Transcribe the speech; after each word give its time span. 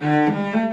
boa 0.00 0.65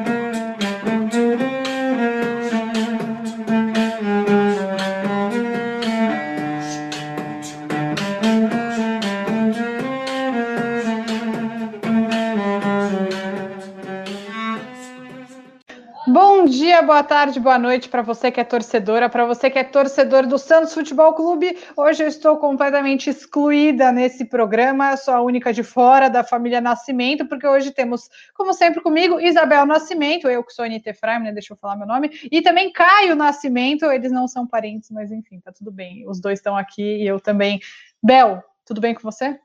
tarde, 17.23 17.39
boa 17.39 17.57
noite 17.57 17.87
para 17.87 18.01
você 18.01 18.29
que 18.29 18.41
é 18.41 18.43
torcedora, 18.43 19.07
para 19.07 19.25
você 19.25 19.49
que 19.49 19.57
é 19.57 19.63
torcedor 19.63 20.27
do 20.27 20.37
Santos 20.37 20.73
Futebol 20.73 21.13
Clube. 21.13 21.57
Hoje 21.77 22.03
eu 22.03 22.07
estou 22.09 22.35
completamente 22.35 23.09
excluída 23.09 23.93
nesse 23.93 24.25
programa, 24.25 24.97
sou 24.97 25.13
a 25.13 25.21
única 25.21 25.53
de 25.53 25.63
fora 25.63 26.09
da 26.09 26.21
família 26.21 26.59
Nascimento, 26.59 27.25
porque 27.25 27.47
hoje 27.47 27.71
temos, 27.71 28.09
como 28.33 28.51
sempre 28.51 28.81
comigo, 28.81 29.21
Isabel 29.21 29.65
Nascimento, 29.65 30.27
eu 30.27 30.43
que 30.43 30.51
sou 30.51 30.65
Anitta 30.65 30.89
Efraim, 30.89 31.23
né, 31.23 31.31
deixa 31.31 31.53
eu 31.53 31.57
falar 31.57 31.77
meu 31.77 31.87
nome, 31.87 32.11
e 32.29 32.41
também 32.41 32.73
Caio 32.73 33.15
Nascimento, 33.15 33.85
eles 33.85 34.11
não 34.11 34.27
são 34.27 34.45
parentes, 34.45 34.91
mas 34.91 35.09
enfim, 35.09 35.39
tá 35.39 35.53
tudo 35.53 35.71
bem, 35.71 36.05
os 36.09 36.19
dois 36.19 36.39
estão 36.39 36.57
aqui 36.57 37.03
e 37.03 37.07
eu 37.07 37.21
também. 37.21 37.61
Bel, 38.03 38.43
tudo 38.65 38.81
bem 38.81 38.93
com 38.93 39.01
você? 39.01 39.39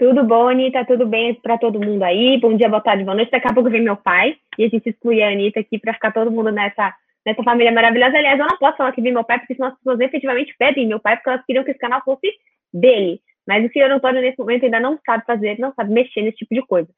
Tudo 0.00 0.24
bom, 0.24 0.48
Anitta? 0.48 0.82
Tudo 0.86 1.06
bem 1.06 1.34
para 1.34 1.58
todo 1.58 1.78
mundo 1.78 2.02
aí? 2.02 2.40
Bom 2.40 2.56
dia, 2.56 2.70
boa 2.70 2.80
tarde, 2.80 3.04
boa 3.04 3.14
noite. 3.14 3.30
Daqui 3.30 3.46
a 3.46 3.52
pouco 3.52 3.68
vem 3.68 3.82
meu 3.82 3.98
pai 3.98 4.34
e 4.56 4.64
a 4.64 4.68
gente 4.70 4.88
exclui 4.88 5.22
a 5.22 5.28
Anitta 5.28 5.60
aqui 5.60 5.78
para 5.78 5.92
ficar 5.92 6.10
todo 6.10 6.30
mundo 6.30 6.50
nessa, 6.50 6.94
nessa 7.26 7.42
família 7.42 7.70
maravilhosa. 7.70 8.16
Aliás, 8.16 8.40
eu 8.40 8.46
não 8.46 8.56
posso 8.56 8.78
falar 8.78 8.92
que 8.92 9.02
vem 9.02 9.12
meu 9.12 9.24
pai, 9.24 9.38
porque 9.38 9.54
senão 9.54 9.68
as 9.68 9.76
pessoas 9.76 10.00
efetivamente 10.00 10.54
pedem 10.58 10.86
meu 10.86 10.98
pai, 10.98 11.16
porque 11.16 11.28
elas 11.28 11.44
queriam 11.44 11.62
que 11.64 11.72
esse 11.72 11.78
canal 11.78 12.00
fosse 12.02 12.32
dele. 12.72 13.20
Mas 13.46 13.62
o 13.62 13.70
senhor 13.70 13.90
Antônio, 13.90 14.22
nesse 14.22 14.38
momento, 14.38 14.64
ainda 14.64 14.80
não 14.80 14.98
sabe 15.04 15.22
fazer, 15.26 15.58
não 15.58 15.74
sabe 15.74 15.92
mexer 15.92 16.22
nesse 16.22 16.38
tipo 16.38 16.54
de 16.54 16.62
coisa. 16.62 16.88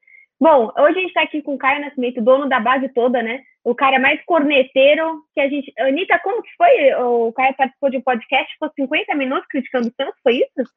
Bom, 0.41 0.73
hoje 0.79 0.99
a 0.99 1.01
gente 1.01 1.09
está 1.09 1.23
aqui 1.23 1.43
com 1.43 1.55
o 1.55 1.59
Caio 1.59 1.81
Nascimento, 1.81 2.23
dono 2.23 2.49
da 2.49 2.61
base 2.61 2.89
toda, 2.91 3.21
né? 3.21 3.41
O 3.65 3.75
cara 3.75 3.99
mais 3.99 4.25
corneteiro 4.25 5.25
que 5.35 5.41
a 5.41 5.49
gente. 5.49 5.73
Anitta, 5.77 6.21
como 6.21 6.41
que 6.41 6.51
foi? 6.57 6.95
O 7.03 7.33
Caio 7.33 7.57
participou 7.57 7.91
de 7.91 7.97
um 7.97 8.03
podcast, 8.03 8.53
ficou 8.53 8.71
50 8.77 9.13
minutos 9.17 9.49
criticando 9.49 9.89
o 9.89 9.93
Santos, 10.01 10.21
foi 10.23 10.35
isso? 10.37 10.71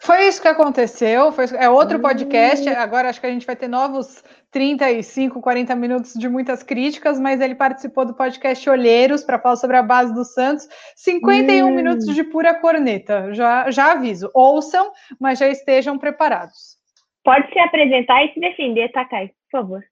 Foi 0.00 0.26
isso 0.26 0.42
que 0.42 0.48
aconteceu. 0.48 1.32
Foi, 1.32 1.46
é 1.56 1.68
outro 1.68 1.98
podcast. 1.98 2.68
Hum. 2.68 2.74
Agora 2.76 3.08
acho 3.08 3.20
que 3.20 3.26
a 3.26 3.30
gente 3.30 3.46
vai 3.46 3.56
ter 3.56 3.68
novos 3.68 4.22
35, 4.50 5.40
40 5.40 5.74
minutos 5.74 6.12
de 6.14 6.28
muitas 6.28 6.62
críticas, 6.62 7.18
mas 7.18 7.40
ele 7.40 7.54
participou 7.54 8.04
do 8.04 8.14
podcast 8.14 8.68
Olheiros 8.68 9.24
para 9.24 9.38
falar 9.38 9.56
sobre 9.56 9.76
a 9.76 9.82
base 9.82 10.14
do 10.14 10.24
Santos. 10.24 10.68
51 10.96 11.66
hum. 11.66 11.74
minutos 11.74 12.14
de 12.14 12.22
pura 12.22 12.54
corneta. 12.54 13.32
Já, 13.32 13.70
já 13.70 13.92
aviso. 13.92 14.30
Ouçam, 14.34 14.92
mas 15.18 15.38
já 15.38 15.48
estejam 15.48 15.98
preparados. 15.98 16.76
Pode 17.24 17.50
se 17.50 17.58
apresentar 17.58 18.24
e 18.26 18.34
se 18.34 18.40
defender, 18.40 18.90
Caio? 18.92 19.30
Por 19.50 19.60
favor. 19.60 19.84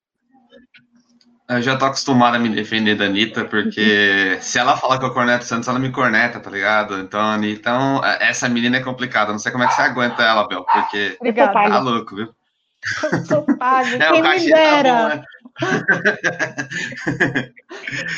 Eu 1.48 1.60
já 1.60 1.76
tô 1.76 1.84
acostumado 1.84 2.36
a 2.36 2.38
me 2.38 2.48
defender 2.48 2.94
da 2.94 3.04
Anitta, 3.06 3.44
porque 3.44 4.38
se 4.40 4.58
ela 4.58 4.76
falar 4.76 4.98
que 4.98 5.04
eu 5.04 5.12
corneto 5.12 5.44
Santos, 5.44 5.68
ela 5.68 5.78
me 5.78 5.90
corneta, 5.90 6.40
tá 6.40 6.48
ligado? 6.48 6.98
Então, 6.98 7.44
então, 7.44 8.00
essa 8.20 8.48
menina 8.48 8.78
é 8.78 8.82
complicada. 8.82 9.32
Não 9.32 9.38
sei 9.38 9.52
como 9.52 9.64
é 9.64 9.66
que 9.66 9.74
você 9.74 9.82
aguenta 9.82 10.22
ela, 10.22 10.46
Bel, 10.46 10.64
porque 10.64 11.16
Obrigada. 11.20 11.52
tá 11.52 11.78
louco, 11.78 12.16
viu? 12.16 12.34
Eu 13.12 13.24
sou 13.24 13.42
pago, 13.58 13.88
é, 14.00 14.10
quem 14.10 14.22
me 14.22 14.50
dera. 14.50 14.82
Tá 14.82 15.08
bom, 15.08 15.08
né? 15.08 15.24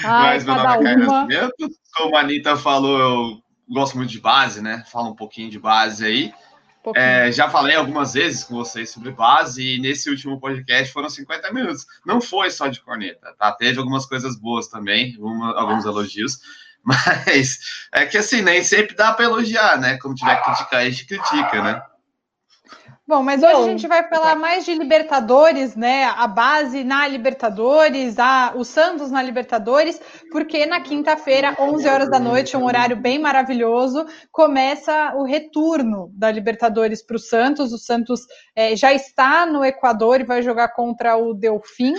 Ai, 0.05 0.35
Mas 0.35 0.45
meu 0.45 0.55
nome 0.55 0.69
é 0.69 0.83
Caio 0.83 0.99
Nascimento. 0.99 1.71
Como 1.97 2.17
a 2.17 2.21
Anitta 2.21 2.57
falou, 2.57 2.99
eu 2.99 3.43
gosto 3.69 3.97
muito 3.97 4.11
de 4.11 4.21
base, 4.21 4.63
né? 4.63 4.85
Fala 4.91 5.09
um 5.09 5.17
pouquinho 5.17 5.51
de 5.51 5.59
base 5.59 6.05
aí. 6.05 6.33
É, 6.95 7.33
já 7.33 7.49
falei 7.49 7.77
algumas 7.77 8.13
vezes 8.13 8.45
com 8.45 8.55
vocês 8.55 8.91
sobre 8.91 9.11
base 9.11 9.77
e 9.77 9.81
nesse 9.81 10.11
último 10.11 10.39
podcast 10.39 10.93
foram 10.93 11.09
50 11.09 11.53
minutos. 11.53 11.87
Não 12.05 12.21
foi 12.21 12.51
só 12.51 12.69
de 12.69 12.81
corneta, 12.81 13.35
tá? 13.39 13.53
Teve 13.53 13.79
algumas 13.79 14.05
coisas 14.05 14.37
boas 14.37 14.69
também, 14.69 15.17
uma, 15.19 15.59
alguns 15.59 15.85
elogios, 15.85 16.41
mas 16.85 17.61
é 17.93 18.05
que 18.05 18.19
assim, 18.19 18.43
nem 18.43 18.63
sempre 18.63 18.95
dá 18.95 19.13
para 19.13 19.25
elogiar, 19.25 19.79
né? 19.81 19.97
Como 19.99 20.15
tiver 20.15 20.37
que 20.37 20.45
criticar, 20.45 20.81
a 20.81 20.91
gente 20.91 21.07
critica, 21.07 21.63
né? 21.63 21.83
Bom, 23.07 23.23
mas 23.23 23.43
hoje 23.43 23.55
a 23.55 23.63
gente 23.65 23.87
vai 23.87 24.09
falar 24.09 24.35
mais 24.35 24.65
de 24.65 24.73
Libertadores, 24.73 25.77
né? 25.77 26.05
A 26.05 26.27
base 26.27 26.83
na 26.83 27.07
Libertadores, 27.07 28.19
a, 28.19 28.55
o 28.57 28.65
Santos 28.65 29.11
na 29.11 29.23
Libertadores, 29.23 30.01
porque 30.33 30.65
na 30.65 30.81
quinta-feira, 30.81 31.55
11 31.61 31.87
horas 31.87 32.11
da 32.11 32.19
noite, 32.19 32.57
um 32.57 32.65
horário 32.65 32.97
bem 32.97 33.19
maravilhoso, 33.19 34.07
começa 34.33 35.15
o 35.17 35.23
retorno 35.23 36.11
da 36.15 36.31
Libertadores 36.31 37.03
para 37.03 37.17
o 37.17 37.19
Santos. 37.19 37.75
O 37.75 37.79
Santos 37.79 38.23
é, 38.57 38.75
já 38.75 38.91
está 38.91 39.45
no 39.45 39.63
Equador 39.63 40.23
e 40.23 40.25
vai 40.25 40.41
jogar 40.41 40.69
contra 40.69 41.15
o 41.15 41.35
Delfim 41.35 41.93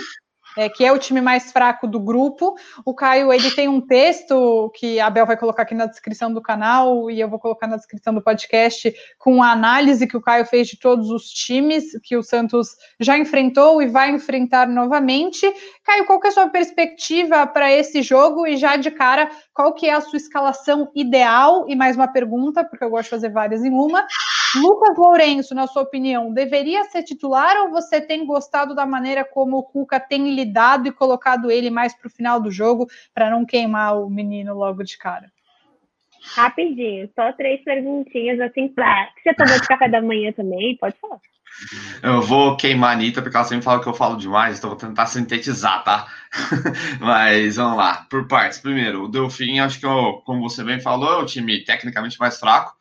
é, 0.56 0.68
que 0.68 0.84
é 0.84 0.92
o 0.92 0.98
time 0.98 1.20
mais 1.20 1.52
fraco 1.52 1.86
do 1.86 2.00
grupo. 2.00 2.54
O 2.84 2.94
Caio 2.94 3.32
ele 3.32 3.50
tem 3.50 3.68
um 3.68 3.80
texto 3.80 4.70
que 4.74 4.98
a 4.98 5.10
Bel 5.10 5.26
vai 5.26 5.36
colocar 5.36 5.62
aqui 5.62 5.74
na 5.74 5.86
descrição 5.86 6.32
do 6.32 6.40
canal 6.40 7.10
e 7.10 7.20
eu 7.20 7.28
vou 7.28 7.38
colocar 7.38 7.66
na 7.66 7.76
descrição 7.76 8.14
do 8.14 8.22
podcast 8.22 8.94
com 9.18 9.42
a 9.42 9.50
análise 9.50 10.06
que 10.06 10.16
o 10.16 10.22
Caio 10.22 10.46
fez 10.46 10.68
de 10.68 10.78
todos 10.78 11.10
os 11.10 11.24
times 11.24 11.84
que 12.02 12.16
o 12.16 12.22
Santos 12.22 12.68
já 12.98 13.18
enfrentou 13.18 13.82
e 13.82 13.86
vai 13.86 14.10
enfrentar 14.10 14.66
novamente. 14.66 15.46
Caio, 15.86 16.04
qual 16.04 16.18
que 16.18 16.26
é 16.26 16.30
a 16.30 16.32
sua 16.32 16.48
perspectiva 16.48 17.46
para 17.46 17.72
esse 17.72 18.02
jogo 18.02 18.44
e 18.44 18.56
já 18.56 18.76
de 18.76 18.90
cara 18.90 19.30
qual 19.54 19.72
que 19.72 19.86
é 19.88 19.92
a 19.92 20.00
sua 20.00 20.16
escalação 20.16 20.90
ideal? 20.96 21.64
E 21.68 21.76
mais 21.76 21.94
uma 21.94 22.08
pergunta, 22.08 22.64
porque 22.64 22.84
eu 22.84 22.90
gosto 22.90 23.04
de 23.04 23.10
fazer 23.10 23.28
várias 23.30 23.64
em 23.64 23.70
uma. 23.70 24.04
Lucas 24.56 24.98
Lourenço, 24.98 25.54
na 25.54 25.68
sua 25.68 25.82
opinião, 25.82 26.32
deveria 26.32 26.82
ser 26.86 27.04
titular 27.04 27.56
ou 27.62 27.70
você 27.70 28.00
tem 28.00 28.26
gostado 28.26 28.74
da 28.74 28.84
maneira 28.84 29.24
como 29.24 29.58
o 29.58 29.62
Cuca 29.62 30.00
tem 30.00 30.34
lidado 30.34 30.88
e 30.88 30.92
colocado 30.92 31.52
ele 31.52 31.70
mais 31.70 31.94
para 31.94 32.08
o 32.08 32.10
final 32.10 32.40
do 32.40 32.50
jogo 32.50 32.88
para 33.14 33.30
não 33.30 33.46
queimar 33.46 33.96
o 33.96 34.10
menino 34.10 34.54
logo 34.54 34.82
de 34.82 34.98
cara? 34.98 35.30
Rapidinho, 36.34 37.08
só 37.14 37.32
três 37.32 37.62
perguntinhas 37.62 38.40
assim 38.40 38.66
pra. 38.66 39.08
Você 39.22 39.32
tomou 39.34 39.54
de 39.54 39.68
café 39.68 39.88
da 39.88 40.02
manhã 40.02 40.32
também? 40.32 40.76
Pode 40.78 40.96
falar. 40.98 41.20
Eu 42.02 42.22
vou 42.22 42.56
queimar 42.56 42.90
a 42.90 42.92
Anitta, 42.92 43.22
porque 43.22 43.36
ela 43.36 43.46
sempre 43.46 43.64
fala 43.64 43.80
que 43.82 43.88
eu 43.88 43.94
falo 43.94 44.16
demais, 44.16 44.58
então 44.58 44.70
vou 44.70 44.78
tentar 44.78 45.06
sintetizar, 45.06 45.82
tá? 45.84 46.06
Mas 47.00 47.56
vamos 47.56 47.78
lá, 47.78 48.06
por 48.10 48.26
partes. 48.28 48.58
Primeiro, 48.58 49.04
o 49.04 49.08
Delfim, 49.08 49.58
acho 49.58 49.80
que, 49.80 49.86
como 50.24 50.48
você 50.48 50.62
bem 50.62 50.80
falou, 50.80 51.20
é 51.20 51.22
o 51.22 51.26
time 51.26 51.64
tecnicamente 51.64 52.18
mais 52.18 52.38
fraco 52.38 52.76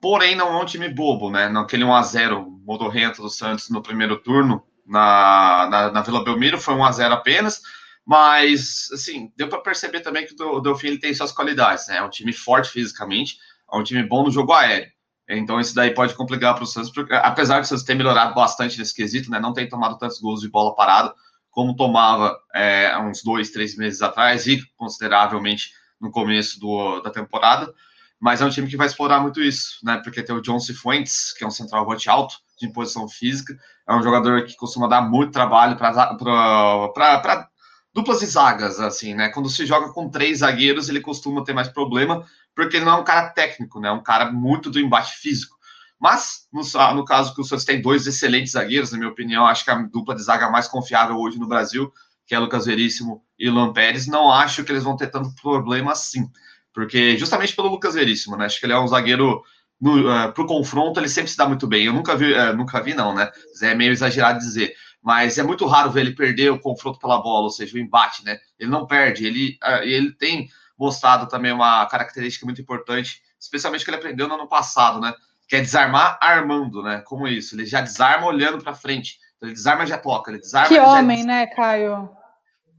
porém 0.00 0.34
não 0.34 0.52
é 0.52 0.62
um 0.62 0.64
time 0.64 0.88
bobo, 0.88 1.30
né? 1.30 1.48
Naquele 1.48 1.84
1x0 1.84 2.44
modorrento 2.64 3.22
do 3.22 3.30
Santos 3.30 3.68
no 3.70 3.82
primeiro 3.82 4.16
turno, 4.18 4.62
na, 4.86 5.68
na, 5.70 5.92
na 5.92 6.02
Vila 6.02 6.24
Belmiro, 6.24 6.58
foi 6.58 6.74
1x0 6.74 7.12
apenas, 7.12 7.60
mas, 8.06 8.88
assim, 8.92 9.32
deu 9.36 9.48
para 9.48 9.60
perceber 9.60 10.00
também 10.00 10.26
que 10.26 10.40
o 10.42 10.60
Delfim 10.60 10.88
ele 10.88 10.98
tem 10.98 11.12
suas 11.12 11.32
qualidades, 11.32 11.86
né? 11.88 11.98
É 11.98 12.02
um 12.02 12.10
time 12.10 12.32
forte 12.32 12.70
fisicamente, 12.70 13.38
é 13.70 13.76
um 13.76 13.82
time 13.82 14.02
bom 14.02 14.24
no 14.24 14.30
jogo 14.30 14.52
aéreo. 14.52 14.90
Então, 15.28 15.60
isso 15.60 15.74
daí 15.74 15.92
pode 15.92 16.14
complicar 16.14 16.54
para 16.54 16.64
o 16.64 16.66
Santos, 16.66 16.90
porque, 16.90 17.12
apesar 17.14 17.60
de 17.60 17.66
o 17.66 17.68
Santos 17.68 17.84
ter 17.84 17.94
melhorado 17.94 18.34
bastante 18.34 18.78
nesse 18.78 18.94
quesito, 18.94 19.30
né? 19.30 19.38
Não 19.38 19.52
tem 19.52 19.68
tomado 19.68 19.98
tantos 19.98 20.20
gols 20.20 20.40
de 20.40 20.48
bola 20.48 20.74
parada 20.74 21.14
como 21.50 21.76
tomava 21.76 22.38
é, 22.54 22.96
uns 22.98 23.22
dois, 23.22 23.50
três 23.50 23.76
meses 23.76 24.00
atrás 24.00 24.46
e 24.46 24.62
consideravelmente 24.76 25.72
no 26.00 26.10
começo 26.10 26.60
do, 26.60 27.00
da 27.00 27.10
temporada 27.10 27.72
mas 28.20 28.40
é 28.40 28.44
um 28.44 28.50
time 28.50 28.68
que 28.68 28.76
vai 28.76 28.86
explorar 28.86 29.20
muito 29.20 29.40
isso, 29.40 29.78
né? 29.82 30.00
Porque 30.02 30.22
tem 30.22 30.34
o 30.34 30.40
John 30.40 30.58
Cifuentes, 30.58 31.32
que 31.32 31.44
é 31.44 31.46
um 31.46 31.50
centroavante 31.50 32.10
alto, 32.10 32.36
de 32.58 32.66
imposição 32.66 33.08
física, 33.08 33.56
é 33.88 33.94
um 33.94 34.02
jogador 34.02 34.44
que 34.44 34.56
costuma 34.56 34.88
dar 34.88 35.00
muito 35.00 35.32
trabalho 35.32 35.76
para 35.76 37.48
duplas 37.94 38.20
e 38.22 38.26
zagas, 38.26 38.80
assim, 38.80 39.14
né? 39.14 39.28
Quando 39.28 39.48
se 39.48 39.64
joga 39.64 39.92
com 39.92 40.10
três 40.10 40.40
zagueiros, 40.40 40.88
ele 40.88 41.00
costuma 41.00 41.44
ter 41.44 41.52
mais 41.52 41.68
problema, 41.68 42.26
porque 42.62 42.76
ele 42.76 42.84
não 42.84 42.92
é 42.92 43.00
um 43.00 43.04
cara 43.04 43.30
técnico, 43.30 43.80
né? 43.80 43.88
É 43.88 43.92
um 43.92 44.02
cara 44.02 44.30
muito 44.30 44.70
do 44.70 44.80
embate 44.80 45.16
físico. 45.16 45.56
Mas, 46.00 46.46
no, 46.52 46.62
no 46.94 47.04
caso 47.04 47.34
que 47.34 47.40
o 47.40 47.44
Santos 47.44 47.64
tem 47.64 47.80
dois 47.80 48.06
excelentes 48.06 48.52
zagueiros, 48.52 48.92
na 48.92 48.98
minha 48.98 49.10
opinião, 49.10 49.46
acho 49.46 49.64
que 49.64 49.70
a 49.70 49.76
dupla 49.76 50.14
de 50.14 50.22
zaga 50.22 50.50
mais 50.50 50.68
confiável 50.68 51.16
hoje 51.16 51.38
no 51.38 51.48
Brasil, 51.48 51.92
que 52.26 52.34
é 52.34 52.38
Lucas 52.38 52.66
Veríssimo 52.66 53.24
e 53.38 53.48
Luan 53.48 53.72
Pérez, 53.72 54.06
não 54.06 54.30
acho 54.30 54.62
que 54.64 54.72
eles 54.72 54.84
vão 54.84 54.96
ter 54.96 55.08
tanto 55.08 55.34
problema 55.40 55.92
assim 55.92 56.30
porque 56.78 57.16
justamente 57.18 57.56
pelo 57.56 57.70
Lucas 57.70 57.94
Veríssimo, 57.94 58.36
né? 58.36 58.46
Acho 58.46 58.60
que 58.60 58.66
ele 58.66 58.72
é 58.72 58.78
um 58.78 58.86
zagueiro 58.86 59.42
no, 59.80 60.08
uh, 60.08 60.32
pro 60.32 60.46
confronto, 60.46 61.00
ele 61.00 61.08
sempre 61.08 61.28
se 61.28 61.36
dá 61.36 61.44
muito 61.44 61.66
bem. 61.66 61.86
Eu 61.86 61.92
nunca 61.92 62.16
vi, 62.16 62.32
uh, 62.32 62.56
nunca 62.56 62.80
vi, 62.80 62.94
não, 62.94 63.12
né? 63.12 63.28
É 63.62 63.74
meio 63.74 63.90
exagerado 63.90 64.38
dizer, 64.38 64.72
mas 65.02 65.38
é 65.38 65.42
muito 65.42 65.66
raro 65.66 65.90
ver 65.90 66.02
ele 66.02 66.14
perder 66.14 66.52
o 66.52 66.60
confronto 66.60 67.00
pela 67.00 67.20
bola, 67.20 67.46
ou 67.46 67.50
seja, 67.50 67.74
o 67.74 67.80
embate, 67.80 68.24
né? 68.24 68.38
Ele 68.56 68.70
não 68.70 68.86
perde, 68.86 69.26
ele, 69.26 69.58
uh, 69.60 69.82
ele 69.82 70.12
tem 70.12 70.48
mostrado 70.78 71.28
também 71.28 71.52
uma 71.52 71.84
característica 71.86 72.46
muito 72.46 72.60
importante, 72.60 73.20
especialmente 73.40 73.84
que 73.84 73.90
ele 73.90 73.96
aprendeu 73.96 74.28
no 74.28 74.34
ano 74.34 74.48
passado, 74.48 75.00
né? 75.00 75.12
Que 75.48 75.56
é 75.56 75.60
desarmar 75.60 76.18
armando, 76.20 76.82
né? 76.82 77.02
Como 77.06 77.26
isso? 77.26 77.54
Ele 77.54 77.64
já 77.64 77.80
desarma 77.80 78.26
olhando 78.26 78.62
para 78.62 78.74
frente. 78.74 79.18
Então, 79.36 79.48
ele 79.48 79.54
desarma 79.54 79.86
já 79.86 79.98
toca, 79.98 80.30
ele 80.30 80.40
desarma. 80.40 80.68
Que 80.68 80.78
homem, 80.78 81.24
né, 81.24 81.46
Caio? 81.46 82.10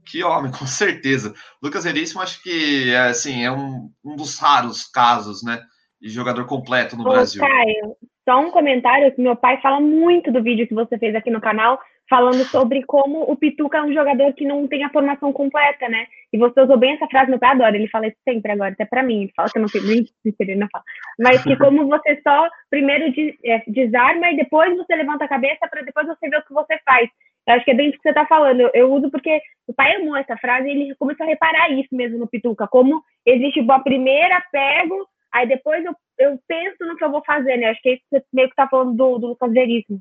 Que 0.06 0.22
homem, 0.22 0.50
com 0.56 0.66
certeza. 0.66 1.34
Lucas 1.62 1.84
Veríssimo, 1.84 2.22
acho 2.22 2.42
que 2.42 2.94
assim, 2.94 3.44
é 3.44 3.50
um, 3.50 3.90
um 4.04 4.16
dos 4.16 4.38
raros 4.38 4.86
casos, 4.86 5.42
né? 5.42 5.60
De 6.00 6.08
jogador 6.08 6.46
completo 6.46 6.96
no 6.96 7.06
Ô, 7.06 7.12
Brasil. 7.12 7.42
Caio, 7.42 7.96
só 8.24 8.40
um 8.40 8.50
comentário 8.50 9.12
que 9.14 9.20
meu 9.20 9.36
pai 9.36 9.60
fala 9.60 9.80
muito 9.80 10.32
do 10.32 10.42
vídeo 10.42 10.66
que 10.66 10.74
você 10.74 10.96
fez 10.98 11.14
aqui 11.14 11.30
no 11.30 11.40
canal, 11.40 11.78
falando 12.08 12.44
sobre 12.44 12.84
como 12.84 13.22
o 13.22 13.36
Pituca 13.36 13.78
é 13.78 13.82
um 13.82 13.92
jogador 13.92 14.32
que 14.34 14.46
não 14.46 14.66
tem 14.66 14.84
a 14.84 14.90
formação 14.90 15.32
completa, 15.32 15.88
né? 15.88 16.06
E 16.32 16.38
você 16.38 16.60
usou 16.60 16.76
bem 16.76 16.94
essa 16.94 17.08
frase, 17.08 17.30
meu 17.30 17.38
pai 17.38 17.50
adora, 17.50 17.76
ele 17.76 17.88
fala 17.88 18.06
isso 18.06 18.16
sempre 18.28 18.52
agora, 18.52 18.72
até 18.72 18.84
para 18.84 19.02
mim, 19.02 19.22
ele 19.22 19.32
fala 19.34 19.48
que 19.48 19.58
eu 19.58 19.62
não 19.62 19.68
tenho 19.68 19.86
nem 19.86 20.06
ele 20.38 20.54
não 20.54 20.68
fala. 20.70 20.84
Mas 21.18 21.42
que 21.42 21.56
como 21.56 21.88
você 21.88 22.20
só 22.22 22.48
primeiro 22.70 23.12
é, 23.44 23.62
desarma 23.66 24.30
e 24.30 24.36
depois 24.36 24.76
você 24.76 24.94
levanta 24.94 25.24
a 25.24 25.28
cabeça 25.28 25.66
para 25.68 25.82
depois 25.82 26.06
você 26.06 26.28
ver 26.28 26.38
o 26.38 26.44
que 26.44 26.52
você 26.52 26.78
faz. 26.84 27.10
Eu 27.46 27.54
acho 27.54 27.64
que 27.64 27.70
é 27.72 27.74
bem 27.74 27.88
isso 27.88 27.96
que 27.96 28.02
você 28.02 28.10
está 28.10 28.26
falando. 28.26 28.60
Eu, 28.60 28.70
eu, 28.74 28.92
uso 28.92 29.10
porque 29.10 29.40
o 29.66 29.74
pai 29.74 29.96
amou 29.96 30.16
essa 30.16 30.36
frase 30.36 30.68
e 30.68 30.70
ele 30.70 30.94
começou 30.96 31.24
a 31.24 31.28
reparar 31.28 31.70
isso 31.72 31.94
mesmo 31.94 32.18
no 32.18 32.28
Pituca, 32.28 32.68
como 32.68 33.02
existe 33.26 33.64
a 33.68 33.78
primeira 33.80 34.40
pego, 34.52 35.06
aí 35.32 35.48
depois 35.48 35.84
eu, 35.84 35.94
eu 36.18 36.38
penso 36.46 36.84
no 36.86 36.96
que 36.96 37.04
eu 37.04 37.10
vou 37.10 37.22
fazer, 37.24 37.56
né? 37.56 37.70
Acho 37.70 37.82
que 37.82 37.88
é 37.88 37.92
isso 37.94 38.02
que 38.10 38.18
você 38.18 38.24
meio 38.32 38.48
que 38.48 38.52
está 38.52 38.68
falando 38.68 38.94
do, 38.94 39.18
do 39.18 39.26
Lucas 39.28 39.52
Veríssimo. 39.52 40.00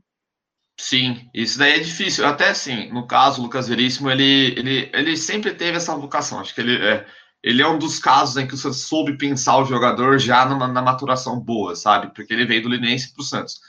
Sim, 0.81 1.29
isso 1.33 1.59
daí 1.59 1.73
é 1.73 1.79
difícil. 1.79 2.25
Até 2.25 2.49
assim, 2.49 2.89
no 2.89 3.05
caso, 3.05 3.41
o 3.41 3.43
Lucas 3.43 3.67
Veríssimo, 3.67 4.09
ele, 4.09 4.53
ele, 4.57 4.89
ele 4.93 5.17
sempre 5.17 5.53
teve 5.53 5.75
essa 5.75 5.93
vocação. 5.93 6.39
Acho 6.39 6.55
que 6.55 6.61
ele 6.61 6.77
é, 6.77 7.05
ele 7.43 7.61
é 7.61 7.67
um 7.67 7.77
dos 7.77 7.99
casos 7.99 8.37
em 8.37 8.47
que 8.47 8.55
você 8.55 8.71
soube 8.71 9.17
pensar 9.17 9.57
o 9.57 9.65
jogador 9.65 10.17
já 10.17 10.45
numa, 10.45 10.69
na 10.69 10.81
maturação 10.81 11.37
boa, 11.37 11.75
sabe? 11.75 12.13
Porque 12.15 12.33
ele 12.33 12.45
veio 12.45 12.63
do 12.63 12.69
Linense 12.69 13.13
para 13.13 13.21
o 13.21 13.25
Santos. 13.25 13.59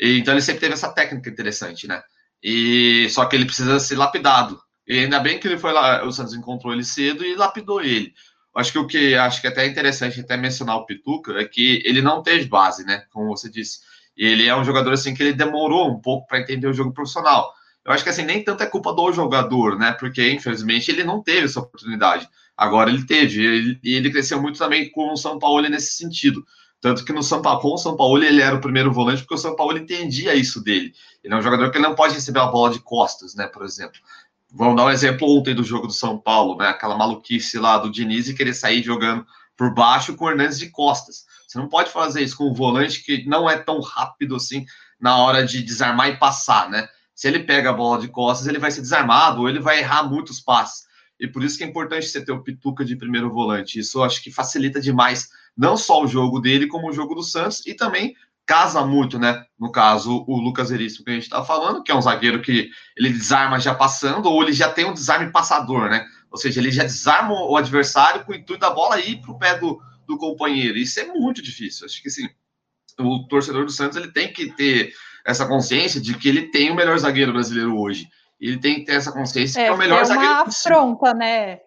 E, 0.00 0.18
então 0.18 0.34
ele 0.34 0.42
sempre 0.42 0.60
teve 0.60 0.74
essa 0.74 0.92
técnica 0.92 1.30
interessante, 1.30 1.86
né? 1.86 2.02
E 2.42 3.08
só 3.10 3.24
que 3.26 3.36
ele 3.36 3.46
precisa 3.46 3.78
ser 3.78 3.96
lapidado. 3.96 4.60
E 4.88 4.98
ainda 4.98 5.20
bem 5.20 5.38
que 5.38 5.46
ele 5.46 5.58
foi 5.58 5.72
lá, 5.72 6.04
o 6.04 6.10
Santos 6.10 6.34
encontrou 6.34 6.72
ele 6.72 6.82
cedo 6.84 7.24
e 7.24 7.36
lapidou 7.36 7.80
ele. 7.80 8.12
Acho 8.56 8.72
que 8.72 8.78
o 8.78 8.88
que 8.88 9.14
acho 9.14 9.40
que 9.40 9.46
é 9.46 9.50
até 9.50 9.66
interessante 9.66 10.18
até 10.18 10.36
mencionar 10.36 10.78
o 10.78 10.84
Pituca 10.84 11.40
é 11.40 11.44
que 11.44 11.80
ele 11.86 12.02
não 12.02 12.24
teve 12.24 12.46
base, 12.46 12.84
né? 12.84 13.04
Como 13.10 13.28
você 13.28 13.48
disse 13.48 13.88
ele 14.16 14.46
é 14.46 14.56
um 14.56 14.64
jogador 14.64 14.92
assim 14.92 15.14
que 15.14 15.22
ele 15.22 15.32
demorou 15.32 15.90
um 15.90 16.00
pouco 16.00 16.26
para 16.26 16.40
entender 16.40 16.66
o 16.66 16.72
jogo 16.72 16.92
profissional. 16.92 17.52
Eu 17.84 17.92
acho 17.92 18.04
que 18.04 18.10
assim, 18.10 18.24
nem 18.24 18.44
tanto 18.44 18.62
é 18.62 18.66
culpa 18.66 18.92
do 18.92 19.12
jogador, 19.12 19.78
né? 19.78 19.92
Porque, 19.92 20.30
infelizmente, 20.30 20.90
ele 20.90 21.02
não 21.02 21.22
teve 21.22 21.46
essa 21.46 21.60
oportunidade. 21.60 22.28
Agora 22.56 22.90
ele 22.90 23.06
teve, 23.06 23.40
e 23.40 23.46
ele, 23.46 23.80
ele, 23.82 24.10
cresceu 24.10 24.40
muito 24.40 24.58
também 24.58 24.90
com 24.90 25.12
o 25.12 25.16
São 25.16 25.38
Paulo 25.38 25.66
nesse 25.68 25.94
sentido. 25.94 26.44
Tanto 26.78 27.04
que 27.04 27.12
no 27.12 27.22
São 27.22 27.40
Paulo, 27.40 27.60
com 27.60 27.74
o 27.74 27.78
São 27.78 27.96
Paulo, 27.96 28.22
ele 28.22 28.42
era 28.42 28.54
o 28.54 28.60
primeiro 28.60 28.92
volante, 28.92 29.22
porque 29.22 29.34
o 29.34 29.38
São 29.38 29.56
Paulo 29.56 29.78
entendia 29.78 30.34
isso 30.34 30.62
dele. 30.62 30.92
Ele 31.24 31.32
é 31.32 31.36
um 31.36 31.42
jogador 31.42 31.70
que 31.70 31.78
ele 31.78 31.86
não 31.86 31.94
pode 31.94 32.14
receber 32.14 32.40
a 32.40 32.46
bola 32.46 32.70
de 32.70 32.80
costas, 32.80 33.34
né? 33.34 33.46
Por 33.46 33.64
exemplo. 33.64 33.98
Vamos 34.52 34.76
dar 34.76 34.84
um 34.84 34.90
exemplo 34.90 35.28
ontem 35.38 35.54
do 35.54 35.62
jogo 35.62 35.86
do 35.86 35.92
São 35.92 36.18
Paulo, 36.18 36.56
né? 36.58 36.68
Aquela 36.68 36.98
maluquice 36.98 37.58
lá 37.58 37.78
do 37.78 37.90
Diniz 37.90 38.28
e 38.28 38.34
querer 38.34 38.52
sair 38.52 38.82
jogando 38.82 39.24
por 39.56 39.72
baixo 39.72 40.14
com 40.14 40.24
o 40.24 40.30
Hernandes 40.30 40.58
de 40.58 40.70
costas. 40.70 41.24
Você 41.50 41.58
não 41.58 41.68
pode 41.68 41.90
fazer 41.90 42.22
isso 42.22 42.36
com 42.36 42.44
o 42.44 42.54
volante 42.54 43.02
que 43.02 43.26
não 43.26 43.50
é 43.50 43.58
tão 43.58 43.80
rápido 43.80 44.36
assim 44.36 44.64
na 45.00 45.16
hora 45.16 45.44
de 45.44 45.60
desarmar 45.64 46.08
e 46.08 46.16
passar, 46.16 46.70
né? 46.70 46.86
Se 47.12 47.26
ele 47.26 47.40
pega 47.40 47.70
a 47.70 47.72
bola 47.72 48.00
de 48.00 48.06
costas, 48.06 48.46
ele 48.46 48.60
vai 48.60 48.70
ser 48.70 48.82
desarmado 48.82 49.40
ou 49.40 49.48
ele 49.48 49.58
vai 49.58 49.80
errar 49.80 50.04
muitos 50.04 50.40
passes. 50.40 50.84
E 51.18 51.26
por 51.26 51.42
isso 51.42 51.58
que 51.58 51.64
é 51.64 51.66
importante 51.66 52.06
você 52.06 52.24
ter 52.24 52.30
o 52.30 52.40
Pituca 52.40 52.84
de 52.84 52.94
primeiro 52.94 53.32
volante. 53.32 53.80
Isso 53.80 54.00
acho 54.00 54.22
que 54.22 54.30
facilita 54.30 54.80
demais 54.80 55.28
não 55.56 55.76
só 55.76 56.00
o 56.00 56.06
jogo 56.06 56.38
dele, 56.38 56.68
como 56.68 56.88
o 56.88 56.92
jogo 56.92 57.16
do 57.16 57.22
Santos 57.24 57.66
e 57.66 57.74
também 57.74 58.14
casa 58.46 58.86
muito, 58.86 59.18
né? 59.18 59.44
No 59.58 59.72
caso, 59.72 60.24
o 60.28 60.40
Lucas 60.40 60.70
Veríssimo 60.70 61.04
que 61.04 61.10
a 61.10 61.14
gente 61.14 61.24
está 61.24 61.42
falando, 61.42 61.82
que 61.82 61.90
é 61.90 61.96
um 61.96 62.00
zagueiro 62.00 62.40
que 62.40 62.70
ele 62.96 63.12
desarma 63.12 63.58
já 63.58 63.74
passando, 63.74 64.26
ou 64.26 64.40
ele 64.40 64.52
já 64.52 64.70
tem 64.70 64.84
um 64.84 64.94
desarme 64.94 65.32
passador, 65.32 65.90
né? 65.90 66.06
Ou 66.30 66.38
seja, 66.38 66.60
ele 66.60 66.70
já 66.70 66.84
desarma 66.84 67.34
o 67.34 67.56
adversário 67.56 68.24
com 68.24 68.30
o 68.30 68.36
intuito 68.36 68.60
da 68.60 68.70
bola 68.70 69.00
ir 69.00 69.20
para 69.20 69.32
o 69.32 69.38
pé 69.38 69.58
do, 69.58 69.80
do 70.10 70.18
companheiro. 70.18 70.76
Isso 70.76 71.00
é 71.00 71.06
muito 71.06 71.40
difícil. 71.40 71.86
Acho 71.86 72.02
que 72.02 72.08
assim, 72.08 72.28
o 72.98 73.26
torcedor 73.28 73.64
do 73.64 73.72
Santos 73.72 73.96
ele 73.96 74.12
tem 74.12 74.32
que 74.32 74.52
ter 74.52 74.92
essa 75.24 75.46
consciência 75.46 76.00
de 76.00 76.14
que 76.14 76.28
ele 76.28 76.48
tem 76.48 76.70
o 76.70 76.74
melhor 76.74 76.98
zagueiro 76.98 77.32
brasileiro 77.32 77.78
hoje. 77.78 78.08
Ele 78.40 78.58
tem 78.58 78.76
que 78.76 78.84
ter 78.86 78.94
essa 78.94 79.12
consciência 79.12 79.60
é, 79.60 79.64
que 79.64 79.70
é 79.70 79.72
o 79.72 79.78
melhor 79.78 80.00
é 80.00 80.04
zagueiro. 80.04 80.30
É 80.30 80.34
uma 80.34 80.42
afronta, 80.42 81.14
né? 81.14 81.60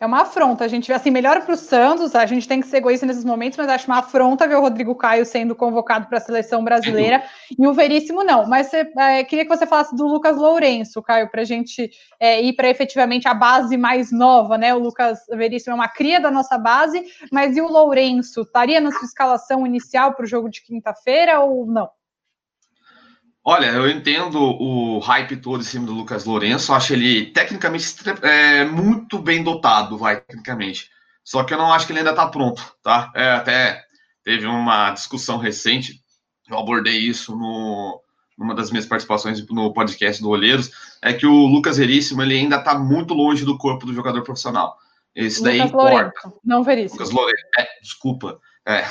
É 0.00 0.06
uma 0.06 0.22
afronta. 0.22 0.64
A 0.64 0.68
gente, 0.68 0.92
assim, 0.92 1.10
melhor 1.10 1.44
para 1.44 1.54
o 1.54 1.56
Santos, 1.56 2.14
a 2.14 2.24
gente 2.24 2.46
tem 2.46 2.60
que 2.60 2.68
ser 2.68 2.76
egoísta 2.76 3.04
nesses 3.04 3.24
momentos, 3.24 3.58
mas 3.58 3.68
acho 3.68 3.86
uma 3.88 3.98
afronta 3.98 4.46
ver 4.46 4.54
o 4.54 4.60
Rodrigo 4.60 4.94
Caio 4.94 5.26
sendo 5.26 5.56
convocado 5.56 6.06
para 6.06 6.18
a 6.18 6.20
seleção 6.20 6.62
brasileira 6.62 7.24
e 7.58 7.66
o 7.66 7.72
Veríssimo 7.72 8.22
não. 8.22 8.46
Mas 8.46 8.72
é, 8.72 9.24
queria 9.24 9.44
que 9.44 9.56
você 9.56 9.66
falasse 9.66 9.96
do 9.96 10.06
Lucas 10.06 10.36
Lourenço, 10.36 11.02
Caio, 11.02 11.28
para 11.28 11.42
a 11.42 11.44
gente 11.44 11.90
é, 12.20 12.40
ir 12.40 12.52
para 12.52 12.68
efetivamente 12.68 13.26
a 13.26 13.34
base 13.34 13.76
mais 13.76 14.12
nova, 14.12 14.56
né? 14.56 14.72
O 14.72 14.78
Lucas 14.78 15.18
Veríssimo 15.30 15.72
é 15.72 15.74
uma 15.74 15.88
cria 15.88 16.20
da 16.20 16.30
nossa 16.30 16.56
base, 16.56 17.04
mas 17.32 17.56
e 17.56 17.60
o 17.60 17.66
Lourenço? 17.66 18.42
Estaria 18.42 18.80
na 18.80 18.92
sua 18.92 19.04
escalação 19.04 19.66
inicial 19.66 20.14
para 20.14 20.24
o 20.24 20.28
jogo 20.28 20.48
de 20.48 20.62
quinta-feira 20.62 21.40
ou 21.40 21.66
não? 21.66 21.88
Olha, 23.50 23.68
eu 23.68 23.88
entendo 23.88 24.38
o 24.38 24.98
hype 24.98 25.38
todo 25.38 25.62
em 25.62 25.64
cima 25.64 25.86
do 25.86 25.94
Lucas 25.94 26.26
Lourenço, 26.26 26.74
acho 26.74 26.92
ele 26.92 27.32
tecnicamente 27.32 27.94
é, 28.20 28.66
muito 28.66 29.18
bem 29.18 29.42
dotado, 29.42 29.96
vai, 29.96 30.20
tecnicamente. 30.20 30.90
Só 31.24 31.42
que 31.42 31.54
eu 31.54 31.56
não 31.56 31.72
acho 31.72 31.86
que 31.86 31.92
ele 31.92 32.00
ainda 32.00 32.10
está 32.10 32.26
pronto, 32.26 32.62
tá? 32.82 33.10
É, 33.16 33.30
até 33.30 33.82
teve 34.22 34.44
uma 34.44 34.90
discussão 34.90 35.38
recente, 35.38 36.02
eu 36.46 36.58
abordei 36.58 36.98
isso 36.98 37.34
no, 37.34 38.02
numa 38.36 38.54
das 38.54 38.70
minhas 38.70 38.84
participações 38.84 39.42
no 39.48 39.72
podcast 39.72 40.20
do 40.20 40.28
Olheiros, 40.28 40.70
é 41.00 41.14
que 41.14 41.26
o 41.26 41.46
Lucas 41.46 41.78
Veríssimo 41.78 42.20
ele 42.20 42.36
ainda 42.36 42.56
está 42.56 42.78
muito 42.78 43.14
longe 43.14 43.46
do 43.46 43.56
corpo 43.56 43.86
do 43.86 43.94
jogador 43.94 44.22
profissional. 44.24 44.76
Esse 45.14 45.38
Lucas 45.38 45.56
daí 45.56 45.66
importa. 45.66 45.94
Lourenço, 45.94 46.40
não 46.44 46.62
Veríssimo. 46.62 47.00
Lucas 47.00 47.14
Lourenço, 47.14 47.44
é, 47.58 47.66
desculpa. 47.80 48.38
É. 48.68 48.84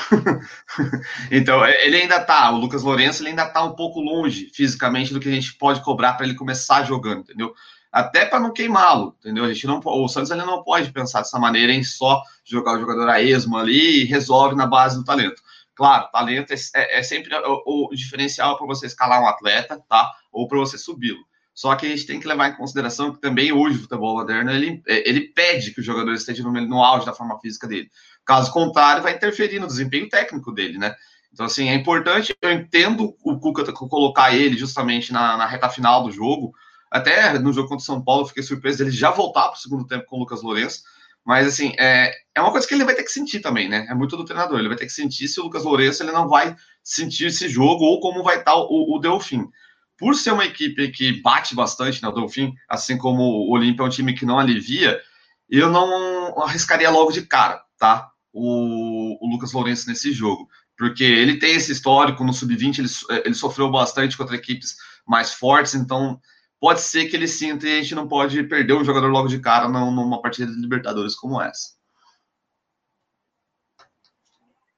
então, 1.29 1.63
é, 1.63 1.85
ele 1.85 1.97
ainda 1.97 2.19
tá, 2.19 2.49
o 2.49 2.57
Lucas 2.57 2.81
Lourenço, 2.81 3.21
ele 3.21 3.29
ainda 3.29 3.45
tá 3.45 3.63
um 3.63 3.75
pouco 3.75 3.99
longe 3.99 4.49
fisicamente 4.51 5.13
do 5.13 5.19
que 5.19 5.29
a 5.29 5.31
gente 5.31 5.53
pode 5.53 5.83
cobrar 5.83 6.13
para 6.13 6.25
ele 6.25 6.33
começar 6.33 6.83
jogando, 6.83 7.19
entendeu? 7.19 7.53
Até 7.91 8.25
para 8.25 8.39
não 8.39 8.51
queimá-lo, 8.51 9.15
entendeu? 9.19 9.43
A 9.43 9.53
gente 9.53 9.67
não, 9.67 9.79
o 9.85 10.07
Santos 10.07 10.31
ele 10.31 10.43
não 10.43 10.63
pode 10.63 10.91
pensar 10.91 11.19
dessa 11.19 11.37
maneira 11.37 11.71
em 11.71 11.83
só 11.83 12.23
jogar 12.43 12.75
o 12.75 12.79
jogador 12.79 13.07
a 13.07 13.21
esmo 13.21 13.55
ali 13.55 14.01
e 14.01 14.05
resolve 14.05 14.55
na 14.55 14.65
base 14.65 14.97
do 14.97 15.03
talento. 15.03 15.43
Claro, 15.75 16.09
talento 16.11 16.51
é, 16.51 16.55
é, 16.73 16.99
é 16.99 17.03
sempre 17.03 17.35
o, 17.35 17.91
o 17.91 17.95
diferencial 17.95 18.57
para 18.57 18.65
você 18.65 18.87
escalar 18.87 19.21
um 19.21 19.27
atleta, 19.27 19.79
tá? 19.87 20.11
Ou 20.31 20.47
para 20.47 20.57
você 20.57 20.75
subi-lo. 20.75 21.23
Só 21.53 21.75
que 21.75 21.87
a 21.87 21.89
gente 21.89 22.05
tem 22.05 22.19
que 22.19 22.27
levar 22.27 22.49
em 22.49 22.55
consideração 22.55 23.11
que 23.11 23.19
também 23.19 23.51
hoje 23.51 23.77
o 23.77 23.81
futebol 23.81 24.15
moderno 24.15 24.51
ele, 24.51 24.81
ele 24.85 25.21
pede 25.21 25.71
que 25.71 25.81
o 25.81 25.83
jogador 25.83 26.13
esteja 26.13 26.43
no, 26.43 26.51
no 26.51 26.83
auge 26.83 27.05
da 27.05 27.13
forma 27.13 27.39
física 27.39 27.67
dele. 27.67 27.89
Caso 28.27 28.51
contrário, 28.51 29.01
vai 29.01 29.15
interferir 29.15 29.57
no 29.57 29.67
desempenho 29.67 30.09
técnico 30.09 30.51
dele, 30.51 30.77
né? 30.77 30.93
Então, 31.31 31.45
assim, 31.45 31.69
é 31.69 31.73
importante, 31.73 32.35
eu 32.41 32.51
entendo 32.51 33.15
o 33.23 33.39
Cuca 33.39 33.71
colocar 33.71 34.35
ele 34.35 34.57
justamente 34.57 35.13
na, 35.13 35.37
na 35.37 35.45
reta 35.45 35.69
final 35.69 36.03
do 36.03 36.11
jogo. 36.11 36.53
Até 36.91 37.39
no 37.39 37.53
jogo 37.53 37.69
contra 37.69 37.81
o 37.81 37.85
São 37.85 38.03
Paulo, 38.03 38.23
eu 38.23 38.27
fiquei 38.27 38.43
surpreso 38.43 38.79
dele 38.79 38.91
já 38.91 39.11
voltar 39.11 39.47
para 39.47 39.57
o 39.57 39.61
segundo 39.61 39.87
tempo 39.87 40.05
com 40.05 40.17
o 40.17 40.19
Lucas 40.19 40.41
Lourenço. 40.41 40.81
Mas, 41.25 41.47
assim, 41.47 41.73
é, 41.79 42.11
é 42.35 42.41
uma 42.41 42.51
coisa 42.51 42.67
que 42.67 42.73
ele 42.73 42.83
vai 42.83 42.95
ter 42.95 43.03
que 43.03 43.11
sentir 43.11 43.39
também, 43.39 43.69
né? 43.69 43.87
É 43.89 43.93
muito 43.93 44.17
do 44.17 44.25
treinador. 44.25 44.59
Ele 44.59 44.67
vai 44.67 44.77
ter 44.77 44.87
que 44.87 44.91
sentir 44.91 45.29
se 45.29 45.39
o 45.39 45.43
Lucas 45.43 45.63
Lourenço 45.63 46.03
ele 46.03 46.11
não 46.11 46.27
vai 46.27 46.53
sentir 46.83 47.27
esse 47.27 47.47
jogo 47.47 47.85
ou 47.85 48.01
como 48.01 48.23
vai 48.23 48.39
estar 48.39 48.55
o, 48.55 48.93
o 48.93 48.99
Delfim. 48.99 49.47
Por 49.97 50.15
ser 50.15 50.31
uma 50.31 50.45
equipe 50.45 50.91
que 50.91 51.21
bate 51.21 51.55
bastante, 51.55 52.03
né? 52.03 52.09
O 52.09 52.13
Delfim, 52.13 52.53
assim 52.67 52.97
como 52.97 53.23
o 53.23 53.51
Olímpia 53.51 53.83
é 53.83 53.85
um 53.85 53.89
time 53.89 54.13
que 54.13 54.25
não 54.25 54.37
alivia, 54.37 54.99
eu 55.49 55.69
não 55.69 56.41
arriscaria 56.43 56.89
logo 56.89 57.11
de 57.11 57.21
cara, 57.21 57.61
tá? 57.77 58.11
O, 58.37 59.17
o 59.25 59.29
Lucas 59.29 59.51
Lourenço 59.51 59.89
nesse 59.89 60.11
jogo, 60.11 60.47
porque 60.77 61.03
ele 61.03 61.39
tem 61.39 61.55
esse 61.55 61.71
histórico 61.71 62.23
no 62.23 62.33
sub-20, 62.33 62.79
ele, 62.79 63.21
ele 63.25 63.35
sofreu 63.35 63.69
bastante 63.71 64.15
contra 64.15 64.35
equipes 64.35 64.75
mais 65.05 65.33
fortes, 65.33 65.73
então 65.73 66.19
pode 66.59 66.81
ser 66.81 67.05
que 67.05 67.15
ele 67.15 67.27
sinta 67.27 67.67
e 67.67 67.79
a 67.79 67.81
gente 67.81 67.95
não 67.95 68.07
pode 68.07 68.43
perder 68.43 68.73
um 68.73 68.83
jogador 68.83 69.07
logo 69.07 69.27
de 69.27 69.39
cara 69.39 69.67
numa 69.67 70.21
partida 70.21 70.51
de 70.51 70.61
Libertadores 70.61 71.15
como 71.15 71.41
essa. 71.41 71.77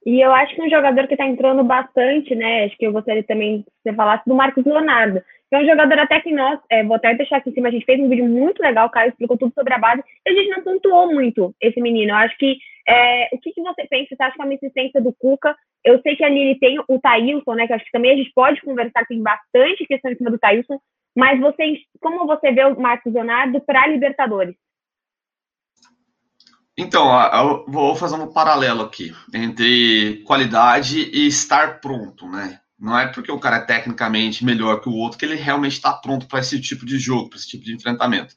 E 0.06 0.24
eu 0.24 0.34
acho 0.34 0.56
que 0.56 0.62
um 0.62 0.70
jogador 0.70 1.08
que 1.08 1.14
está 1.14 1.26
entrando 1.26 1.64
bastante, 1.64 2.34
né? 2.34 2.66
Acho 2.66 2.78
que 2.78 2.88
eu 2.88 2.94
gostaria 2.94 3.24
também 3.24 3.64
que 3.64 3.70
você 3.84 3.94
falasse 3.94 4.24
do 4.26 4.34
Marcos 4.34 4.66
Leonardo, 4.66 5.22
é 5.52 5.60
um 5.60 5.66
jogador 5.66 6.00
até 6.00 6.20
que 6.22 6.32
nós, 6.32 6.60
é, 6.70 6.84
vou 6.84 6.96
até 6.96 7.14
deixar 7.16 7.38
aqui 7.38 7.50
em 7.50 7.54
cima, 7.54 7.70
a 7.70 7.72
gente 7.72 7.86
fez 7.86 8.00
um 8.00 8.10
vídeo 8.10 8.26
muito 8.26 8.62
legal, 8.62 8.88
o 8.88 8.92
Caio 8.92 9.10
explicou 9.10 9.38
tudo 9.38 9.54
sobre 9.54 9.74
a 9.74 9.80
base, 9.80 10.04
e 10.26 10.30
a 10.30 10.34
gente 10.34 10.50
não 10.50 10.64
pontuou 10.64 11.12
muito 11.12 11.56
esse 11.60 11.82
menino. 11.82 12.12
Eu 12.12 12.18
acho 12.18 12.38
que 12.38 12.58
é, 12.88 13.30
o 13.34 13.40
que, 13.40 13.52
que, 13.52 13.62
você 13.62 13.86
pensa? 13.88 14.16
Você 14.16 14.24
acha 14.24 14.36
que 14.36 14.42
é 14.42 14.46
uma 14.46 14.54
insistência 14.54 15.02
do 15.02 15.14
Cuca? 15.14 15.56
Eu 15.84 16.02
sei 16.02 16.16
que 16.16 16.24
ali 16.24 16.40
ele 16.40 16.60
tem 16.60 16.80
o 16.88 17.00
Thailson, 17.00 17.54
né? 17.54 17.68
Que 17.68 17.74
acho 17.74 17.86
que 17.86 17.92
também 17.92 18.12
a 18.12 18.16
gente 18.16 18.32
pode 18.34 18.62
conversar, 18.62 19.06
tem 19.06 19.22
bastante 19.22 19.86
questão 19.86 20.12
em 20.12 20.16
cima 20.16 20.32
do 20.32 20.40
Thailson, 20.40 20.80
mas 21.16 21.40
você, 21.40 21.78
como 22.00 22.26
você 22.26 22.52
vê 22.52 22.66
o 22.66 22.80
Marcos 22.80 23.14
Leonardo 23.14 23.62
para 23.62 23.88
Libertadores? 23.88 24.56
Então, 26.78 27.12
eu 27.34 27.66
vou 27.68 27.94
fazer 27.96 28.16
um 28.16 28.32
paralelo 28.32 28.84
aqui 28.84 29.12
entre 29.34 30.24
qualidade 30.26 31.10
e 31.14 31.28
estar 31.28 31.82
pronto, 31.82 32.26
né? 32.28 32.60
Não 32.80 32.98
é 32.98 33.08
porque 33.08 33.32
o 33.32 33.40
cara 33.40 33.58
é 33.58 33.62
tecnicamente 33.62 34.46
melhor 34.46 34.80
que 34.80 34.90
o 34.90 34.94
outro 34.94 35.18
que 35.18 35.26
ele 35.26 35.36
realmente 35.36 35.74
está 35.74 35.92
pronto 35.94 36.28
para 36.28 36.40
esse 36.40 36.60
tipo 36.62 36.86
de 36.86 36.98
jogo, 36.98 37.30
para 37.30 37.38
esse 37.38 37.48
tipo 37.48 37.64
de 37.64 37.74
enfrentamento 37.74 38.36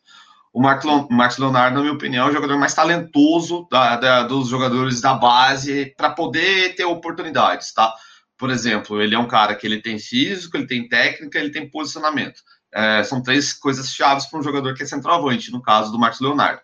o 0.53 0.61
Marcos 0.61 1.39
Leonardo, 1.39 1.77
na 1.77 1.81
minha 1.81 1.95
opinião, 1.95 2.27
é 2.27 2.31
o 2.31 2.33
jogador 2.33 2.59
mais 2.59 2.75
talentoso 2.75 3.67
da, 3.71 3.97
da, 3.97 4.23
dos 4.23 4.49
jogadores 4.49 5.01
da 5.01 5.15
base 5.15 5.95
para 5.97 6.11
poder 6.11 6.75
ter 6.75 6.85
oportunidades, 6.85 7.73
tá? 7.73 7.95
Por 8.37 8.51
exemplo, 8.51 9.01
ele 9.01 9.15
é 9.15 9.19
um 9.19 9.27
cara 9.27 9.55
que 9.55 9.67
ele 9.67 9.81
tem 9.81 9.99
físico, 9.99 10.57
ele 10.57 10.67
tem 10.67 10.87
técnica, 10.87 11.39
ele 11.39 11.51
tem 11.51 11.71
posicionamento. 11.71 12.43
É, 12.75 13.03
são 13.03 13.23
três 13.23 13.53
coisas 13.55 13.95
chaves 13.95 14.27
para 14.27 14.41
um 14.41 14.43
jogador 14.43 14.75
que 14.75 14.83
é 14.83 14.87
centroavante, 14.87 15.51
no 15.51 15.63
caso 15.63 15.91
do 15.91 15.99
Marcos 15.99 16.21
Leonardo. 16.21 16.61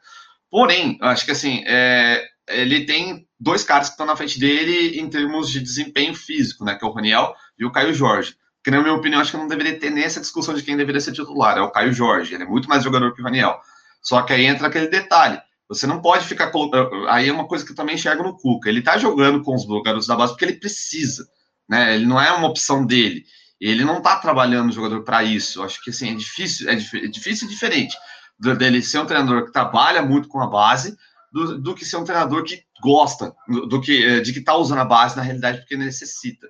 Porém, 0.51 0.99
acho 1.01 1.25
que 1.25 1.31
assim, 1.31 1.63
é, 1.67 2.27
ele 2.49 2.85
tem 2.85 3.27
dois 3.41 3.65
caras 3.65 3.89
que 3.89 3.95
estão 3.95 4.07
na 4.07 4.17
frente 4.17 4.39
dele 4.39 4.99
em 5.01 5.09
termos 5.09 5.51
de 5.51 5.61
desempenho 5.61 6.15
físico, 6.15 6.63
né? 6.63 6.75
Que 6.75 6.85
é 6.85 6.89
o 6.89 6.93
Raniel 6.93 7.35
e 7.59 7.65
o 7.65 7.73
Caio 7.73 7.95
Jorge. 7.95 8.37
Que, 8.63 8.71
na 8.71 8.81
minha 8.81 8.95
opinião, 8.95 9.21
acho 9.21 9.31
que 9.31 9.37
não 9.37 9.47
deveria 9.47 9.79
ter 9.79 9.91
nessa 9.91 10.21
discussão 10.21 10.55
de 10.55 10.63
quem 10.63 10.77
deveria 10.77 11.01
ser 11.01 11.13
titular. 11.13 11.57
É 11.57 11.61
o 11.61 11.71
Caio 11.71 11.93
Jorge. 11.93 12.35
Ele 12.35 12.45
é 12.45 12.47
muito 12.47 12.69
mais 12.69 12.83
jogador 12.83 13.15
que 13.15 13.21
o 13.21 13.25
Raniel. 13.25 13.59
Só 14.03 14.23
que 14.23 14.33
aí 14.33 14.45
entra 14.47 14.67
aquele 14.67 14.89
detalhe. 14.89 15.41
Você 15.69 15.87
não 15.87 16.01
pode 16.01 16.25
ficar 16.25 16.51
colocando. 16.51 17.09
Aí 17.09 17.29
é 17.29 17.33
uma 17.33 17.47
coisa 17.47 17.65
que 17.65 17.73
eu 17.73 17.77
também 17.77 17.95
enxergo 17.95 18.23
no 18.23 18.37
Cuca. 18.37 18.69
Ele 18.69 18.83
tá 18.83 18.99
jogando 18.99 19.43
com 19.43 19.55
os 19.55 19.65
garotos 19.83 20.07
da 20.07 20.17
base 20.17 20.33
porque 20.33 20.45
ele 20.45 20.55
precisa. 20.55 21.29
Né? 21.69 21.95
Ele 21.95 22.07
não 22.07 22.21
é 22.21 22.33
uma 22.33 22.49
opção 22.49 22.85
dele. 22.85 23.25
Ele 23.61 23.85
não 23.85 24.01
tá 24.01 24.17
trabalhando 24.17 24.71
o 24.71 24.73
jogador 24.73 25.03
para 25.03 25.23
isso. 25.23 25.63
Acho 25.63 25.83
que 25.83 25.91
assim, 25.91 26.13
é 26.13 26.15
difícil, 26.15 26.69
é, 26.69 26.75
é 26.75 27.09
difícil 27.09 27.47
e 27.47 27.51
diferente 27.51 27.97
dele 28.39 28.81
ser 28.83 29.01
um 29.01 29.07
treinador 29.07 29.47
que 29.47 29.53
trabalha 29.53 30.01
muito 30.03 30.29
com 30.29 30.41
a 30.41 30.47
base 30.47 30.97
do, 31.33 31.59
do 31.59 31.75
que 31.75 31.85
ser 31.85 31.97
um 31.97 32.05
treinador 32.05 32.45
que 32.45 32.63
gosta 32.81 33.35
do, 33.49 33.67
do 33.67 33.81
que 33.81 34.05
eh, 34.05 34.21
de 34.21 34.33
que 34.33 34.39
está 34.39 34.55
usando 34.55 34.79
a 34.79 34.85
base 34.85 35.17
na 35.17 35.23
realidade 35.23 35.59
porque 35.59 35.77
necessita. 35.77 36.47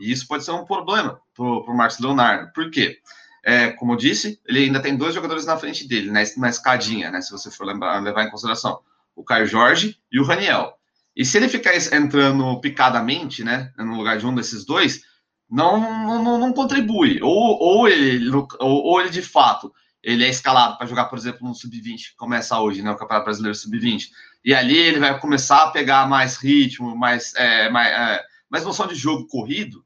E 0.00 0.10
isso 0.10 0.26
pode 0.26 0.44
ser 0.44 0.52
um 0.52 0.64
problema 0.64 1.20
para 1.34 1.44
o 1.44 1.76
Marcos 1.76 1.98
Leonardo. 1.98 2.52
Por 2.52 2.70
quê? 2.70 2.98
É, 3.44 3.70
como 3.70 3.92
eu 3.92 3.96
disse, 3.96 4.40
ele 4.46 4.64
ainda 4.64 4.80
tem 4.80 4.96
dois 4.96 5.14
jogadores 5.14 5.46
na 5.46 5.56
frente 5.56 5.86
dele, 5.86 6.10
né, 6.10 6.24
na 6.36 6.50
escadinha, 6.50 7.10
né, 7.10 7.22
se 7.22 7.30
você 7.30 7.50
for 7.50 7.66
lembrar, 7.66 7.98
levar 8.02 8.24
em 8.24 8.30
consideração, 8.30 8.80
o 9.16 9.24
Caio 9.24 9.46
Jorge 9.46 9.96
e 10.12 10.20
o 10.20 10.24
Raniel. 10.24 10.74
E 11.16 11.24
se 11.24 11.38
ele 11.38 11.48
ficar 11.48 11.74
entrando 11.74 12.60
picadamente, 12.60 13.42
né, 13.42 13.72
no 13.78 13.96
lugar 13.96 14.18
de 14.18 14.26
um 14.26 14.34
desses 14.34 14.64
dois, 14.64 15.02
não, 15.50 16.22
não, 16.22 16.38
não 16.38 16.52
contribui. 16.52 17.20
Ou, 17.22 17.58
ou, 17.58 17.88
ele, 17.88 18.30
ou, 18.34 18.48
ou 18.60 19.00
ele 19.00 19.10
de 19.10 19.22
fato 19.22 19.72
ele 20.02 20.24
é 20.24 20.28
escalado 20.28 20.78
para 20.78 20.86
jogar, 20.86 21.06
por 21.06 21.18
exemplo, 21.18 21.46
no 21.46 21.54
sub-20, 21.54 21.96
que 22.10 22.16
começa 22.16 22.58
hoje, 22.58 22.82
né, 22.82 22.90
o 22.90 22.96
Campeonato 22.96 23.24
Brasileiro 23.24 23.56
sub-20. 23.56 24.08
E 24.44 24.54
ali 24.54 24.78
ele 24.78 24.98
vai 24.98 25.18
começar 25.20 25.64
a 25.64 25.70
pegar 25.70 26.08
mais 26.08 26.36
ritmo, 26.36 26.96
mais, 26.96 27.34
é, 27.34 27.68
mais, 27.68 27.88
é, 27.88 28.22
mais 28.48 28.64
noção 28.64 28.86
de 28.86 28.94
jogo 28.94 29.26
corrido, 29.26 29.84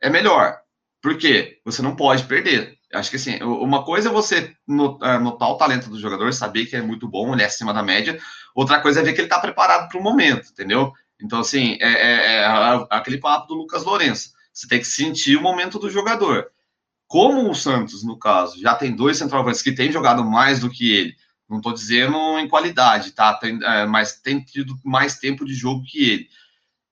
é 0.00 0.10
melhor. 0.10 0.58
Por 1.02 1.16
quê? 1.16 1.58
Você 1.64 1.82
não 1.82 1.96
pode 1.96 2.24
perder. 2.24 2.78
Acho 2.92 3.10
que 3.10 3.16
assim, 3.16 3.42
uma 3.42 3.84
coisa 3.84 4.08
é 4.08 4.12
você 4.12 4.54
é, 5.02 5.18
notar 5.18 5.48
o 5.48 5.56
talento 5.56 5.88
do 5.88 5.98
jogador, 5.98 6.32
saber 6.32 6.66
que 6.66 6.76
é 6.76 6.82
muito 6.82 7.08
bom, 7.08 7.32
ele 7.32 7.42
é 7.42 7.46
acima 7.46 7.72
da 7.72 7.82
média. 7.82 8.18
Outra 8.54 8.80
coisa 8.80 9.00
é 9.00 9.02
ver 9.02 9.12
que 9.12 9.20
ele 9.20 9.26
está 9.26 9.38
preparado 9.38 9.88
para 9.88 9.98
o 9.98 10.02
momento, 10.02 10.48
entendeu? 10.50 10.92
Então, 11.22 11.40
assim, 11.40 11.76
é, 11.80 11.88
é, 11.88 12.36
é, 12.38 12.46
aquele 12.90 13.18
papo 13.18 13.46
do 13.46 13.54
Lucas 13.54 13.84
Lourenço. 13.84 14.32
Você 14.52 14.66
tem 14.66 14.80
que 14.80 14.86
sentir 14.86 15.36
o 15.36 15.42
momento 15.42 15.78
do 15.78 15.90
jogador. 15.90 16.50
Como 17.06 17.48
o 17.48 17.54
Santos, 17.54 18.02
no 18.04 18.18
caso, 18.18 18.60
já 18.60 18.74
tem 18.74 18.94
dois 18.94 19.18
centroavantes 19.18 19.62
que 19.62 19.72
têm 19.72 19.92
jogado 19.92 20.24
mais 20.24 20.60
do 20.60 20.70
que 20.70 20.92
ele, 20.92 21.14
não 21.48 21.56
estou 21.56 21.72
dizendo 21.72 22.38
em 22.38 22.48
qualidade, 22.48 23.10
tá? 23.10 23.34
Tem, 23.34 23.58
é, 23.62 23.84
mas 23.84 24.20
tem 24.20 24.40
tido 24.40 24.78
mais 24.84 25.18
tempo 25.18 25.44
de 25.44 25.52
jogo 25.52 25.82
que 25.84 26.10
ele. 26.10 26.28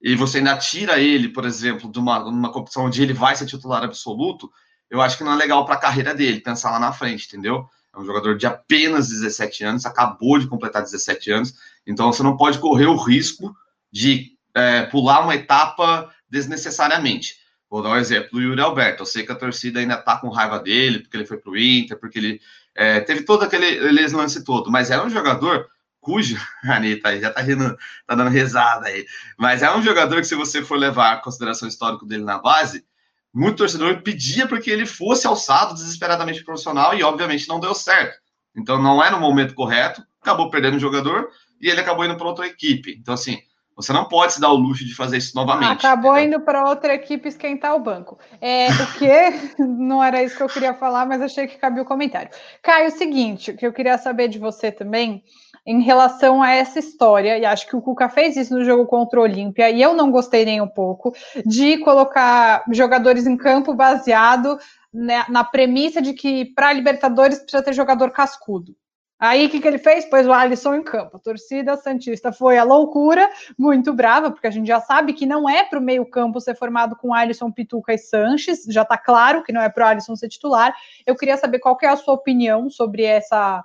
E 0.01 0.15
você 0.15 0.37
ainda 0.37 0.57
tira 0.57 0.99
ele, 0.99 1.29
por 1.29 1.45
exemplo, 1.45 1.91
de 1.91 1.99
uma, 1.99 2.23
uma 2.23 2.51
competição 2.51 2.85
onde 2.85 3.01
ele 3.01 3.13
vai 3.13 3.35
ser 3.35 3.45
titular 3.45 3.83
absoluto, 3.83 4.49
eu 4.89 5.01
acho 5.01 5.17
que 5.17 5.23
não 5.23 5.33
é 5.33 5.35
legal 5.35 5.65
para 5.65 5.75
a 5.75 5.79
carreira 5.79 6.15
dele, 6.15 6.39
pensar 6.39 6.71
lá 6.71 6.79
na 6.79 6.93
frente, 6.93 7.27
entendeu? 7.27 7.67
É 7.93 7.99
um 7.99 8.05
jogador 8.05 8.37
de 8.37 8.47
apenas 8.47 9.09
17 9.09 9.63
anos, 9.63 9.85
acabou 9.85 10.39
de 10.39 10.47
completar 10.47 10.81
17 10.81 11.31
anos, 11.31 11.53
então 11.85 12.11
você 12.11 12.23
não 12.23 12.37
pode 12.37 12.59
correr 12.59 12.85
o 12.85 12.95
risco 12.95 13.53
de 13.91 14.31
é, 14.55 14.83
pular 14.83 15.21
uma 15.21 15.35
etapa 15.35 16.13
desnecessariamente. 16.29 17.37
Vou 17.69 17.83
dar 17.83 17.89
um 17.89 17.97
exemplo 17.97 18.31
do 18.31 18.41
Yuri 18.41 18.61
Alberto. 18.61 19.03
Eu 19.03 19.05
sei 19.05 19.23
que 19.23 19.31
a 19.31 19.35
torcida 19.35 19.79
ainda 19.79 19.95
tá 19.95 20.17
com 20.17 20.29
raiva 20.29 20.59
dele, 20.59 20.99
porque 20.99 21.17
ele 21.17 21.25
foi 21.25 21.37
pro 21.37 21.57
Inter, 21.57 21.99
porque 21.99 22.17
ele 22.17 22.41
é, 22.73 22.99
teve 22.99 23.21
todo 23.21 23.43
aquele 23.43 23.79
lance 24.07 24.43
todo, 24.43 24.71
mas 24.71 24.89
era 24.89 25.05
um 25.05 25.09
jogador 25.09 25.69
cujo, 25.99 26.37
Anitta, 26.63 27.19
já 27.19 27.31
tá 27.31 27.41
rindo, 27.41 27.77
tá 28.05 28.15
dando 28.15 28.29
risada 28.29 28.87
aí, 28.87 29.05
mas 29.37 29.61
é 29.61 29.75
um 29.75 29.81
jogador 29.81 30.17
que, 30.17 30.27
se 30.27 30.35
você 30.35 30.63
for 30.63 30.77
levar 30.77 31.13
a 31.13 31.17
consideração 31.17 31.67
histórica 31.67 32.05
dele 32.05 32.23
na 32.23 32.39
base, 32.39 32.85
muito 33.33 33.57
torcedor 33.57 34.01
pedia 34.01 34.47
para 34.47 34.59
que 34.59 34.71
ele 34.71 34.85
fosse 34.85 35.27
alçado 35.27 35.73
desesperadamente 35.73 36.43
profissional 36.43 36.95
e, 36.95 37.03
obviamente, 37.03 37.47
não 37.47 37.59
deu 37.59 37.75
certo. 37.75 38.17
Então, 38.55 38.81
não 38.81 39.03
é 39.03 39.11
no 39.11 39.19
momento 39.19 39.53
correto, 39.53 40.03
acabou 40.21 40.49
perdendo 40.49 40.77
o 40.77 40.79
jogador 40.79 41.29
e 41.61 41.69
ele 41.69 41.79
acabou 41.79 42.05
indo 42.05 42.17
para 42.17 42.27
outra 42.27 42.47
equipe. 42.47 42.97
Então, 42.99 43.13
assim, 43.13 43.39
você 43.79 43.93
não 43.93 44.05
pode 44.05 44.33
se 44.33 44.41
dar 44.41 44.49
o 44.49 44.57
luxo 44.57 44.83
de 44.83 44.93
fazer 44.93 45.17
isso 45.17 45.33
novamente. 45.35 45.85
Acabou 45.85 46.17
entendeu? 46.17 46.39
indo 46.39 46.45
para 46.45 46.67
outra 46.67 46.93
equipe 46.93 47.29
esquentar 47.29 47.73
o 47.75 47.79
banco. 47.79 48.19
É, 48.41 48.67
o 48.67 48.93
que 48.97 49.55
não 49.63 50.03
era 50.03 50.21
isso 50.21 50.35
que 50.35 50.43
eu 50.43 50.49
queria 50.49 50.73
falar, 50.73 51.05
mas 51.05 51.21
achei 51.21 51.47
que 51.47 51.57
cabia 51.57 51.83
o 51.83 51.85
comentário. 51.85 52.29
Caio, 52.61 52.89
o 52.89 52.91
seguinte, 52.91 53.51
o 53.51 53.55
que 53.55 53.65
eu 53.65 53.71
queria 53.71 53.97
saber 53.97 54.27
de 54.27 54.37
você 54.37 54.69
também, 54.69 55.23
em 55.65 55.81
relação 55.81 56.41
a 56.41 56.51
essa 56.51 56.79
história, 56.79 57.37
e 57.37 57.45
acho 57.45 57.67
que 57.67 57.75
o 57.75 57.81
Cuca 57.81 58.09
fez 58.09 58.35
isso 58.35 58.53
no 58.53 58.63
jogo 58.63 58.85
contra 58.85 59.19
o 59.19 59.23
Olímpia, 59.23 59.69
e 59.69 59.81
eu 59.81 59.93
não 59.93 60.11
gostei 60.11 60.45
nem 60.45 60.61
um 60.61 60.67
pouco, 60.67 61.13
de 61.45 61.77
colocar 61.79 62.63
jogadores 62.71 63.27
em 63.27 63.37
campo 63.37 63.73
baseado 63.73 64.57
né, 64.93 65.25
na 65.29 65.43
premissa 65.43 66.01
de 66.01 66.13
que 66.13 66.45
para 66.45 66.73
Libertadores 66.73 67.39
precisa 67.39 67.63
ter 67.63 67.73
jogador 67.73 68.11
cascudo. 68.11 68.75
Aí 69.19 69.45
o 69.45 69.49
que, 69.49 69.59
que 69.59 69.67
ele 69.67 69.77
fez? 69.77 70.05
Pôs 70.05 70.25
o 70.25 70.31
Alisson 70.31 70.75
em 70.75 70.81
campo. 70.81 71.17
A 71.17 71.19
torcida 71.19 71.75
Santista 71.75 72.31
foi 72.31 72.57
a 72.57 72.63
loucura, 72.63 73.29
muito 73.57 73.93
brava, 73.93 74.31
porque 74.31 74.47
a 74.47 74.51
gente 74.51 74.67
já 74.67 74.79
sabe 74.79 75.11
que 75.11 75.25
não 75.25 75.47
é 75.49 75.65
para 75.65 75.77
o 75.77 75.81
meio-campo 75.81 76.39
ser 76.39 76.55
formado 76.55 76.95
com 76.95 77.13
Alisson, 77.13 77.51
Pituca 77.51 77.93
e 77.93 77.97
Sanches, 77.97 78.63
já 78.69 78.83
está 78.83 78.97
claro 78.97 79.43
que 79.43 79.51
não 79.51 79.61
é 79.61 79.67
para 79.67 79.85
o 79.85 79.87
Alisson 79.89 80.15
ser 80.15 80.29
titular. 80.29 80.73
Eu 81.05 81.17
queria 81.17 81.35
saber 81.35 81.59
qual 81.59 81.75
que 81.75 81.85
é 81.85 81.89
a 81.89 81.97
sua 81.97 82.13
opinião 82.13 82.69
sobre 82.69 83.03
essa 83.03 83.61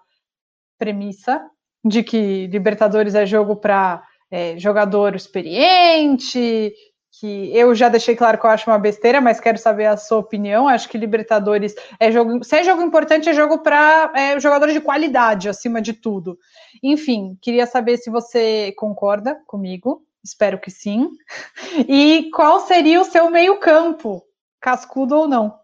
premissa 0.77 1.41
de 1.85 2.03
que 2.03 2.47
Libertadores 2.47 3.15
é 3.15 3.27
jogo 3.27 3.57
para 3.57 4.03
é, 4.31 4.59
jogador 4.59 5.15
experiente, 5.15 6.73
que 7.21 7.57
eu 7.57 7.75
já 7.75 7.89
deixei 7.89 8.17
claro 8.17 8.39
que 8.39 8.45
eu 8.45 8.51
acho 8.51 8.69
uma 8.69 8.79
besteira, 8.79 9.21
mas 9.21 9.39
quero 9.39 9.59
saber 9.59 9.87
a 9.87 9.97
sua 9.97 10.19
opinião. 10.19 10.67
Acho 10.67 10.89
que 10.89 10.99
Libertadores 10.99 11.75
é 12.01 12.11
jogo, 12.11 12.43
se 12.43 12.57
é 12.57 12.65
jogo 12.65 12.83
importante, 12.83 13.29
é 13.29 13.35
jogo 13.35 13.59
para 13.59 14.13
é, 14.17 14.37
de 14.37 14.81
qualidade, 14.81 15.49
acima 15.49 15.81
de 15.81 15.93
tudo. 15.93 16.39
Enfim, 16.83 17.39
queria 17.41 17.67
saber 17.67 17.99
se 17.99 18.11
você 18.11 18.73
concorda 18.77 19.41
comigo. 19.47 20.03
Espero 20.25 20.59
que 20.59 20.71
sim. 20.71 21.11
E 21.89 22.31
qual 22.31 22.61
seria 22.61 23.01
o 23.01 23.05
seu 23.05 23.31
meio-campo, 23.31 24.23
cascudo 24.61 25.17
ou 25.17 25.29
não? 25.29 25.59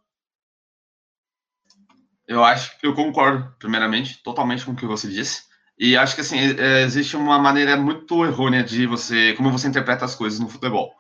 Eu 2.28 2.44
acho 2.44 2.78
que 2.78 2.86
eu 2.86 2.94
concordo, 2.94 3.52
primeiramente, 3.58 4.22
totalmente 4.22 4.64
com 4.64 4.72
o 4.72 4.76
que 4.76 4.86
você 4.86 5.08
disse. 5.08 5.50
E 5.80 5.96
acho 5.96 6.14
que 6.14 6.20
assim, 6.20 6.37
é, 6.38 6.82
existe 6.82 7.16
uma 7.16 7.38
maneira 7.38 7.75
muito 7.75 8.22
errônea 8.26 8.62
de 8.62 8.87
você, 8.87 9.32
como 9.32 9.50
você 9.50 9.66
interpreta 9.66 10.04
as 10.04 10.14
coisas 10.14 10.38
no 10.38 10.46
futebol. 10.46 10.92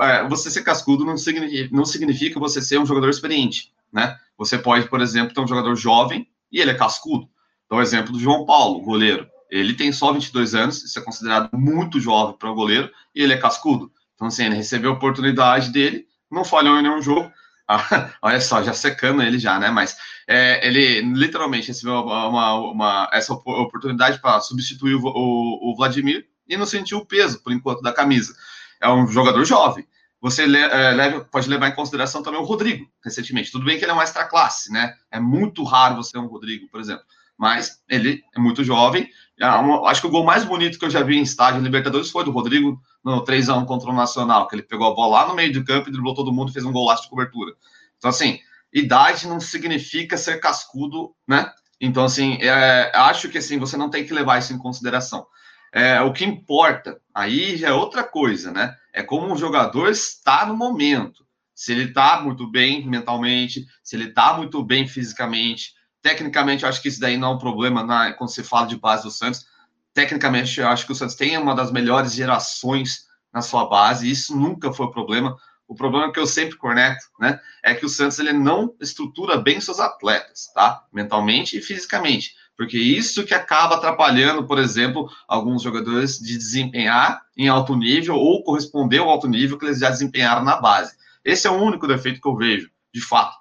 É, 0.00 0.26
você 0.26 0.50
ser 0.50 0.62
cascudo 0.62 1.04
não 1.04 1.18
significa, 1.18 1.68
não 1.70 1.84
significa 1.84 2.40
você 2.40 2.62
ser 2.62 2.78
um 2.78 2.86
jogador 2.86 3.10
experiente, 3.10 3.74
né? 3.92 4.16
Você 4.38 4.56
pode, 4.56 4.88
por 4.88 5.02
exemplo, 5.02 5.34
ter 5.34 5.40
um 5.42 5.46
jogador 5.46 5.76
jovem 5.76 6.26
e 6.50 6.62
ele 6.62 6.70
é 6.70 6.74
cascudo. 6.74 7.28
Então, 7.66 7.76
o 7.76 7.82
exemplo 7.82 8.10
do 8.10 8.18
João 8.18 8.46
Paulo, 8.46 8.80
goleiro. 8.80 9.28
Ele 9.50 9.74
tem 9.74 9.92
só 9.92 10.14
22 10.14 10.54
anos, 10.54 10.82
isso 10.82 10.98
é 10.98 11.02
considerado 11.02 11.50
muito 11.52 12.00
jovem 12.00 12.34
para 12.38 12.50
o 12.50 12.54
goleiro, 12.54 12.90
e 13.14 13.22
ele 13.22 13.34
é 13.34 13.36
cascudo. 13.36 13.92
Então, 14.14 14.28
assim, 14.28 14.46
ele 14.46 14.54
recebeu 14.54 14.92
a 14.92 14.94
oportunidade 14.94 15.70
dele, 15.70 16.06
não 16.30 16.42
falhou 16.42 16.78
em 16.78 16.82
nenhum 16.82 17.02
jogo. 17.02 17.30
Olha 18.22 18.40
só, 18.40 18.62
já 18.62 18.72
secando 18.72 19.22
ele 19.22 19.38
já, 19.38 19.58
né? 19.58 19.70
Mas 19.70 19.96
é, 20.26 20.66
ele 20.66 21.00
literalmente 21.00 21.68
recebeu 21.68 21.94
uma, 21.94 22.54
uma, 22.54 23.10
essa 23.12 23.32
oportunidade 23.32 24.20
para 24.20 24.40
substituir 24.40 24.94
o, 24.94 25.02
o, 25.04 25.70
o 25.72 25.76
Vladimir 25.76 26.26
e 26.48 26.56
não 26.56 26.66
sentiu 26.66 26.98
o 26.98 27.06
peso, 27.06 27.42
por 27.42 27.52
enquanto, 27.52 27.82
da 27.82 27.92
camisa 27.92 28.34
é 28.82 28.90
um 28.90 29.06
jogador 29.06 29.44
jovem. 29.44 29.86
Você 30.20 30.42
é, 30.42 30.90
leva, 30.92 31.24
pode 31.24 31.48
levar 31.48 31.68
em 31.68 31.74
consideração 31.74 32.22
também 32.22 32.40
o 32.40 32.44
Rodrigo, 32.44 32.86
recentemente. 33.02 33.50
Tudo 33.50 33.64
bem 33.64 33.78
que 33.78 33.84
ele 33.84 33.92
é 33.92 33.94
um 33.94 34.02
extra 34.02 34.24
classe, 34.24 34.70
né? 34.70 34.94
É 35.10 35.18
muito 35.18 35.64
raro 35.64 35.96
você 35.96 36.12
ter 36.12 36.18
um 36.18 36.26
Rodrigo, 36.26 36.68
por 36.68 36.80
exemplo. 36.80 37.04
Mas 37.42 37.82
ele 37.88 38.22
é 38.36 38.38
muito 38.38 38.62
jovem. 38.62 39.10
É 39.36 39.44
acho 39.44 40.00
que 40.00 40.06
o 40.06 40.10
gol 40.10 40.22
mais 40.22 40.44
bonito 40.44 40.78
que 40.78 40.84
eu 40.84 40.90
já 40.90 41.02
vi 41.02 41.16
em 41.16 41.22
estádio 41.22 41.58
em 41.58 41.64
Libertadores 41.64 42.08
foi 42.08 42.24
do 42.24 42.30
Rodrigo 42.30 42.80
no 43.04 43.24
3x1 43.24 43.66
contra 43.66 43.90
o 43.90 43.92
Nacional, 43.92 44.46
que 44.46 44.54
ele 44.54 44.62
pegou 44.62 44.86
a 44.86 44.94
bola 44.94 45.22
lá 45.22 45.28
no 45.28 45.34
meio 45.34 45.52
do 45.52 45.64
campo 45.64 45.90
driblou 45.90 46.14
todo 46.14 46.32
mundo 46.32 46.50
e 46.50 46.52
fez 46.52 46.64
um 46.64 46.70
golaço 46.70 47.02
de 47.02 47.08
cobertura. 47.08 47.52
Então, 47.98 48.10
assim, 48.10 48.38
idade 48.72 49.26
não 49.26 49.40
significa 49.40 50.16
ser 50.16 50.38
cascudo, 50.38 51.16
né? 51.26 51.50
Então, 51.80 52.04
assim, 52.04 52.38
é, 52.40 52.92
acho 52.94 53.28
que 53.28 53.38
assim, 53.38 53.58
você 53.58 53.76
não 53.76 53.90
tem 53.90 54.06
que 54.06 54.14
levar 54.14 54.38
isso 54.38 54.52
em 54.52 54.58
consideração. 54.58 55.26
É, 55.72 56.00
o 56.00 56.12
que 56.12 56.24
importa 56.24 57.00
aí 57.12 57.56
já 57.56 57.70
é 57.70 57.72
outra 57.72 58.04
coisa, 58.04 58.52
né? 58.52 58.76
É 58.92 59.02
como 59.02 59.34
o 59.34 59.36
jogador 59.36 59.90
está 59.90 60.46
no 60.46 60.56
momento. 60.56 61.26
Se 61.52 61.72
ele 61.72 61.88
está 61.88 62.20
muito 62.20 62.48
bem 62.48 62.86
mentalmente, 62.86 63.66
se 63.82 63.96
ele 63.96 64.10
está 64.10 64.32
muito 64.34 64.62
bem 64.62 64.86
fisicamente. 64.86 65.81
Tecnicamente, 66.02 66.64
eu 66.64 66.68
acho 66.68 66.82
que 66.82 66.88
isso 66.88 67.00
daí 67.00 67.16
não 67.16 67.32
é 67.32 67.34
um 67.34 67.38
problema 67.38 67.84
na, 67.84 68.12
quando 68.12 68.30
se 68.30 68.42
fala 68.42 68.66
de 68.66 68.76
base 68.76 69.04
do 69.04 69.10
Santos. 69.10 69.46
Tecnicamente, 69.94 70.60
eu 70.60 70.68
acho 70.68 70.84
que 70.84 70.92
o 70.92 70.94
Santos 70.94 71.14
tem 71.14 71.38
uma 71.38 71.54
das 71.54 71.70
melhores 71.70 72.12
gerações 72.12 73.06
na 73.32 73.40
sua 73.40 73.66
base, 73.66 74.10
isso 74.10 74.36
nunca 74.36 74.72
foi 74.72 74.90
problema. 74.90 75.36
o 75.66 75.74
problema 75.74 76.12
que 76.12 76.18
eu 76.18 76.26
sempre 76.26 76.58
corneto, 76.58 77.06
né, 77.18 77.40
é 77.64 77.74
que 77.74 77.86
o 77.86 77.88
Santos 77.88 78.18
ele 78.18 78.32
não 78.32 78.74
estrutura 78.78 79.38
bem 79.38 79.58
seus 79.58 79.80
atletas, 79.80 80.50
tá? 80.54 80.84
Mentalmente 80.92 81.56
e 81.56 81.62
fisicamente. 81.62 82.34
Porque 82.56 82.76
isso 82.76 83.24
que 83.24 83.32
acaba 83.32 83.76
atrapalhando, 83.76 84.46
por 84.46 84.58
exemplo, 84.58 85.08
alguns 85.26 85.62
jogadores 85.62 86.18
de 86.18 86.36
desempenhar 86.36 87.22
em 87.36 87.48
alto 87.48 87.74
nível 87.74 88.16
ou 88.16 88.44
corresponder 88.44 88.98
ao 88.98 89.08
alto 89.08 89.26
nível 89.26 89.58
que 89.58 89.64
eles 89.64 89.78
já 89.78 89.88
desempenharam 89.88 90.44
na 90.44 90.56
base. 90.60 90.94
Esse 91.24 91.46
é 91.46 91.50
o 91.50 91.62
único 91.62 91.86
defeito 91.86 92.20
que 92.20 92.28
eu 92.28 92.36
vejo, 92.36 92.70
de 92.92 93.00
fato, 93.00 93.34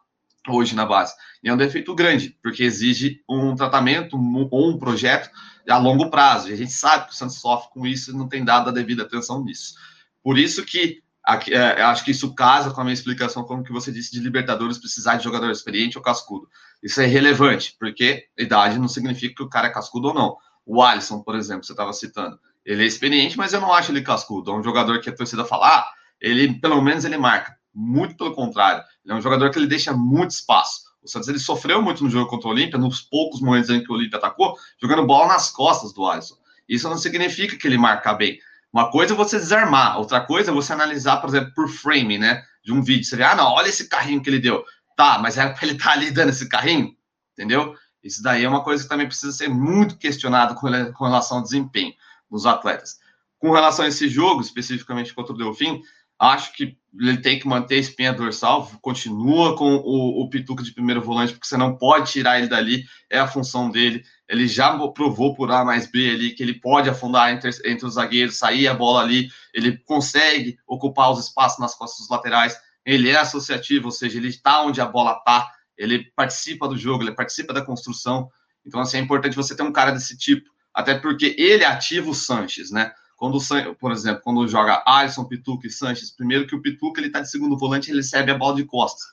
hoje 0.49 0.75
na 0.75 0.85
base. 0.85 1.13
E 1.43 1.49
é 1.49 1.53
um 1.53 1.57
defeito 1.57 1.93
grande, 1.93 2.37
porque 2.41 2.63
exige 2.63 3.21
um 3.29 3.55
tratamento 3.55 4.17
ou 4.51 4.69
um 4.69 4.77
projeto 4.77 5.29
a 5.69 5.77
longo 5.77 6.09
prazo. 6.09 6.49
E 6.49 6.53
a 6.53 6.57
gente 6.57 6.71
sabe 6.71 7.07
que 7.07 7.13
o 7.13 7.15
Santos 7.15 7.39
sofre 7.39 7.69
com 7.71 7.85
isso 7.85 8.11
e 8.11 8.13
não 8.13 8.27
tem 8.27 8.43
dado 8.43 8.69
a 8.69 8.73
devida 8.73 9.03
atenção 9.03 9.43
nisso. 9.43 9.75
Por 10.23 10.37
isso 10.37 10.65
que 10.65 11.01
aqui, 11.23 11.53
é, 11.53 11.81
acho 11.81 12.03
que 12.03 12.11
isso 12.11 12.33
casa 12.33 12.71
com 12.71 12.81
a 12.81 12.83
minha 12.83 12.93
explicação, 12.93 13.43
como 13.43 13.63
que 13.63 13.71
você 13.71 13.91
disse, 13.91 14.11
de 14.11 14.19
Libertadores 14.19 14.77
precisar 14.77 15.15
de 15.15 15.23
jogador 15.23 15.51
experiente 15.51 15.97
ou 15.97 16.03
cascudo. 16.03 16.47
Isso 16.81 16.99
é 17.01 17.05
relevante, 17.05 17.75
porque 17.79 18.25
idade 18.37 18.79
não 18.79 18.87
significa 18.87 19.35
que 19.35 19.43
o 19.43 19.49
cara 19.49 19.67
é 19.67 19.71
cascudo 19.71 20.09
ou 20.09 20.13
não. 20.13 20.37
O 20.65 20.81
Alisson, 20.81 21.21
por 21.21 21.35
exemplo, 21.35 21.63
você 21.63 21.73
estava 21.73 21.93
citando, 21.93 22.39
ele 22.65 22.83
é 22.83 22.87
experiente, 22.87 23.37
mas 23.37 23.53
eu 23.53 23.61
não 23.61 23.73
acho 23.73 23.91
ele 23.91 24.01
cascudo. 24.01 24.51
É 24.51 24.55
um 24.55 24.63
jogador 24.63 24.99
que 24.99 25.09
a 25.09 25.15
torcida 25.15 25.45
fala, 25.45 25.67
ah, 25.67 25.91
ele, 26.19 26.59
pelo 26.59 26.81
menos 26.81 27.05
ele 27.05 27.17
marca. 27.17 27.55
Muito 27.73 28.15
pelo 28.15 28.33
contrário. 28.33 28.83
Ele 29.03 29.13
é 29.13 29.17
um 29.17 29.21
jogador 29.21 29.49
que 29.49 29.57
ele 29.57 29.67
deixa 29.67 29.93
muito 29.93 30.31
espaço. 30.31 30.81
O 31.01 31.07
Santos 31.07 31.27
ele 31.29 31.39
sofreu 31.39 31.81
muito 31.81 32.03
no 32.03 32.09
jogo 32.09 32.29
contra 32.29 32.47
o 32.47 32.51
Olímpia, 32.51 32.77
nos 32.77 33.01
poucos 33.01 33.41
momentos 33.41 33.69
em 33.69 33.83
que 33.83 33.91
o 33.91 33.95
Olímpia 33.95 34.17
atacou, 34.17 34.55
jogando 34.79 35.05
bola 35.05 35.27
nas 35.27 35.49
costas 35.49 35.93
do 35.93 36.05
Alisson. 36.05 36.35
Isso 36.69 36.87
não 36.87 36.97
significa 36.97 37.57
que 37.57 37.67
ele 37.67 37.77
marca 37.77 38.13
bem. 38.13 38.39
Uma 38.71 38.89
coisa 38.89 39.13
é 39.13 39.17
você 39.17 39.37
desarmar, 39.37 39.97
outra 39.97 40.21
coisa 40.21 40.51
é 40.51 40.53
você 40.53 40.71
analisar, 40.71 41.17
por 41.17 41.29
exemplo, 41.29 41.53
por 41.53 41.67
frame, 41.67 42.17
né? 42.17 42.43
De 42.63 42.71
um 42.71 42.81
vídeo. 42.81 43.03
Você 43.03 43.17
vê, 43.17 43.23
ah, 43.23 43.35
não, 43.35 43.51
olha 43.51 43.67
esse 43.67 43.89
carrinho 43.89 44.21
que 44.21 44.29
ele 44.29 44.39
deu. 44.39 44.63
Tá, 44.95 45.17
mas 45.19 45.37
era 45.37 45.49
para 45.49 45.65
ele 45.65 45.73
estar 45.73 45.85
tá 45.85 45.91
ali 45.91 46.11
dando 46.11 46.29
esse 46.29 46.47
carrinho, 46.47 46.95
entendeu? 47.33 47.75
Isso 48.03 48.21
daí 48.23 48.43
é 48.43 48.49
uma 48.49 48.63
coisa 48.63 48.83
que 48.83 48.89
também 48.89 49.07
precisa 49.07 49.31
ser 49.31 49.49
muito 49.49 49.97
questionado 49.97 50.55
com, 50.55 50.67
relação 51.05 51.37
ao 51.37 51.43
desempenho 51.43 51.93
dos 52.29 52.45
atletas. 52.45 52.99
Com 53.37 53.51
relação 53.51 53.85
a 53.85 53.87
esse 53.87 54.07
jogo, 54.07 54.41
especificamente 54.41 55.13
contra 55.13 55.33
o 55.33 55.37
Delfim, 55.37 55.81
Acho 56.21 56.53
que 56.53 56.77
ele 56.99 57.17
tem 57.17 57.39
que 57.39 57.47
manter 57.47 57.77
a 57.77 57.79
espinha 57.79 58.13
dorsal, 58.13 58.69
continua 58.79 59.57
com 59.57 59.77
o, 59.77 60.21
o 60.21 60.29
Pituca 60.29 60.61
de 60.61 60.71
primeiro 60.71 61.01
volante, 61.01 61.33
porque 61.33 61.47
você 61.47 61.57
não 61.57 61.75
pode 61.75 62.11
tirar 62.11 62.37
ele 62.37 62.47
dali, 62.47 62.85
é 63.09 63.17
a 63.17 63.27
função 63.27 63.71
dele. 63.71 64.03
Ele 64.29 64.47
já 64.47 64.77
provou 64.89 65.33
por 65.33 65.51
A 65.51 65.65
mais 65.65 65.89
B 65.89 66.11
ali 66.11 66.29
que 66.35 66.43
ele 66.43 66.53
pode 66.53 66.87
afundar 66.87 67.33
entre, 67.33 67.49
entre 67.65 67.87
os 67.87 67.95
zagueiros, 67.95 68.37
sair 68.37 68.67
a 68.67 68.73
bola 68.75 69.01
ali, 69.01 69.29
ele 69.51 69.79
consegue 69.79 70.59
ocupar 70.67 71.11
os 71.11 71.25
espaços 71.25 71.57
nas 71.57 71.73
costas 71.73 72.01
dos 72.01 72.09
laterais. 72.09 72.55
Ele 72.85 73.09
é 73.09 73.17
associativo, 73.17 73.85
ou 73.85 73.91
seja, 73.91 74.19
ele 74.19 74.27
está 74.27 74.61
onde 74.61 74.79
a 74.79 74.85
bola 74.85 75.17
está, 75.17 75.49
ele 75.75 76.11
participa 76.15 76.67
do 76.67 76.77
jogo, 76.77 77.03
ele 77.03 77.15
participa 77.15 77.51
da 77.51 77.65
construção. 77.65 78.29
Então, 78.63 78.79
assim, 78.79 78.97
é 78.97 79.01
importante 79.01 79.35
você 79.35 79.55
ter 79.55 79.63
um 79.63 79.73
cara 79.73 79.89
desse 79.89 80.15
tipo, 80.15 80.47
até 80.71 80.93
porque 80.93 81.35
ele 81.35 81.65
ativa 81.65 82.11
o 82.11 82.13
Sanches, 82.13 82.69
né? 82.69 82.91
Quando, 83.21 83.37
por 83.79 83.91
exemplo, 83.91 84.19
quando 84.23 84.47
joga 84.47 84.81
Alisson, 84.83 85.25
Pituca 85.25 85.67
e 85.67 85.69
Sanches, 85.69 86.09
primeiro 86.09 86.47
que 86.47 86.55
o 86.55 86.59
Pituca 86.59 86.99
ele 86.99 87.11
tá 87.11 87.19
de 87.19 87.29
segundo 87.29 87.55
volante, 87.55 87.91
ele 87.91 87.99
recebe 87.99 88.31
a 88.31 88.35
bola 88.35 88.55
de 88.55 88.65
costas. 88.65 89.03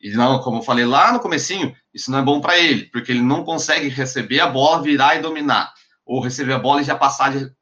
E 0.00 0.12
não, 0.12 0.40
como 0.40 0.60
eu 0.60 0.62
falei 0.62 0.86
lá 0.86 1.12
no 1.12 1.20
comecinho, 1.20 1.76
isso 1.92 2.10
não 2.10 2.20
é 2.20 2.22
bom 2.22 2.40
para 2.40 2.58
ele, 2.58 2.86
porque 2.86 3.12
ele 3.12 3.20
não 3.20 3.44
consegue 3.44 3.88
receber 3.88 4.40
a 4.40 4.46
bola, 4.46 4.80
virar 4.80 5.16
e 5.16 5.20
dominar, 5.20 5.74
ou 6.06 6.22
receber 6.22 6.54
a 6.54 6.58
bola 6.58 6.80
e 6.80 6.84
já 6.84 6.96
passar 6.96 7.36
de, 7.36 7.52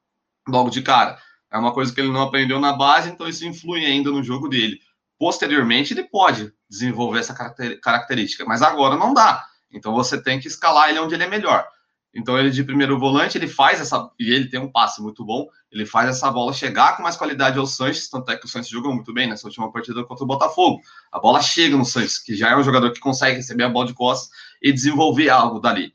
logo 0.47 0.71
de 0.71 0.83
cara. 0.83 1.19
É 1.52 1.59
uma 1.59 1.75
coisa 1.75 1.93
que 1.93 2.00
ele 2.00 2.12
não 2.12 2.23
aprendeu 2.23 2.61
na 2.61 2.75
base, 2.75 3.11
então 3.11 3.26
isso 3.26 3.45
influi 3.45 3.85
ainda 3.85 4.09
no 4.12 4.23
jogo 4.23 4.49
dele. 4.49 4.78
Posteriormente, 5.19 5.95
ele 5.95 6.05
pode 6.05 6.52
desenvolver 6.71 7.19
essa 7.19 7.35
característica, 7.83 8.45
mas 8.45 8.62
agora 8.62 8.97
não 8.97 9.12
dá. 9.12 9.45
Então 9.69 9.93
você 9.93 10.23
tem 10.23 10.38
que 10.38 10.47
escalar 10.47 10.90
ele 10.90 11.00
onde 11.00 11.14
ele 11.14 11.25
é 11.25 11.28
melhor. 11.28 11.67
Então 12.14 12.38
ele 12.38 12.50
de 12.50 12.64
primeiro 12.64 12.98
volante, 12.98 13.36
ele 13.36 13.46
faz 13.46 13.80
essa 13.80 14.10
e 14.18 14.32
ele 14.32 14.48
tem 14.48 14.58
um 14.58 14.70
passe 14.70 15.00
muito 15.02 15.24
bom, 15.24 15.46
ele 15.70 15.84
faz 15.84 16.08
essa 16.08 16.30
bola 16.30 16.52
chegar 16.52 16.97
com 16.97 17.02
mais 17.02 17.16
qualidade 17.16 17.58
ao 17.58 17.66
Sanches, 17.66 18.08
tanto 18.08 18.30
é 18.30 18.36
que 18.36 18.47
o 18.47 18.49
Sanches 18.49 18.71
jogou 18.71 18.94
muito 18.94 19.12
bem 19.12 19.28
nessa 19.28 19.47
última 19.47 19.71
partida 19.71 20.02
contra 20.04 20.25
o 20.25 20.26
Botafogo. 20.26 20.80
A 21.12 21.21
bola 21.21 21.42
chega 21.42 21.76
no 21.76 21.84
Sanches, 21.84 22.18
que 22.18 22.34
já 22.34 22.50
é 22.50 22.56
um 22.56 22.62
jogador 22.62 22.92
que 22.92 23.00
consegue 23.00 23.36
receber 23.36 23.64
a 23.64 23.68
bola 23.68 23.86
de 23.86 23.94
costas 23.94 24.30
e 24.62 24.73
desenvolver 24.73 25.28
algo 25.28 25.60
dali. 25.60 25.92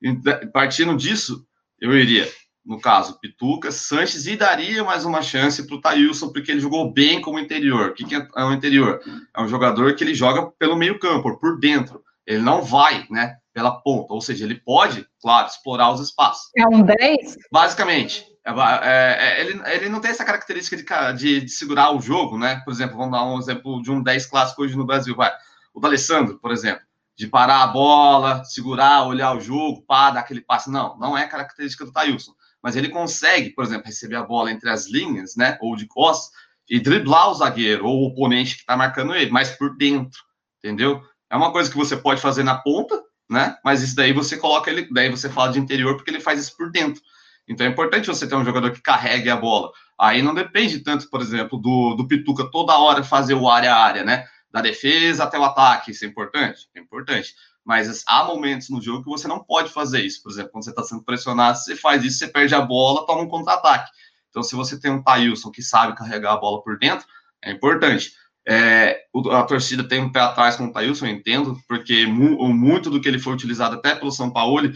E, 0.00 0.14
partindo 0.52 0.96
disso, 0.96 1.44
eu 1.80 1.92
iria, 1.96 2.30
no 2.64 2.80
caso, 2.80 3.18
Pituca, 3.20 3.72
Sanches 3.72 4.26
e 4.26 4.36
daria 4.36 4.84
mais 4.84 5.04
uma 5.04 5.20
chance 5.20 5.66
para 5.66 5.76
o 5.76 5.80
Thailson, 5.80 6.32
porque 6.32 6.52
ele 6.52 6.60
jogou 6.60 6.92
bem 6.92 7.20
como 7.20 7.38
interior. 7.38 7.90
O 7.90 7.94
que, 7.94 8.04
que 8.04 8.14
é 8.14 8.44
o 8.44 8.52
interior? 8.52 9.00
É 9.36 9.42
um 9.42 9.48
jogador 9.48 9.94
que 9.94 10.04
ele 10.04 10.14
joga 10.14 10.46
pelo 10.58 10.76
meio 10.76 10.98
campo, 10.98 11.38
por 11.38 11.58
dentro. 11.58 12.02
Ele 12.26 12.42
não 12.42 12.62
vai, 12.62 13.06
né? 13.10 13.36
Pela 13.56 13.70
ponta, 13.80 14.12
ou 14.12 14.20
seja, 14.20 14.44
ele 14.44 14.56
pode, 14.56 15.08
claro, 15.18 15.46
explorar 15.46 15.90
os 15.90 15.98
espaços. 16.02 16.50
É 16.54 16.68
um 16.68 16.82
10? 16.82 17.38
Basicamente. 17.50 18.22
É, 18.44 18.50
é, 18.50 19.16
é, 19.18 19.40
ele, 19.40 19.62
ele 19.64 19.88
não 19.88 19.98
tem 19.98 20.10
essa 20.10 20.26
característica 20.26 20.76
de, 20.76 21.18
de, 21.18 21.40
de, 21.40 21.50
segurar 21.50 21.90
o 21.96 22.00
jogo, 22.00 22.36
né? 22.36 22.60
Por 22.66 22.70
exemplo, 22.70 22.98
vamos 22.98 23.12
dar 23.12 23.24
um 23.24 23.38
exemplo 23.38 23.80
de 23.80 23.90
um 23.90 24.02
10 24.02 24.26
clássico 24.26 24.62
hoje 24.62 24.76
no 24.76 24.84
Brasil, 24.84 25.16
vai. 25.16 25.32
O 25.72 25.80
do 25.80 25.86
Alessandro, 25.86 26.38
por 26.38 26.52
exemplo, 26.52 26.82
de 27.16 27.26
parar 27.28 27.62
a 27.62 27.66
bola, 27.68 28.44
segurar, 28.44 29.06
olhar 29.06 29.34
o 29.34 29.40
jogo, 29.40 29.82
pá, 29.86 30.10
dar 30.10 30.20
aquele 30.20 30.42
passe. 30.42 30.70
Não, 30.70 30.98
não 30.98 31.16
é 31.16 31.26
característica 31.26 31.86
do 31.86 31.92
Tailson. 31.92 32.34
Mas 32.62 32.76
ele 32.76 32.90
consegue, 32.90 33.54
por 33.54 33.64
exemplo, 33.64 33.86
receber 33.86 34.16
a 34.16 34.22
bola 34.22 34.52
entre 34.52 34.68
as 34.68 34.86
linhas, 34.86 35.34
né? 35.34 35.56
Ou 35.62 35.74
de 35.76 35.86
costas, 35.86 36.30
e 36.68 36.78
driblar 36.78 37.30
o 37.30 37.34
zagueiro 37.34 37.86
ou 37.86 38.02
o 38.02 38.06
oponente 38.08 38.56
que 38.56 38.60
está 38.60 38.76
marcando 38.76 39.14
ele, 39.14 39.30
mas 39.30 39.48
por 39.48 39.74
dentro, 39.78 40.20
entendeu? 40.58 41.02
É 41.30 41.36
uma 41.36 41.52
coisa 41.52 41.70
que 41.70 41.76
você 41.76 41.96
pode 41.96 42.20
fazer 42.20 42.42
na 42.42 42.56
ponta, 42.56 43.05
né? 43.28 43.56
Mas 43.64 43.82
isso 43.82 43.96
daí 43.96 44.12
você 44.12 44.36
coloca 44.36 44.70
ele, 44.70 44.88
daí 44.92 45.10
você 45.10 45.28
fala 45.28 45.52
de 45.52 45.58
interior 45.58 45.96
porque 45.96 46.10
ele 46.10 46.20
faz 46.20 46.40
isso 46.40 46.56
por 46.56 46.70
dentro. 46.70 47.02
Então 47.48 47.66
é 47.66 47.70
importante 47.70 48.08
você 48.08 48.26
ter 48.26 48.34
um 48.34 48.44
jogador 48.44 48.70
que 48.72 48.80
carregue 48.80 49.30
a 49.30 49.36
bola. 49.36 49.70
Aí 49.98 50.22
não 50.22 50.34
depende 50.34 50.80
tanto, 50.80 51.08
por 51.08 51.20
exemplo, 51.20 51.58
do, 51.58 51.94
do 51.94 52.06
Pituca 52.06 52.50
toda 52.50 52.76
hora 52.76 53.02
fazer 53.02 53.34
o 53.34 53.48
área 53.48 53.72
a 53.72 53.82
área, 53.82 54.04
né? 54.04 54.26
Da 54.50 54.60
defesa 54.60 55.24
até 55.24 55.38
o 55.38 55.44
ataque. 55.44 55.92
Isso 55.92 56.04
é 56.04 56.08
importante? 56.08 56.68
É 56.74 56.80
importante. 56.80 57.34
Mas 57.64 58.04
há 58.06 58.24
momentos 58.24 58.68
no 58.68 58.80
jogo 58.80 59.04
que 59.04 59.10
você 59.10 59.26
não 59.26 59.42
pode 59.42 59.70
fazer 59.70 60.00
isso. 60.00 60.22
Por 60.22 60.30
exemplo, 60.30 60.52
quando 60.52 60.64
você 60.64 60.70
está 60.70 60.82
sendo 60.82 61.02
pressionado, 61.02 61.58
você 61.58 61.74
faz 61.74 62.04
isso, 62.04 62.18
você 62.18 62.28
perde 62.28 62.54
a 62.54 62.60
bola, 62.60 63.06
toma 63.06 63.22
um 63.22 63.28
contra-ataque. 63.28 63.90
Então, 64.30 64.42
se 64.42 64.54
você 64.54 64.78
tem 64.78 64.90
um 64.90 65.02
Thailson 65.02 65.50
que 65.50 65.62
sabe 65.62 65.96
carregar 65.96 66.34
a 66.34 66.36
bola 66.36 66.62
por 66.62 66.78
dentro, 66.78 67.06
é 67.42 67.50
importante. 67.50 68.12
É, 68.48 69.00
a 69.32 69.42
torcida 69.42 69.82
tem 69.82 70.00
um 70.00 70.12
pé 70.12 70.20
atrás 70.20 70.56
com 70.56 70.66
o 70.66 70.72
Thailson, 70.72 71.06
eu 71.06 71.12
entendo, 71.12 71.58
porque 71.66 72.06
mu 72.06 72.48
muito 72.54 72.88
do 72.88 73.00
que 73.00 73.08
ele 73.08 73.18
foi 73.18 73.32
utilizado 73.32 73.74
até 73.74 73.94
pelo 73.94 74.12
São 74.12 74.30
Paulo 74.30 74.72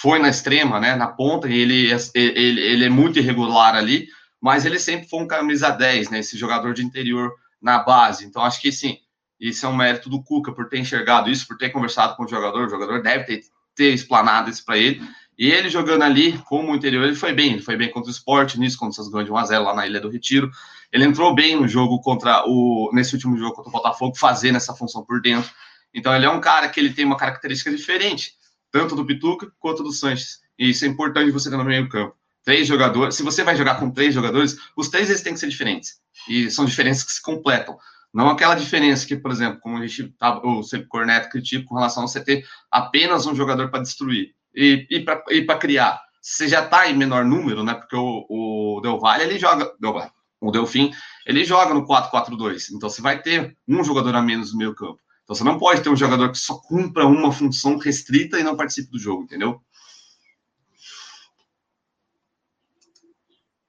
foi 0.00 0.18
na 0.18 0.30
extrema, 0.30 0.80
né, 0.80 0.96
na 0.96 1.08
ponta, 1.08 1.46
e 1.46 1.58
ele, 1.58 1.90
ele, 2.14 2.60
ele 2.60 2.84
é 2.86 2.88
muito 2.88 3.18
irregular 3.18 3.74
ali, 3.74 4.08
mas 4.40 4.64
ele 4.64 4.78
sempre 4.78 5.06
foi 5.06 5.20
um 5.20 5.26
camisa 5.26 5.68
10, 5.68 6.08
né, 6.08 6.20
esse 6.20 6.38
jogador 6.38 6.72
de 6.72 6.82
interior 6.82 7.30
na 7.60 7.80
base. 7.80 8.24
Então, 8.24 8.42
acho 8.42 8.60
que 8.62 8.72
sim, 8.72 8.96
isso 9.40 9.64
é 9.64 9.68
um 9.68 9.76
mérito 9.76 10.10
do 10.10 10.22
Cuca 10.22 10.52
por 10.52 10.68
ter 10.68 10.78
enxergado 10.78 11.30
isso, 11.30 11.46
por 11.46 11.56
ter 11.56 11.70
conversado 11.70 12.14
com 12.14 12.24
o 12.24 12.28
jogador. 12.28 12.66
O 12.66 12.70
jogador 12.70 13.02
deve 13.02 13.24
ter, 13.24 13.40
ter 13.74 13.94
explanado 13.94 14.50
isso 14.50 14.64
para 14.64 14.76
ele. 14.76 15.02
E 15.38 15.50
ele 15.50 15.70
jogando 15.70 16.02
ali 16.02 16.36
como 16.40 16.74
interior, 16.74 17.04
ele 17.04 17.16
foi 17.16 17.32
bem. 17.32 17.54
Ele 17.54 17.62
foi 17.62 17.74
bem 17.74 17.90
contra 17.90 18.08
o 18.08 18.12
esporte, 18.12 18.60
nisso, 18.60 18.78
vocês 18.78 19.08
ganham 19.08 19.24
de 19.24 19.30
1x0 19.30 19.62
lá 19.62 19.74
na 19.74 19.86
Ilha 19.86 19.98
do 19.98 20.10
Retiro. 20.10 20.50
Ele 20.92 21.04
entrou 21.04 21.34
bem 21.34 21.56
no 21.56 21.68
jogo 21.68 22.00
contra 22.00 22.44
o. 22.46 22.90
nesse 22.92 23.14
último 23.14 23.36
jogo 23.36 23.54
contra 23.54 23.68
o 23.68 23.72
Botafogo, 23.72 24.16
fazendo 24.16 24.56
essa 24.56 24.74
função 24.74 25.04
por 25.04 25.20
dentro. 25.20 25.50
Então 25.94 26.14
ele 26.14 26.26
é 26.26 26.30
um 26.30 26.40
cara 26.40 26.68
que 26.68 26.78
ele 26.80 26.92
tem 26.92 27.04
uma 27.04 27.16
característica 27.16 27.70
diferente, 27.70 28.32
tanto 28.70 28.94
do 28.94 29.04
Pituca 29.04 29.50
quanto 29.58 29.82
do 29.82 29.92
Sanches. 29.92 30.40
E 30.58 30.70
isso 30.70 30.84
é 30.84 30.88
importante 30.88 31.30
você 31.30 31.50
ter 31.50 31.56
no 31.56 31.64
meio 31.64 31.88
campo. 31.88 32.14
Três 32.44 32.66
jogadores. 32.66 33.14
Se 33.14 33.22
você 33.22 33.44
vai 33.44 33.56
jogar 33.56 33.76
com 33.76 33.90
três 33.90 34.14
jogadores, 34.14 34.56
os 34.76 34.88
três 34.88 35.08
eles 35.08 35.22
têm 35.22 35.34
que 35.34 35.40
ser 35.40 35.48
diferentes. 35.48 36.00
E 36.28 36.50
são 36.50 36.64
diferenças 36.64 37.04
que 37.04 37.12
se 37.12 37.22
completam. 37.22 37.78
Não 38.12 38.28
aquela 38.28 38.54
diferença 38.54 39.06
que, 39.06 39.16
por 39.16 39.30
exemplo, 39.30 39.60
como 39.60 39.76
a 39.76 39.86
gente 39.86 40.08
tá, 40.18 40.40
o 40.44 40.62
sempre 40.62 40.88
Corneto 40.88 41.28
critica 41.28 41.64
com 41.66 41.76
relação 41.76 42.02
a 42.02 42.08
você 42.08 42.22
ter 42.22 42.44
apenas 42.70 43.26
um 43.26 43.34
jogador 43.34 43.70
para 43.70 43.82
destruir 43.82 44.34
e, 44.54 44.86
e 44.90 45.44
para 45.44 45.58
criar. 45.58 46.00
Você 46.20 46.48
já 46.48 46.64
está 46.64 46.90
em 46.90 46.96
menor 46.96 47.24
número, 47.24 47.62
né? 47.62 47.74
Porque 47.74 47.96
o, 47.96 48.26
o 48.28 48.80
Del 48.80 48.98
Valle 48.98 49.24
ele 49.24 49.38
joga. 49.38 49.72
Del 49.80 49.92
Valle, 49.92 50.10
o 50.40 50.50
Delfim, 50.50 50.90
ele 51.26 51.44
joga 51.44 51.74
no 51.74 51.86
4-4-2. 51.86 52.74
Então 52.74 52.88
você 52.88 53.02
vai 53.02 53.20
ter 53.20 53.56
um 53.68 53.84
jogador 53.84 54.14
a 54.14 54.22
menos 54.22 54.52
no 54.52 54.58
meio 54.58 54.74
campo. 54.74 54.98
Então 55.24 55.36
você 55.36 55.44
não 55.44 55.58
pode 55.58 55.82
ter 55.82 55.90
um 55.90 55.96
jogador 55.96 56.30
que 56.30 56.38
só 56.38 56.58
cumpra 56.60 57.06
uma 57.06 57.30
função 57.30 57.76
restrita 57.76 58.38
e 58.38 58.42
não 58.42 58.56
participe 58.56 58.90
do 58.90 58.98
jogo, 58.98 59.24
entendeu? 59.24 59.60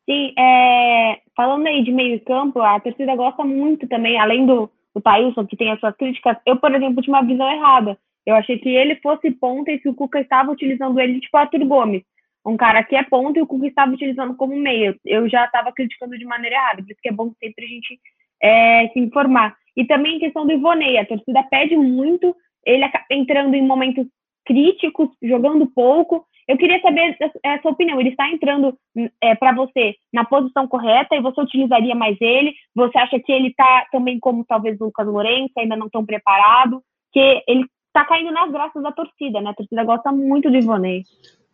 Sim, 0.10 0.34
é, 0.38 1.22
falando 1.36 1.68
aí 1.68 1.84
de 1.84 1.92
meio 1.92 2.20
campo, 2.26 2.62
a 2.62 2.80
torcida 2.80 3.16
gosta 3.16 3.44
muito 3.44 3.88
também, 3.88 4.20
além 4.20 4.46
do, 4.46 4.70
do 4.96 5.02
Thailson, 5.02 5.46
que 5.46 5.56
tem 5.56 5.72
as 5.72 5.80
suas 5.80 5.96
críticas, 5.96 6.38
eu, 6.46 6.58
por 6.58 6.74
exemplo, 6.74 7.02
tinha 7.02 7.16
uma 7.16 7.26
visão 7.26 7.50
errada. 7.50 7.98
Eu 8.26 8.36
achei 8.36 8.58
que 8.58 8.70
ele 8.70 8.96
fosse 8.98 9.32
ponta 9.32 9.72
e 9.72 9.80
que 9.80 9.90
o 9.90 9.94
Cuca 9.94 10.20
estava 10.20 10.52
utilizando 10.52 11.00
ele 11.00 11.20
tipo 11.20 11.38
Arthur 11.38 11.66
Gomes 11.66 12.04
um 12.46 12.58
cara 12.58 12.84
que 12.84 12.96
é 12.96 13.04
ponto 13.04 13.38
e 13.38 13.42
o 13.42 13.48
Cuca 13.48 13.68
estava 13.68 13.92
utilizando 13.92 14.36
como 14.36 14.56
meio. 14.56 14.96
Eu 15.06 15.30
já 15.30 15.46
estava 15.46 15.72
criticando 15.72 16.18
de 16.18 16.26
maneira 16.26 16.56
errada, 16.56 16.82
por 16.82 16.92
isso 16.92 17.02
que 17.02 17.10
é 17.10 17.14
bom 17.14 17.32
sempre 17.40 17.66
a 17.66 17.68
gente 17.68 18.00
é, 18.42 18.88
se 18.90 19.00
informar. 19.00 19.56
E 19.76 19.86
também 19.86 20.16
em 20.16 20.20
questão 20.20 20.46
do 20.46 20.52
Ivonei, 20.52 20.98
a 20.98 21.06
torcida 21.06 21.44
pede 21.44 21.78
muito, 21.78 22.36
ele 22.66 22.86
entrando 23.10 23.56
em 23.56 23.66
momentos 23.66 24.06
críticos, 24.46 25.10
jogando 25.22 25.68
pouco. 25.68 26.26
Eu 26.48 26.58
queria 26.58 26.82
saber 26.82 27.16
a 27.46 27.62
sua 27.62 27.72
opinião. 27.72 28.00
Ele 28.00 28.10
está 28.10 28.30
entrando 28.30 28.78
é, 29.22 29.36
para 29.36 29.54
você 29.54 29.96
na 30.12 30.26
posição 30.26 30.68
correta 30.68 31.16
e 31.16 31.22
você 31.22 31.40
utilizaria 31.40 31.96
mais 31.96 32.18
ele? 32.20 32.54
Você 32.76 32.98
acha 32.98 33.20
que 33.20 33.32
ele 33.32 33.50
está 33.50 33.86
também 33.92 34.20
como 34.20 34.44
talvez 34.44 34.80
o 34.82 34.86
Lucas 34.86 35.08
Lourenço, 35.08 35.54
ainda 35.58 35.76
não 35.76 35.90
tão 35.90 36.06
preparado? 36.06 36.82
Que 37.14 37.44
ele 37.48 37.66
está 37.88 38.04
caindo 38.06 38.32
nas 38.32 38.52
graças 38.52 38.82
da 38.82 38.92
torcida, 38.92 39.40
né? 39.40 39.52
A 39.52 39.54
torcida 39.54 39.84
gosta 39.84 40.12
muito 40.12 40.50
do 40.50 40.58
Ivonei. 40.58 41.04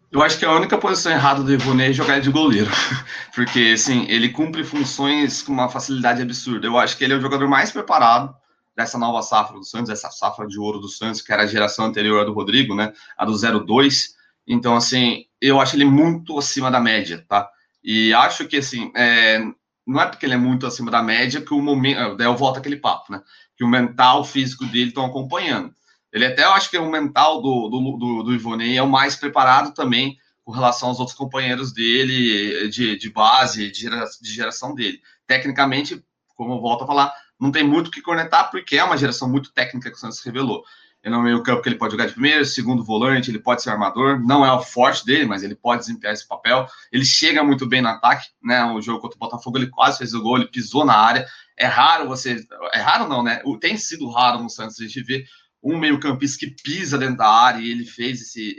Eu 0.10 0.22
acho 0.24 0.40
que 0.40 0.46
a 0.46 0.52
única 0.54 0.78
posição 0.78 1.12
errada 1.12 1.44
do 1.44 1.54
Ivonei 1.54 1.90
é 1.90 1.94
jogar 1.94 2.20
de 2.20 2.32
goleiro. 2.32 2.72
Porque, 3.36 3.74
assim, 3.74 4.06
ele 4.08 4.30
cumpre 4.30 4.64
funções 4.64 5.42
com 5.42 5.52
uma 5.52 5.68
facilidade 5.68 6.22
absurda. 6.22 6.66
Eu 6.66 6.78
acho 6.78 6.98
que 6.98 7.04
ele 7.04 7.14
é 7.14 7.18
o 7.18 7.22
jogador 7.22 7.48
mais 7.48 7.72
preparado 7.72 8.34
dessa 8.76 8.98
nova 8.98 9.22
safra 9.22 9.58
do 9.58 9.66
Santos, 9.66 9.90
essa 9.90 10.10
safra 10.10 10.48
de 10.48 10.58
ouro 10.58 10.80
do 10.80 10.88
Santos, 10.88 11.22
que 11.22 11.34
era 11.34 11.44
a 11.44 11.48
geração 11.48 11.86
anterior 11.86 12.26
do 12.26 12.32
Rodrigo, 12.32 12.74
né? 12.74 12.94
A 13.18 13.26
do 13.26 13.66
02. 13.66 14.16
Então, 14.48 14.78
assim, 14.78 15.26
eu 15.42 15.60
acho 15.60 15.76
ele 15.76 15.84
muito 15.84 16.38
acima 16.38 16.72
da 16.72 16.80
média, 16.80 17.26
tá? 17.28 17.50
E 17.84 18.14
acho 18.14 18.48
que, 18.48 18.58
assim, 18.58 18.92
é, 18.96 19.42
não 19.86 20.00
é 20.00 20.06
porque 20.06 20.26
ele 20.26 20.36
é 20.36 20.38
muito 20.38 20.66
acima 20.66 20.90
da 20.90 21.04
média 21.04 21.42
que 21.42 21.54
o 21.54 21.62
momento. 21.62 22.16
Daí 22.16 22.28
eu 22.28 22.38
volto 22.38 22.58
aquele 22.58 22.78
papo, 22.78 23.12
né? 23.12 23.22
Que 23.58 23.64
o 23.64 23.68
mental, 23.68 24.22
o 24.22 24.26
físico 24.26 24.66
dele 24.66 24.90
estão 24.90 25.06
acompanhando. 25.06 25.74
Ele 26.12 26.26
até, 26.26 26.44
eu 26.44 26.52
acho 26.52 26.70
que 26.70 26.78
o 26.78 26.90
mental 26.90 27.42
do, 27.42 27.68
do, 27.68 27.98
do, 27.98 28.38
do 28.38 28.64
é 28.64 28.82
o 28.82 28.88
mais 28.88 29.16
preparado 29.16 29.74
também 29.74 30.18
com 30.44 30.52
relação 30.52 30.88
aos 30.88 31.00
outros 31.00 31.18
companheiros 31.18 31.74
dele, 31.74 32.70
de, 32.70 32.98
de 32.98 33.10
base, 33.10 33.70
de, 33.70 33.82
gera, 33.82 34.06
de 34.22 34.32
geração 34.32 34.74
dele. 34.74 35.02
Tecnicamente, 35.26 36.02
como 36.36 36.54
eu 36.54 36.62
volto 36.62 36.86
a 36.86 36.88
falar, 36.88 37.14
não 37.40 37.52
tem 37.52 37.64
muito 37.64 37.88
o 37.88 37.92
que 37.92 38.02
cornetar, 38.02 38.50
porque 38.50 38.78
é 38.78 38.84
uma 38.84 38.98
geração 38.98 39.30
muito 39.30 39.52
técnica 39.52 39.90
que 39.90 39.98
o 39.98 40.00
Santos 40.00 40.24
revelou. 40.24 40.64
Ele 41.04 41.14
é 41.14 41.18
no 41.18 41.24
meio 41.24 41.44
campo 41.44 41.62
que 41.62 41.70
ele 41.70 41.78
pode 41.78 41.92
jogar 41.92 42.08
de 42.08 42.14
primeiro, 42.14 42.46
segundo 42.46 42.84
volante, 42.84 43.30
ele 43.30 43.40
pode 43.40 43.62
ser 43.62 43.70
armador, 43.70 44.20
não 44.20 44.46
é 44.46 44.52
o 44.52 44.62
forte 44.62 45.06
dele, 45.06 45.26
mas 45.26 45.44
ele 45.44 45.56
pode 45.56 45.82
desempenhar 45.82 46.14
esse 46.14 46.28
papel. 46.28 46.66
Ele 46.92 47.06
chega 47.06 47.44
muito 47.44 47.68
bem 47.68 47.82
no 47.82 47.90
ataque, 47.90 48.28
né? 48.42 48.64
O 48.66 48.82
jogo 48.82 49.02
contra 49.02 49.16
o 49.16 49.20
Botafogo 49.20 49.58
ele 49.58 49.68
quase 49.68 50.00
fez 50.00 50.14
o 50.14 50.22
gol, 50.22 50.38
ele 50.38 50.48
pisou 50.48 50.84
na 50.86 50.96
área. 50.96 51.28
É 51.58 51.66
raro 51.66 52.08
você, 52.08 52.46
é 52.74 52.80
raro 52.80 53.08
não, 53.08 53.22
né? 53.22 53.42
Tem 53.60 53.78
sido 53.78 54.10
raro 54.10 54.42
no 54.42 54.50
Santos 54.50 54.80
a 54.80 54.84
gente 54.84 55.02
ver 55.04 55.26
um 55.64 55.78
meio-campista 55.78 56.40
que 56.40 56.56
pisa 56.64 56.98
dentro 56.98 57.18
da 57.18 57.28
área 57.28 57.60
e 57.60 57.72
ele 57.72 57.86
fez 57.86 58.22
esse, 58.22 58.56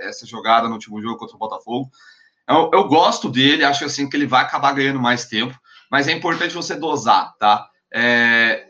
essa 0.00 0.26
jogada 0.26 0.68
no 0.68 0.74
último 0.74 1.00
jogo 1.02 1.18
contra 1.18 1.36
o 1.36 1.38
Botafogo. 1.38 1.90
Eu, 2.48 2.70
eu 2.72 2.84
gosto 2.88 3.28
dele, 3.28 3.64
acho 3.64 3.84
assim 3.84 4.08
que 4.08 4.16
ele 4.16 4.26
vai 4.26 4.42
acabar 4.42 4.72
ganhando 4.72 5.00
mais 5.00 5.26
tempo, 5.26 5.58
mas 5.90 6.06
é 6.06 6.12
importante 6.12 6.54
você 6.54 6.76
dosar, 6.76 7.34
tá? 7.38 7.68
É, 7.92 8.68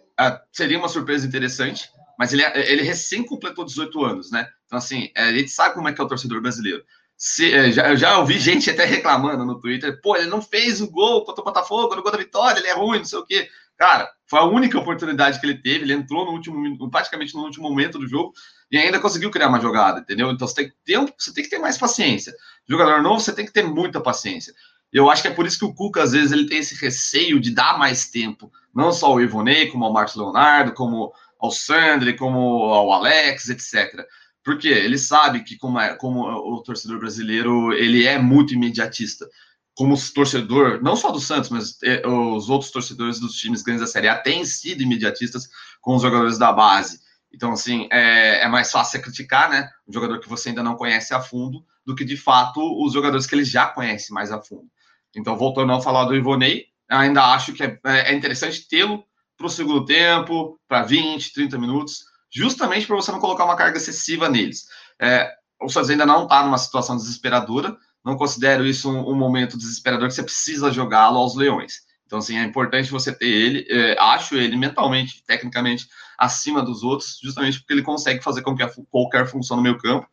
seria 0.53 0.79
uma 0.79 0.89
surpresa 0.89 1.27
interessante, 1.27 1.89
mas 2.19 2.33
ele, 2.33 2.43
é, 2.43 2.73
ele 2.73 2.83
recém 2.83 3.25
completou 3.25 3.65
18 3.65 4.05
anos, 4.05 4.31
né? 4.31 4.49
Então, 4.65 4.79
assim, 4.79 5.11
é, 5.15 5.25
a 5.25 5.33
gente 5.33 5.51
sabe 5.51 5.75
como 5.75 5.89
é 5.89 5.93
que 5.93 6.01
é 6.01 6.05
o 6.05 6.09
torcedor 6.09 6.41
brasileiro. 6.41 6.83
Se, 7.17 7.53
é, 7.53 7.71
já, 7.71 7.89
eu 7.89 7.97
já 7.97 8.19
ouvi 8.19 8.39
gente 8.39 8.71
até 8.71 8.85
reclamando 8.85 9.45
no 9.45 9.61
Twitter, 9.61 10.01
pô, 10.03 10.17
ele 10.17 10.27
não 10.27 10.43
fez 10.43 10.81
o 10.81 10.91
gol 10.91 11.25
contra 11.25 11.43
o 11.43 11.45
Botafogo, 11.45 11.95
no 11.95 12.03
gol 12.03 12.13
da 12.13 12.19
vitória, 12.19 12.59
ele 12.59 12.69
é 12.69 12.75
ruim, 12.75 12.99
não 12.99 13.05
sei 13.05 13.19
o 13.19 13.27
quê. 13.27 13.49
Cara, 13.77 14.11
foi 14.27 14.39
a 14.39 14.45
única 14.45 14.79
oportunidade 14.79 15.39
que 15.39 15.47
ele 15.47 15.59
teve, 15.59 15.85
ele 15.85 15.93
entrou 15.93 16.25
no 16.25 16.33
último, 16.33 16.91
praticamente 16.91 17.35
no 17.35 17.43
último 17.43 17.69
momento 17.69 17.99
do 17.99 18.09
jogo 18.09 18.33
e 18.71 18.79
ainda 18.79 18.99
conseguiu 18.99 19.31
criar 19.31 19.49
uma 19.49 19.61
jogada, 19.61 20.01
entendeu? 20.01 20.31
Então 20.31 20.49
você 20.49 20.55
tem 20.55 20.69
que 20.69 20.75
ter, 20.85 21.15
você 21.17 21.33
tem 21.33 21.45
que 21.45 21.51
ter 21.51 21.59
mais 21.59 21.77
paciência. 21.79 22.35
Jogador 22.69 23.03
novo, 23.03 23.21
você 23.21 23.33
tem 23.33 23.45
que 23.45 23.53
ter 23.53 23.63
muita 23.63 24.01
paciência. 24.01 24.55
Eu 24.93 25.11
acho 25.11 25.21
que 25.21 25.29
é 25.29 25.33
por 25.33 25.47
isso 25.47 25.59
que 25.59 25.65
o 25.65 25.75
Cuca, 25.75 26.03
às 26.03 26.13
vezes, 26.13 26.33
ele 26.33 26.47
tem 26.47 26.59
esse 26.59 26.75
receio 26.75 27.39
de 27.39 27.55
dar 27.55 27.79
mais 27.79 28.09
tempo, 28.09 28.51
não 28.75 28.93
só 28.93 29.07
ao 29.07 29.21
Ivonei, 29.21 29.67
como 29.67 29.85
ao 29.85 29.93
Marcos 29.93 30.17
Leonardo, 30.17 30.73
como 30.73 31.13
ao 31.39 31.51
Sandri, 31.51 32.17
como 32.17 32.39
ao 32.73 32.93
Alex, 32.93 33.49
etc. 33.49 34.07
Porque 34.43 34.69
ele 34.69 34.97
sabe 34.97 35.43
que, 35.43 35.59
como, 35.59 35.79
é, 35.79 35.95
como 35.97 36.23
o 36.23 36.63
torcedor 36.63 36.99
brasileiro, 36.99 37.73
ele 37.73 38.07
é 38.07 38.19
muito 38.19 38.55
imediatista. 38.55 39.29
Como 39.77 39.95
torcedor, 40.15 40.83
não 40.83 40.97
só 40.97 41.11
do 41.11 41.21
Santos, 41.21 41.51
mas 41.51 41.77
é, 41.85 42.07
os 42.07 42.49
outros 42.49 42.71
torcedores 42.71 43.21
dos 43.21 43.35
times 43.35 43.63
grandes 43.63 43.83
da 43.83 43.87
Série 43.87 44.09
A 44.09 44.17
têm 44.17 44.45
sido 44.45 44.83
imediatistas 44.83 45.49
com 45.81 45.95
os 45.95 46.03
jogadores 46.03 46.39
da 46.39 46.53
base. 46.53 46.99
Então, 47.33 47.53
assim, 47.53 47.87
é, 47.93 48.43
é 48.43 48.49
mais 48.49 48.71
fácil 48.71 49.03
criticar, 49.03 49.51
né? 49.51 49.69
Um 49.87 49.93
jogador 49.93 50.19
que 50.19 50.29
você 50.29 50.49
ainda 50.49 50.63
não 50.63 50.77
conhece 50.77 51.13
a 51.13 51.21
fundo, 51.21 51.63
do 51.85 51.95
que 51.95 52.05
de 52.05 52.17
fato 52.17 52.61
os 52.83 52.93
jogadores 52.93 53.27
que 53.27 53.35
ele 53.35 53.45
já 53.45 53.67
conhece 53.67 54.13
mais 54.13 54.33
a 54.33 54.41
fundo. 54.41 54.67
Então, 55.15 55.37
voltando 55.37 55.73
a 55.73 55.81
falar 55.81 56.05
do 56.05 56.17
Ivonei, 56.17 56.67
ainda 56.89 57.35
acho 57.35 57.53
que 57.53 57.63
é, 57.63 57.79
é 57.85 58.15
interessante 58.15 58.67
tê-lo 58.67 59.05
para 59.37 59.47
o 59.47 59.51
segundo 59.51 59.85
tempo, 59.85 60.59
para 60.67 60.83
20, 60.83 61.33
30 61.33 61.59
minutos, 61.59 62.05
justamente 62.31 62.87
para 62.87 62.97
você 62.97 63.13
não 63.13 63.21
colocar 63.21 63.45
uma 63.45 63.57
carga 63.57 63.77
excessiva 63.77 64.29
neles. 64.29 64.67
É, 65.01 65.31
o 65.61 65.69
Santos 65.69 65.91
ainda 65.91 66.07
não 66.07 66.25
está 66.25 66.43
numa 66.43 66.59
situação 66.59 66.97
desesperadora, 66.97 67.77
não 68.07 68.17
considero 68.17 68.65
isso 68.65 68.89
um, 68.89 69.11
um, 69.11 69.17
momento 69.17 69.59
desesperador 69.59 70.07
que 70.07 70.15
você 70.15 70.23
precisa 70.23 70.71
jogá-lo 70.71 71.19
aos 71.19 71.35
leões. 71.35 71.81
Então, 72.07 72.21
assim, 72.21 72.39
é 72.39 72.45
importante 72.45 72.89
você 72.89 73.13
ter 73.13 73.27
ele, 73.27 73.67
é, 73.69 73.99
acho 73.99 74.37
ele 74.37 74.57
mentalmente, 74.57 75.25
tecnicamente, 75.27 75.89
acima 76.17 76.63
dos 76.63 76.85
outros, 76.85 77.19
justamente 77.21 77.59
porque 77.59 77.73
ele 77.73 77.83
consegue 77.83 78.23
fazer 78.23 78.43
qualquer, 78.43 78.73
qualquer 78.93 79.27
função 79.27 79.57
no 79.57 79.63
meio 79.65 79.77
campo, 79.77 80.07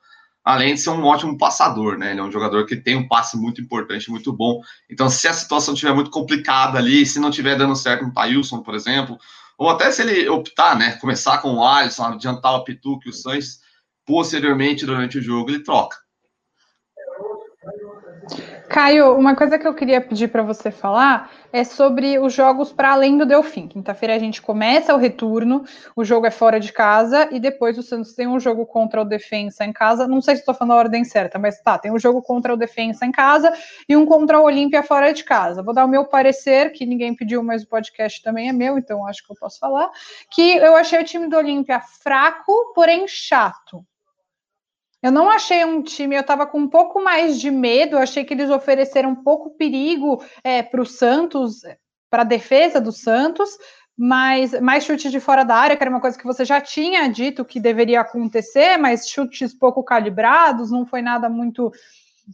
além 0.43 0.73
de 0.73 0.81
ser 0.81 0.89
um 0.89 1.03
ótimo 1.03 1.37
passador, 1.37 1.95
né? 1.95 2.11
Ele 2.11 2.19
é 2.19 2.23
um 2.23 2.31
jogador 2.31 2.65
que 2.65 2.75
tem 2.75 2.95
um 2.95 3.07
passe 3.07 3.37
muito 3.37 3.61
importante, 3.61 4.09
muito 4.09 4.33
bom. 4.33 4.59
Então, 4.89 5.07
se 5.07 5.27
a 5.27 5.33
situação 5.33 5.75
estiver 5.75 5.93
muito 5.93 6.09
complicada 6.09 6.79
ali, 6.79 7.05
se 7.05 7.19
não 7.19 7.29
estiver 7.29 7.55
dando 7.55 7.75
certo 7.75 8.03
no 8.03 8.11
Tailson, 8.11 8.63
por 8.63 8.73
exemplo, 8.73 9.19
ou 9.55 9.69
até 9.69 9.91
se 9.91 10.01
ele 10.01 10.27
optar, 10.29 10.75
né? 10.75 10.93
Começar 10.93 11.37
com 11.37 11.53
o 11.53 11.63
Alisson, 11.63 12.05
adiantar 12.05 12.55
o 12.55 12.63
Pituque 12.63 13.09
o 13.09 13.13
Sanches, 13.13 13.59
posteriormente, 14.03 14.83
durante 14.83 15.19
o 15.19 15.21
jogo, 15.21 15.51
ele 15.51 15.63
troca. 15.63 16.02
Caio, 18.69 19.15
uma 19.15 19.35
coisa 19.35 19.59
que 19.59 19.67
eu 19.67 19.73
queria 19.73 20.01
pedir 20.01 20.29
para 20.29 20.41
você 20.41 20.71
falar 20.71 21.29
é 21.51 21.63
sobre 21.63 22.17
os 22.17 22.33
jogos 22.33 22.71
para 22.71 22.91
além 22.91 23.17
do 23.17 23.25
Delfim. 23.25 23.67
Quinta-feira 23.67 24.15
a 24.15 24.19
gente 24.19 24.41
começa 24.41 24.93
o 24.95 24.97
retorno, 24.97 25.63
o 25.95 26.03
jogo 26.03 26.25
é 26.25 26.31
fora 26.31 26.59
de 26.59 26.73
casa 26.73 27.29
e 27.31 27.39
depois 27.39 27.77
o 27.77 27.83
Santos 27.83 28.13
tem 28.13 28.27
um 28.27 28.39
jogo 28.39 28.65
contra 28.65 29.01
o 29.01 29.05
Defensa 29.05 29.63
em 29.63 29.71
casa. 29.71 30.07
Não 30.07 30.21
sei 30.21 30.35
se 30.35 30.41
estou 30.41 30.55
falando 30.55 30.73
a 30.73 30.77
ordem 30.77 31.03
certa, 31.03 31.37
mas 31.37 31.61
tá, 31.61 31.77
tem 31.77 31.91
um 31.91 31.99
jogo 31.99 32.21
contra 32.21 32.53
o 32.53 32.57
Defensa 32.57 33.05
em 33.05 33.11
casa 33.11 33.53
e 33.87 33.95
um 33.95 34.05
contra 34.05 34.39
o 34.39 34.43
Olímpia 34.43 34.81
fora 34.81 35.13
de 35.13 35.23
casa. 35.23 35.61
Vou 35.61 35.73
dar 35.73 35.85
o 35.85 35.89
meu 35.89 36.05
parecer, 36.05 36.71
que 36.71 36.85
ninguém 36.85 37.15
pediu, 37.15 37.43
mas 37.43 37.63
o 37.63 37.67
podcast 37.67 38.23
também 38.23 38.49
é 38.49 38.53
meu, 38.53 38.77
então 38.77 39.05
acho 39.05 39.23
que 39.25 39.31
eu 39.31 39.35
posso 39.35 39.59
falar, 39.59 39.91
que 40.31 40.57
eu 40.57 40.75
achei 40.75 40.99
o 40.99 41.05
time 41.05 41.27
do 41.27 41.37
Olímpia 41.37 41.79
fraco, 41.79 42.73
porém 42.73 43.07
chato. 43.07 43.85
Eu 45.03 45.11
não 45.11 45.29
achei 45.29 45.65
um 45.65 45.81
time, 45.83 46.15
eu 46.15 46.21
estava 46.21 46.47
com 46.47 46.57
um 46.57 46.69
pouco 46.69 47.03
mais 47.03 47.37
de 47.37 47.51
medo, 47.51 47.97
achei 47.97 48.23
que 48.23 48.33
eles 48.33 48.49
ofereceram 48.49 49.09
um 49.09 49.21
pouco 49.21 49.49
perigo 49.49 50.23
é, 50.41 50.63
para 50.63 50.81
o 50.81 50.85
Santos, 50.85 51.59
para 52.09 52.21
a 52.21 52.25
defesa 52.25 52.79
do 52.79 52.93
Santos, 52.93 53.49
mas 53.97 54.57
mais 54.61 54.85
chutes 54.85 55.11
de 55.11 55.19
fora 55.19 55.43
da 55.43 55.57
área, 55.57 55.75
que 55.75 55.83
era 55.83 55.89
uma 55.89 55.99
coisa 55.99 56.17
que 56.17 56.23
você 56.23 56.45
já 56.45 56.61
tinha 56.61 57.05
dito 57.09 57.43
que 57.43 57.59
deveria 57.59 57.99
acontecer, 57.99 58.77
mas 58.77 59.09
chutes 59.09 59.53
pouco 59.53 59.83
calibrados, 59.83 60.71
não 60.71 60.85
foi 60.85 61.01
nada 61.01 61.27
muito 61.27 61.69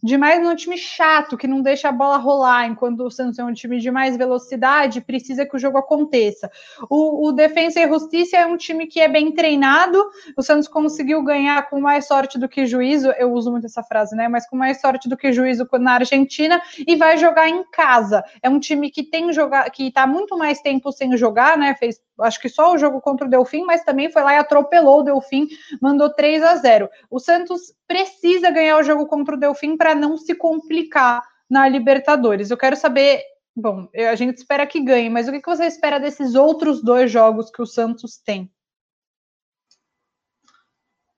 demais 0.03 0.41
num 0.41 0.55
time 0.55 0.77
chato, 0.77 1.37
que 1.37 1.47
não 1.47 1.61
deixa 1.61 1.89
a 1.89 1.91
bola 1.91 2.17
rolar, 2.17 2.67
enquanto 2.67 3.01
o 3.01 3.11
Santos 3.11 3.39
é 3.39 3.43
um 3.43 3.53
time 3.53 3.79
de 3.79 3.89
mais 3.89 4.15
velocidade, 4.15 5.01
precisa 5.01 5.45
que 5.45 5.55
o 5.55 5.59
jogo 5.59 5.77
aconteça. 5.77 6.49
O, 6.89 7.27
o 7.27 7.31
Defensa 7.31 7.79
e 7.79 7.87
Justiça 7.87 8.37
é 8.37 8.45
um 8.45 8.57
time 8.57 8.87
que 8.87 8.99
é 8.99 9.07
bem 9.07 9.31
treinado, 9.31 10.03
o 10.37 10.43
Santos 10.43 10.67
conseguiu 10.67 11.23
ganhar 11.23 11.69
com 11.69 11.79
mais 11.79 12.07
sorte 12.07 12.37
do 12.37 12.47
que 12.47 12.65
juízo, 12.65 13.09
eu 13.17 13.31
uso 13.33 13.51
muito 13.51 13.65
essa 13.65 13.83
frase, 13.83 14.15
né? 14.15 14.27
Mas 14.27 14.47
com 14.47 14.55
mais 14.55 14.79
sorte 14.79 15.09
do 15.09 15.17
que 15.17 15.33
juízo 15.33 15.67
na 15.79 15.93
Argentina, 15.93 16.61
e 16.87 16.95
vai 16.95 17.17
jogar 17.17 17.49
em 17.49 17.63
casa. 17.71 18.23
É 18.41 18.49
um 18.49 18.59
time 18.59 18.91
que 18.91 19.03
tem 19.03 19.33
jogar, 19.33 19.69
que 19.71 19.87
está 19.87 20.05
muito 20.05 20.37
mais 20.37 20.61
tempo 20.61 20.91
sem 20.91 21.17
jogar, 21.17 21.57
né? 21.57 21.75
Fez 21.75 21.99
acho 22.21 22.39
que 22.39 22.49
só 22.49 22.73
o 22.73 22.77
jogo 22.77 23.01
contra 23.01 23.25
o 23.25 23.29
Delfim, 23.29 23.63
mas 23.63 23.83
também 23.83 24.11
foi 24.11 24.21
lá 24.23 24.33
e 24.33 24.37
atropelou 24.37 24.99
o 24.99 25.03
Delfim, 25.03 25.47
mandou 25.81 26.09
3 26.09 26.43
a 26.43 26.55
0. 26.55 26.89
O 27.09 27.19
Santos 27.19 27.73
precisa 27.87 28.51
ganhar 28.51 28.77
o 28.77 28.83
jogo 28.83 29.07
contra 29.07 29.35
o 29.35 29.39
Delfim 29.39 29.75
para 29.79 29.95
não 29.95 30.17
se 30.17 30.35
complicar 30.35 31.23
na 31.49 31.67
Libertadores. 31.69 32.51
Eu 32.51 32.57
quero 32.57 32.75
saber, 32.75 33.23
bom, 33.55 33.87
a 33.95 34.15
gente 34.15 34.35
espera 34.35 34.67
que 34.67 34.83
ganhe, 34.83 35.09
mas 35.09 35.29
o 35.29 35.31
que 35.31 35.41
você 35.45 35.65
espera 35.65 35.97
desses 35.97 36.35
outros 36.35 36.83
dois 36.83 37.09
jogos 37.09 37.49
que 37.49 37.61
o 37.61 37.65
Santos 37.65 38.17
tem? 38.17 38.51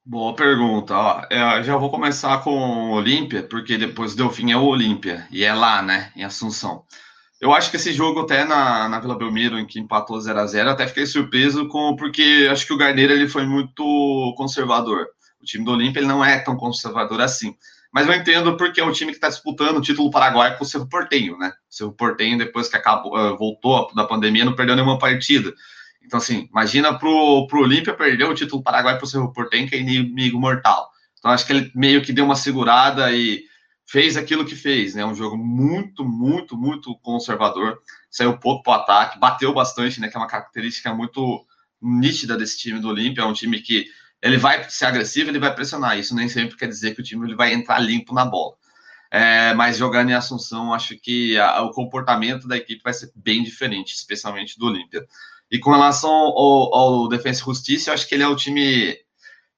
Boa 0.06 0.36
pergunta. 0.36 0.96
Ó, 0.96 1.26
eu 1.30 1.64
já 1.64 1.76
vou 1.76 1.90
começar 1.90 2.44
com 2.44 2.52
o 2.52 2.92
Olímpia, 2.92 3.42
porque 3.44 3.78
depois 3.78 4.14
o 4.14 4.18
Delfim 4.18 4.52
é 4.52 4.58
o 4.58 4.66
Olímpia, 4.66 5.28
e 5.32 5.44
é 5.44 5.54
lá, 5.54 5.82
né, 5.82 6.12
em 6.16 6.24
Assunção. 6.24 6.86
Eu 7.40 7.52
acho 7.52 7.72
que 7.72 7.78
esse 7.78 7.92
jogo, 7.92 8.20
até 8.20 8.46
na, 8.46 8.88
na 8.88 9.00
Vila 9.00 9.18
Belmiro, 9.18 9.58
em 9.58 9.66
que 9.66 9.80
empatou 9.80 10.20
0 10.22 10.40
a 10.40 10.46
0 10.46 10.70
até 10.70 10.88
fiquei 10.88 11.08
surpreso 11.08 11.68
com 11.68 11.96
porque 11.96 12.48
acho 12.52 12.68
que 12.68 12.74
o 12.74 12.78
Garneiro 12.78 13.14
ele 13.14 13.28
foi 13.28 13.48
muito 13.48 13.84
conservador. 14.38 15.08
O 15.42 15.44
time 15.44 15.66
do 15.66 15.72
Olímpia 15.72 16.04
não 16.04 16.24
é 16.24 16.38
tão 16.38 16.56
conservador 16.56 17.20
assim. 17.20 17.56
Mas 17.94 18.08
eu 18.08 18.14
entendo 18.14 18.56
porque 18.56 18.80
é 18.80 18.86
um 18.86 18.92
time 18.92 19.12
que 19.12 19.18
está 19.18 19.28
disputando 19.28 19.78
o 19.78 19.82
título 19.82 20.10
paraguaio 20.10 20.58
com 20.58 20.64
o 20.64 20.68
Cerro 20.68 20.88
Portenho, 20.88 21.38
né? 21.38 21.52
O 21.70 21.76
Cerro 21.76 21.92
Portenho, 21.92 22.38
depois 22.38 22.70
que 22.70 22.78
acabou, 22.78 23.18
uh, 23.18 23.38
voltou 23.38 23.94
da 23.94 24.06
pandemia, 24.06 24.46
não 24.46 24.56
perdeu 24.56 24.76
nenhuma 24.76 24.98
partida. 24.98 25.54
Então, 26.02 26.18
assim, 26.18 26.48
imagina 26.50 26.98
pro, 26.98 27.46
pro 27.48 27.62
Olímpia 27.62 27.94
perder 27.94 28.24
o 28.24 28.34
título 28.34 28.64
Paraguai 28.64 28.98
pro 28.98 29.08
Cerro 29.08 29.32
Portem, 29.34 29.68
que 29.68 29.76
é 29.76 29.80
inimigo 29.80 30.40
mortal. 30.40 30.90
Então, 31.20 31.32
acho 31.32 31.46
que 31.46 31.54
ele 31.54 31.72
meio 31.76 32.02
que 32.02 32.14
deu 32.14 32.26
uma 32.26 32.36
segurada 32.36 33.12
e 33.12 33.44
fez 33.86 34.16
aquilo 34.16 34.46
que 34.46 34.56
fez, 34.56 34.96
né? 34.96 35.06
Um 35.06 35.14
jogo 35.14 35.38
muito, 35.38 36.06
muito, 36.06 36.58
muito 36.58 36.98
conservador. 37.00 37.78
Saiu 38.10 38.38
pouco 38.38 38.64
para 38.64 38.72
o 38.72 38.76
ataque, 38.76 39.20
bateu 39.20 39.54
bastante, 39.54 40.00
né? 40.00 40.08
Que 40.08 40.16
é 40.16 40.20
uma 40.20 40.28
característica 40.28 40.94
muito 40.94 41.46
nítida 41.82 42.38
desse 42.38 42.58
time 42.58 42.80
do 42.80 42.88
Olímpia. 42.88 43.22
É 43.22 43.26
um 43.26 43.34
time 43.34 43.60
que 43.60 43.86
ele 44.22 44.38
vai 44.38 44.70
ser 44.70 44.86
agressivo, 44.86 45.30
ele 45.30 45.40
vai 45.40 45.54
pressionar. 45.54 45.98
Isso 45.98 46.16
nem 46.16 46.30
sempre 46.30 46.56
quer 46.56 46.68
dizer 46.68 46.94
que 46.94 47.02
o 47.02 47.04
time 47.04 47.26
ele 47.26 47.36
vai 47.36 47.54
entrar 47.54 47.80
limpo 47.80 48.14
na 48.14 48.26
bola. 48.26 48.56
É, 49.10 49.54
mas 49.56 49.78
jogando 49.78 50.10
em 50.10 50.14
Assunção, 50.14 50.74
acho 50.74 50.98
que 50.98 51.38
a, 51.38 51.62
o 51.64 51.72
comportamento 51.72 52.48
da 52.48 52.56
equipe 52.56 52.82
vai 52.82 52.94
ser 52.94 53.12
bem 53.16 53.44
diferente, 53.44 53.94
especialmente 53.94 54.58
do 54.58 54.68
Olímpia. 54.68 55.06
E 55.52 55.60
com 55.60 55.72
relação 55.72 56.10
ao, 56.10 56.74
ao 56.74 57.08
Defensa 57.10 57.42
e 57.42 57.46
Justiça, 57.46 57.90
eu 57.90 57.94
acho 57.94 58.08
que 58.08 58.16
ele 58.16 58.24
é 58.24 58.28
o 58.28 58.36
time, 58.38 58.98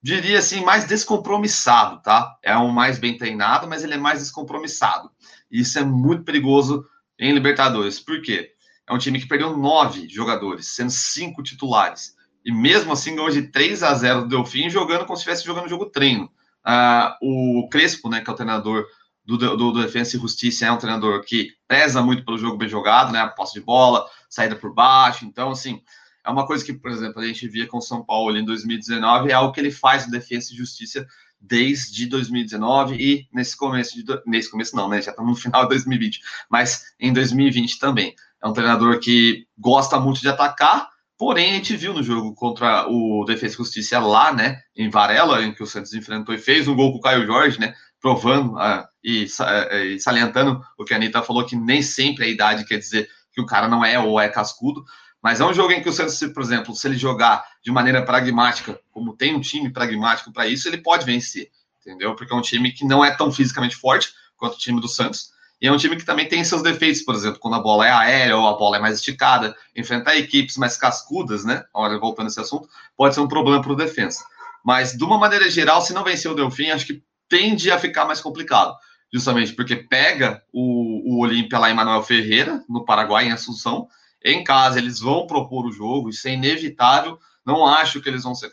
diria 0.02 0.40
assim, 0.40 0.64
mais 0.66 0.86
descompromissado, 0.86 2.02
tá? 2.02 2.36
É 2.42 2.58
um 2.58 2.70
mais 2.70 2.98
bem 2.98 3.16
treinado, 3.16 3.68
mas 3.68 3.84
ele 3.84 3.94
é 3.94 3.98
mais 3.98 4.20
descompromissado. 4.20 5.12
E 5.52 5.60
isso 5.60 5.78
é 5.78 5.84
muito 5.84 6.24
perigoso 6.24 6.84
em 7.20 7.32
Libertadores. 7.32 8.00
Por 8.00 8.24
quê? 8.24 8.54
É 8.90 8.94
um 8.94 8.98
time 8.98 9.20
que 9.20 9.28
perdeu 9.28 9.56
nove 9.56 10.10
jogadores, 10.10 10.70
sendo 10.70 10.90
cinco 10.90 11.44
titulares. 11.44 12.16
E 12.46 12.52
mesmo 12.52 12.92
assim 12.92 13.16
ganhou 13.16 13.30
de 13.30 13.44
3 13.44 13.84
a 13.84 13.94
0 13.94 14.22
do 14.22 14.28
Delfim, 14.28 14.70
jogando 14.70 15.06
como 15.06 15.16
se 15.16 15.22
estivesse 15.22 15.46
jogando 15.46 15.70
jogo 15.70 15.86
treino. 15.86 16.30
Ah, 16.64 17.18
o 17.22 17.68
Crespo, 17.70 18.10
né, 18.10 18.22
que 18.22 18.30
é 18.30 18.34
o 18.34 18.36
treinador 18.36 18.86
do, 19.26 19.38
do, 19.38 19.56
do 19.56 19.82
Defensa 19.82 20.16
e 20.16 20.20
Justiça 20.20 20.66
é 20.66 20.72
um 20.72 20.78
treinador 20.78 21.24
que 21.24 21.52
preza 21.68 22.02
muito 22.02 22.26
pelo 22.26 22.38
jogo 22.38 22.58
bem 22.58 22.68
jogado, 22.68 23.12
né? 23.12 23.20
A 23.20 23.28
posse 23.28 23.54
de 23.54 23.62
bola, 23.62 24.06
saída 24.30 24.56
por 24.56 24.74
baixo. 24.74 25.26
Então, 25.26 25.52
assim, 25.52 25.82
é 26.26 26.30
uma 26.30 26.46
coisa 26.46 26.64
que, 26.64 26.74
por 26.74 26.92
exemplo, 26.92 27.22
a 27.22 27.26
gente 27.26 27.48
via 27.48 27.68
com 27.68 27.78
o 27.78 27.82
São 27.82 28.04
Paulo 28.04 28.38
em 28.38 28.46
2019, 28.46 29.30
é 29.30 29.34
algo 29.34 29.54
que 29.54 29.60
ele 29.60 29.72
faz 29.72 30.06
no 30.06 30.12
Defensa 30.12 30.54
e 30.54 30.58
Justiça 30.58 31.06
desde 31.40 32.06
2019 32.08 32.96
e 32.96 33.28
nesse 33.34 33.58
começo 33.58 33.96
de 33.96 34.06
nesse 34.26 34.50
começo 34.50 34.76
não, 34.76 34.88
né? 34.88 35.02
Já 35.02 35.12
estamos 35.12 35.32
no 35.32 35.42
final 35.42 35.64
de 35.64 35.70
2020, 35.70 36.22
mas 36.50 36.94
em 37.00 37.12
2020 37.12 37.80
também. 37.80 38.16
É 38.42 38.48
um 38.48 38.54
treinador 38.54 39.00
que 39.00 39.48
gosta 39.58 40.00
muito 40.00 40.20
de 40.20 40.28
atacar, 40.28 40.90
porém 41.18 41.52
a 41.52 41.54
gente 41.56 41.76
viu 41.76 41.94
no 41.94 42.04
jogo 42.04 42.34
contra 42.34 42.88
o 42.88 43.24
Defesa 43.26 43.54
e 43.54 43.58
Justiça 43.58 44.00
lá, 44.00 44.34
né, 44.34 44.62
em 44.76 44.90
Varela, 44.90 45.44
em 45.44 45.54
que 45.54 45.64
o 45.64 45.68
Santos 45.68 45.94
enfrentou 45.94 46.34
e 46.34 46.38
fez 46.38 46.68
um 46.68 46.76
gol 46.76 46.92
com 46.92 46.98
o 46.98 47.02
Caio 47.02 47.26
Jorge, 47.26 47.60
né, 47.60 47.74
provando 48.02 48.56
uh, 48.56 48.86
e, 49.04 49.26
uh, 49.26 49.76
e, 49.76 50.00
salientando 50.00 50.62
o 50.78 50.84
que 50.84 50.94
a 50.94 50.98
Anitta 50.98 51.22
falou, 51.22 51.46
que 51.46 51.56
nem 51.56 51.82
sempre 51.82 52.26
a 52.26 52.28
idade 52.28 52.66
quer 52.66 52.78
dizer 52.78 53.08
que 53.32 53.42
o 53.42 53.46
cara 53.46 53.68
não 53.68 53.84
é 53.84 53.98
ou 53.98 54.20
é 54.20 54.28
cascudo, 54.30 54.84
mas 55.22 55.40
é 55.40 55.46
um 55.46 55.54
jogo 55.54 55.72
em 55.72 55.82
que 55.82 55.88
o 55.88 55.94
Santos, 55.94 56.20
por 56.34 56.44
exemplo, 56.44 56.76
se 56.76 56.86
ele 56.86 56.98
jogar 56.98 57.46
de 57.64 57.72
maneira 57.72 58.04
pragmática, 58.04 58.78
como 58.92 59.16
tem 59.16 59.34
um 59.34 59.40
time 59.40 59.72
pragmático 59.72 60.34
para 60.34 60.46
isso, 60.46 60.68
ele 60.68 60.78
pode 60.78 61.06
vencer, 61.06 61.50
entendeu? 61.80 62.14
Porque 62.14 62.34
é 62.34 62.36
um 62.36 62.42
time 62.42 62.74
que 62.74 62.84
não 62.84 63.04
é 63.04 63.16
tão 63.16 63.32
fisicamente 63.32 63.78
forte 63.78 64.14
quanto 64.36 64.56
o 64.56 64.60
time 64.60 64.82
do 64.82 64.90
Santos, 64.90 65.30
e 65.64 65.68
é 65.68 65.72
um 65.72 65.78
time 65.78 65.96
que 65.96 66.04
também 66.04 66.28
tem 66.28 66.44
seus 66.44 66.62
defeitos, 66.62 67.04
por 67.04 67.16
exemplo, 67.16 67.40
quando 67.40 67.56
a 67.56 67.60
bola 67.62 67.88
é 67.88 67.90
aérea 67.90 68.36
ou 68.36 68.46
a 68.50 68.58
bola 68.58 68.76
é 68.76 68.80
mais 68.82 68.98
esticada, 68.98 69.56
enfrentar 69.74 70.18
equipes 70.18 70.58
mais 70.58 70.76
cascudas, 70.76 71.46
né? 71.46 71.64
Olha, 71.74 71.98
voltando 71.98 72.26
a 72.26 72.28
esse 72.28 72.40
assunto, 72.42 72.68
pode 72.98 73.16
ser 73.16 73.22
um 73.22 73.30
problema 73.30 73.62
para 73.62 73.72
o 73.72 73.76
defesa. 73.76 74.26
Mas, 74.62 74.92
de 74.92 75.02
uma 75.06 75.18
maneira 75.18 75.50
geral, 75.50 75.82
se 75.82 75.94
não 75.94 76.04
vencer 76.04 76.30
o 76.30 76.36
Delfim, 76.36 76.70
acho 76.70 76.86
que 76.86 77.02
tende 77.30 77.72
a 77.72 77.80
ficar 77.80 78.04
mais 78.04 78.20
complicado. 78.20 78.76
Justamente 79.14 79.54
porque 79.54 79.78
pega 79.78 80.44
o, 80.52 81.16
o 81.16 81.22
Olímpia 81.22 81.58
lá 81.58 81.72
em 81.72 81.74
Manuel 81.74 82.04
Ferreira, 82.04 82.62
no 82.68 82.84
Paraguai, 82.84 83.30
em 83.30 83.32
Assunção. 83.32 83.88
Em 84.22 84.44
casa, 84.44 84.80
eles 84.80 85.00
vão 85.00 85.26
propor 85.26 85.66
o 85.66 85.72
jogo, 85.72 86.10
isso 86.10 86.28
é 86.28 86.34
inevitável. 86.34 87.18
Não 87.46 87.66
acho 87.66 88.02
que 88.02 88.10
eles 88.10 88.24
vão 88.24 88.36
ser 88.36 88.52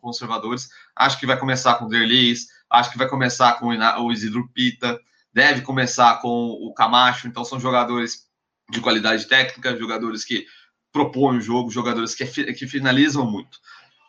conservadores. 0.00 0.68
Acho 0.94 1.18
que 1.18 1.26
vai 1.26 1.36
começar 1.36 1.74
com 1.74 1.86
o 1.86 1.88
Derlis, 1.88 2.46
acho 2.70 2.92
que 2.92 2.98
vai 2.98 3.08
começar 3.08 3.54
com 3.54 3.66
o 3.66 4.12
Isidro 4.12 4.48
Pita, 4.54 4.96
deve 5.32 5.62
começar 5.62 6.20
com 6.20 6.50
o 6.60 6.72
Camacho. 6.74 7.28
Então, 7.28 7.44
são 7.44 7.58
jogadores 7.58 8.26
de 8.70 8.80
qualidade 8.80 9.26
técnica, 9.26 9.76
jogadores 9.76 10.24
que 10.24 10.46
propõem 10.92 11.38
o 11.38 11.40
jogo, 11.40 11.70
jogadores 11.70 12.14
que, 12.14 12.26
que 12.26 12.66
finalizam 12.66 13.30
muito. 13.30 13.58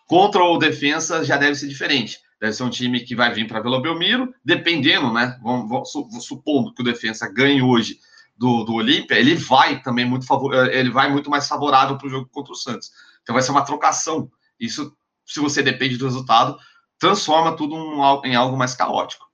Contra 0.08 0.44
o 0.44 0.58
defensa 0.58 1.24
já 1.24 1.38
deve 1.38 1.56
ser 1.56 1.68
diferente 1.68 2.20
deve 2.44 2.52
ser 2.52 2.64
um 2.64 2.70
time 2.70 3.00
que 3.00 3.16
vai 3.16 3.34
vir 3.34 3.48
para 3.48 3.62
Vila 3.62 3.82
Belmiro, 3.82 4.36
dependendo, 4.44 5.14
né? 5.14 5.40
Vamos, 5.42 5.70
vamos, 5.70 6.26
supondo 6.26 6.74
que 6.74 6.82
o 6.82 6.86
defensa 6.86 7.32
ganhe 7.32 7.62
hoje 7.62 7.98
do, 8.36 8.66
do 8.66 8.74
Olímpia, 8.74 9.16
ele 9.16 9.34
vai 9.34 9.82
também 9.82 10.04
muito 10.04 10.26
favor, 10.26 10.54
eh, 10.54 10.78
ele 10.78 10.90
vai 10.90 11.10
muito 11.10 11.30
mais 11.30 11.48
favorável 11.48 11.98
para 11.98 12.06
o 12.06 12.10
jogo 12.10 12.28
contra 12.30 12.52
o 12.52 12.56
Santos. 12.56 12.92
Então 13.22 13.32
vai 13.32 13.42
ser 13.42 13.52
uma 13.52 13.64
trocação. 13.64 14.30
Isso, 14.60 14.94
se 15.26 15.40
você 15.40 15.64
depende 15.64 15.96
do 15.96 16.04
resultado, 16.04 16.58
transforma 17.00 17.56
tudo 17.56 17.78
em 18.26 18.36
algo 18.36 18.58
mais 18.58 18.74
caótico. 18.74 19.26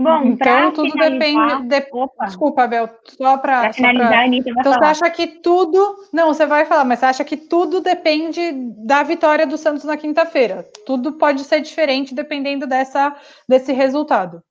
Bom, 0.00 0.22
então 0.24 0.72
tudo 0.72 0.92
depende. 0.94 1.68
De... 1.68 1.86
Desculpa, 2.24 2.66
Bel, 2.66 2.88
só 3.18 3.36
para 3.36 3.70
finalizar, 3.70 4.24
Anitta, 4.24 4.48
Então 4.48 4.72
falar. 4.72 4.94
você 4.94 5.04
acha 5.04 5.10
que 5.10 5.26
tudo. 5.26 5.94
Não, 6.10 6.28
você 6.28 6.46
vai 6.46 6.64
falar, 6.64 6.86
mas 6.86 7.00
você 7.00 7.04
acha 7.04 7.24
que 7.24 7.36
tudo 7.36 7.82
depende 7.82 8.50
da 8.86 9.02
vitória 9.02 9.46
do 9.46 9.58
Santos 9.58 9.84
na 9.84 9.98
quinta-feira. 9.98 10.66
Tudo 10.86 11.12
pode 11.12 11.44
ser 11.44 11.60
diferente 11.60 12.14
dependendo 12.14 12.66
dessa, 12.66 13.14
desse 13.46 13.74
resultado. 13.74 14.42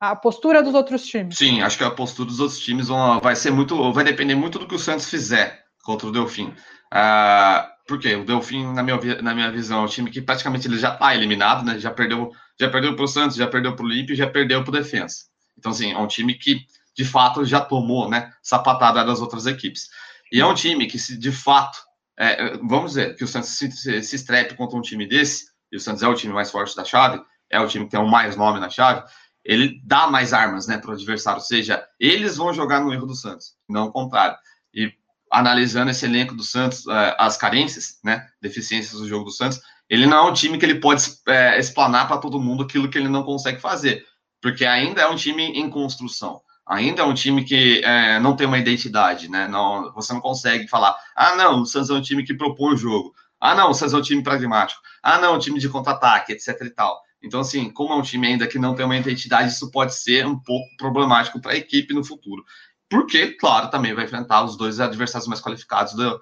A 0.00 0.16
postura 0.16 0.60
dos 0.60 0.74
outros 0.74 1.06
times. 1.06 1.38
Sim, 1.38 1.62
acho 1.62 1.78
que 1.78 1.84
a 1.84 1.90
postura 1.90 2.28
dos 2.28 2.40
outros 2.40 2.58
times 2.58 2.88
vão, 2.88 3.20
vai 3.20 3.36
ser 3.36 3.52
muito. 3.52 3.92
Vai 3.92 4.02
depender 4.02 4.34
muito 4.34 4.58
do 4.58 4.66
que 4.66 4.74
o 4.74 4.78
Santos 4.78 5.08
fizer 5.08 5.62
contra 5.84 6.08
o 6.08 6.12
Delfim. 6.12 6.52
Ah, 6.92 7.70
porque 7.86 8.12
o 8.16 8.24
Delfim, 8.24 8.72
na 8.72 8.82
minha, 8.82 8.98
na 9.22 9.32
minha 9.32 9.52
visão, 9.52 9.82
é 9.82 9.84
um 9.84 9.86
time 9.86 10.10
que 10.10 10.20
praticamente 10.20 10.66
ele 10.66 10.78
já 10.78 10.92
está 10.92 11.14
eliminado, 11.14 11.64
né? 11.64 11.78
Já 11.78 11.92
perdeu, 11.92 12.32
já 12.58 12.70
perdeu 12.70 12.94
para 12.94 13.04
o 13.04 13.08
Santos, 13.08 13.36
já 13.36 13.46
perdeu 13.46 13.74
para 13.74 13.84
o 13.84 13.86
Olímpio, 13.86 14.16
já 14.16 14.26
perdeu 14.26 14.62
para 14.62 14.70
o 14.70 14.72
Defensa. 14.72 15.26
Então, 15.58 15.72
assim, 15.72 15.92
é 15.92 15.98
um 15.98 16.06
time 16.06 16.34
que, 16.34 16.60
de 16.96 17.04
fato, 17.04 17.44
já 17.44 17.60
tomou, 17.60 18.08
né? 18.08 18.32
Sapatada 18.42 19.04
das 19.04 19.20
outras 19.20 19.46
equipes. 19.46 19.88
E 20.32 20.40
é 20.40 20.46
um 20.46 20.54
time 20.54 20.86
que, 20.86 20.98
se 20.98 21.16
de 21.16 21.30
fato, 21.32 21.78
é, 22.18 22.56
vamos 22.58 22.92
dizer, 22.92 23.16
que 23.16 23.24
o 23.24 23.28
Santos 23.28 23.50
se, 23.50 23.70
se, 23.70 24.02
se 24.02 24.16
estrepe 24.16 24.54
contra 24.54 24.76
um 24.76 24.82
time 24.82 25.06
desse, 25.06 25.46
e 25.70 25.76
o 25.76 25.80
Santos 25.80 26.02
é 26.02 26.08
o 26.08 26.14
time 26.14 26.32
mais 26.32 26.50
forte 26.50 26.74
da 26.76 26.84
chave, 26.84 27.22
é 27.50 27.60
o 27.60 27.68
time 27.68 27.84
que 27.84 27.90
tem 27.92 28.00
o 28.00 28.08
mais 28.08 28.36
nome 28.36 28.58
na 28.58 28.70
chave, 28.70 29.04
ele 29.44 29.80
dá 29.84 30.08
mais 30.08 30.32
armas, 30.32 30.66
né, 30.66 30.78
para 30.78 30.90
o 30.90 30.94
adversário. 30.94 31.40
Ou 31.40 31.44
seja, 31.44 31.86
eles 32.00 32.36
vão 32.36 32.52
jogar 32.52 32.80
no 32.80 32.92
erro 32.92 33.06
do 33.06 33.14
Santos, 33.14 33.54
não 33.68 33.86
o 33.86 33.92
contrário. 33.92 34.36
E 34.74 34.92
analisando 35.30 35.90
esse 35.90 36.04
elenco 36.04 36.34
do 36.34 36.42
Santos, 36.42 36.86
é, 36.86 37.16
as 37.18 37.36
carências, 37.36 37.98
né, 38.02 38.26
deficiências 38.40 39.00
do 39.00 39.08
jogo 39.08 39.24
do 39.24 39.30
Santos, 39.30 39.60
ele 39.88 40.06
não 40.06 40.16
é 40.16 40.30
um 40.30 40.32
time 40.32 40.58
que 40.58 40.64
ele 40.64 40.80
pode 40.80 41.02
é, 41.28 41.58
explanar 41.58 42.06
para 42.08 42.18
todo 42.18 42.40
mundo 42.40 42.64
aquilo 42.64 42.88
que 42.88 42.98
ele 42.98 43.08
não 43.08 43.22
consegue 43.22 43.60
fazer, 43.60 44.04
porque 44.40 44.64
ainda 44.64 45.02
é 45.02 45.08
um 45.08 45.16
time 45.16 45.44
em 45.44 45.68
construção, 45.70 46.40
ainda 46.66 47.02
é 47.02 47.04
um 47.04 47.14
time 47.14 47.44
que 47.44 47.80
é, 47.84 48.18
não 48.20 48.36
tem 48.36 48.46
uma 48.46 48.58
identidade, 48.58 49.30
né? 49.30 49.46
Não, 49.48 49.92
você 49.92 50.12
não 50.12 50.20
consegue 50.20 50.68
falar, 50.68 50.96
ah, 51.14 51.34
não, 51.36 51.62
o 51.62 51.66
Santos 51.66 51.90
é 51.90 51.94
um 51.94 52.02
time 52.02 52.24
que 52.24 52.34
propõe 52.34 52.74
o 52.74 52.76
jogo, 52.76 53.14
ah, 53.40 53.54
não, 53.54 53.70
o 53.70 53.74
Santos 53.74 53.94
é 53.94 53.96
um 53.96 54.02
time 54.02 54.22
pragmático, 54.22 54.80
ah, 55.02 55.18
não, 55.18 55.36
um 55.36 55.38
time 55.38 55.58
de 55.58 55.68
contra-ataque, 55.68 56.32
etc 56.32 56.60
e 56.62 56.70
tal. 56.70 57.00
Então, 57.22 57.40
assim, 57.40 57.70
como 57.70 57.92
é 57.92 57.96
um 57.96 58.02
time 58.02 58.26
ainda 58.26 58.46
que 58.46 58.58
não 58.58 58.74
tem 58.74 58.84
uma 58.84 58.96
identidade, 58.96 59.50
isso 59.50 59.70
pode 59.70 59.94
ser 59.94 60.26
um 60.26 60.38
pouco 60.38 60.68
problemático 60.76 61.40
para 61.40 61.52
a 61.52 61.56
equipe 61.56 61.94
no 61.94 62.04
futuro 62.04 62.44
porque, 62.88 63.32
claro, 63.32 63.68
também 63.68 63.94
vai 63.94 64.04
enfrentar 64.04 64.44
os 64.44 64.56
dois 64.56 64.80
adversários 64.80 65.28
mais 65.28 65.40
qualificados 65.40 65.94
do, 65.94 66.20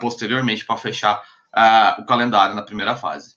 posteriormente 0.00 0.64
para 0.64 0.76
fechar 0.76 1.22
uh, 1.56 2.00
o 2.00 2.06
calendário 2.06 2.54
na 2.54 2.62
primeira 2.62 2.96
fase. 2.96 3.36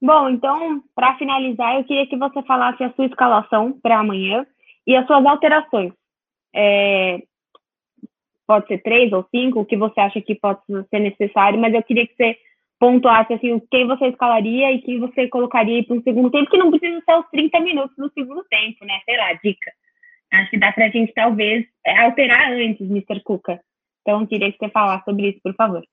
Bom, 0.00 0.28
então, 0.28 0.82
para 0.94 1.16
finalizar, 1.16 1.76
eu 1.76 1.84
queria 1.84 2.06
que 2.06 2.16
você 2.16 2.42
falasse 2.42 2.82
a 2.82 2.92
sua 2.94 3.06
escalação 3.06 3.78
para 3.80 4.00
amanhã 4.00 4.44
e 4.86 4.96
as 4.96 5.06
suas 5.06 5.24
alterações. 5.24 5.92
É, 6.54 7.22
pode 8.46 8.66
ser 8.66 8.82
três 8.82 9.12
ou 9.12 9.24
cinco, 9.30 9.60
o 9.60 9.64
que 9.64 9.76
você 9.76 10.00
acha 10.00 10.20
que 10.20 10.34
pode 10.34 10.60
ser 10.90 10.98
necessário, 10.98 11.58
mas 11.58 11.72
eu 11.72 11.82
queria 11.82 12.06
que 12.06 12.14
você 12.16 12.36
pontuasse 12.80 13.32
assim, 13.32 13.62
quem 13.70 13.86
você 13.86 14.08
escalaria 14.08 14.72
e 14.72 14.82
quem 14.82 14.98
você 14.98 15.28
colocaria 15.28 15.84
para 15.84 15.96
o 15.96 16.02
segundo 16.02 16.32
tempo, 16.32 16.50
que 16.50 16.58
não 16.58 16.70
precisa 16.70 17.00
ser 17.04 17.14
os 17.14 17.30
30 17.30 17.60
minutos 17.60 17.96
no 17.96 18.10
segundo 18.10 18.44
tempo, 18.50 18.84
né? 18.84 19.00
Sei 19.04 19.16
lá, 19.16 19.32
dica. 19.34 19.70
Acho 20.32 20.50
que 20.50 20.58
dá 20.58 20.72
para 20.72 20.86
a 20.86 20.88
gente, 20.88 21.12
talvez, 21.14 21.64
é, 21.86 21.96
alterar 22.00 22.50
antes, 22.50 22.80
Mr. 22.80 23.22
Cuca. 23.22 23.60
Então, 24.00 24.26
queria 24.26 24.50
que 24.50 24.58
você 24.58 24.68
falasse 24.70 25.04
sobre 25.04 25.28
isso, 25.28 25.40
por 25.44 25.54
favor. 25.54 25.84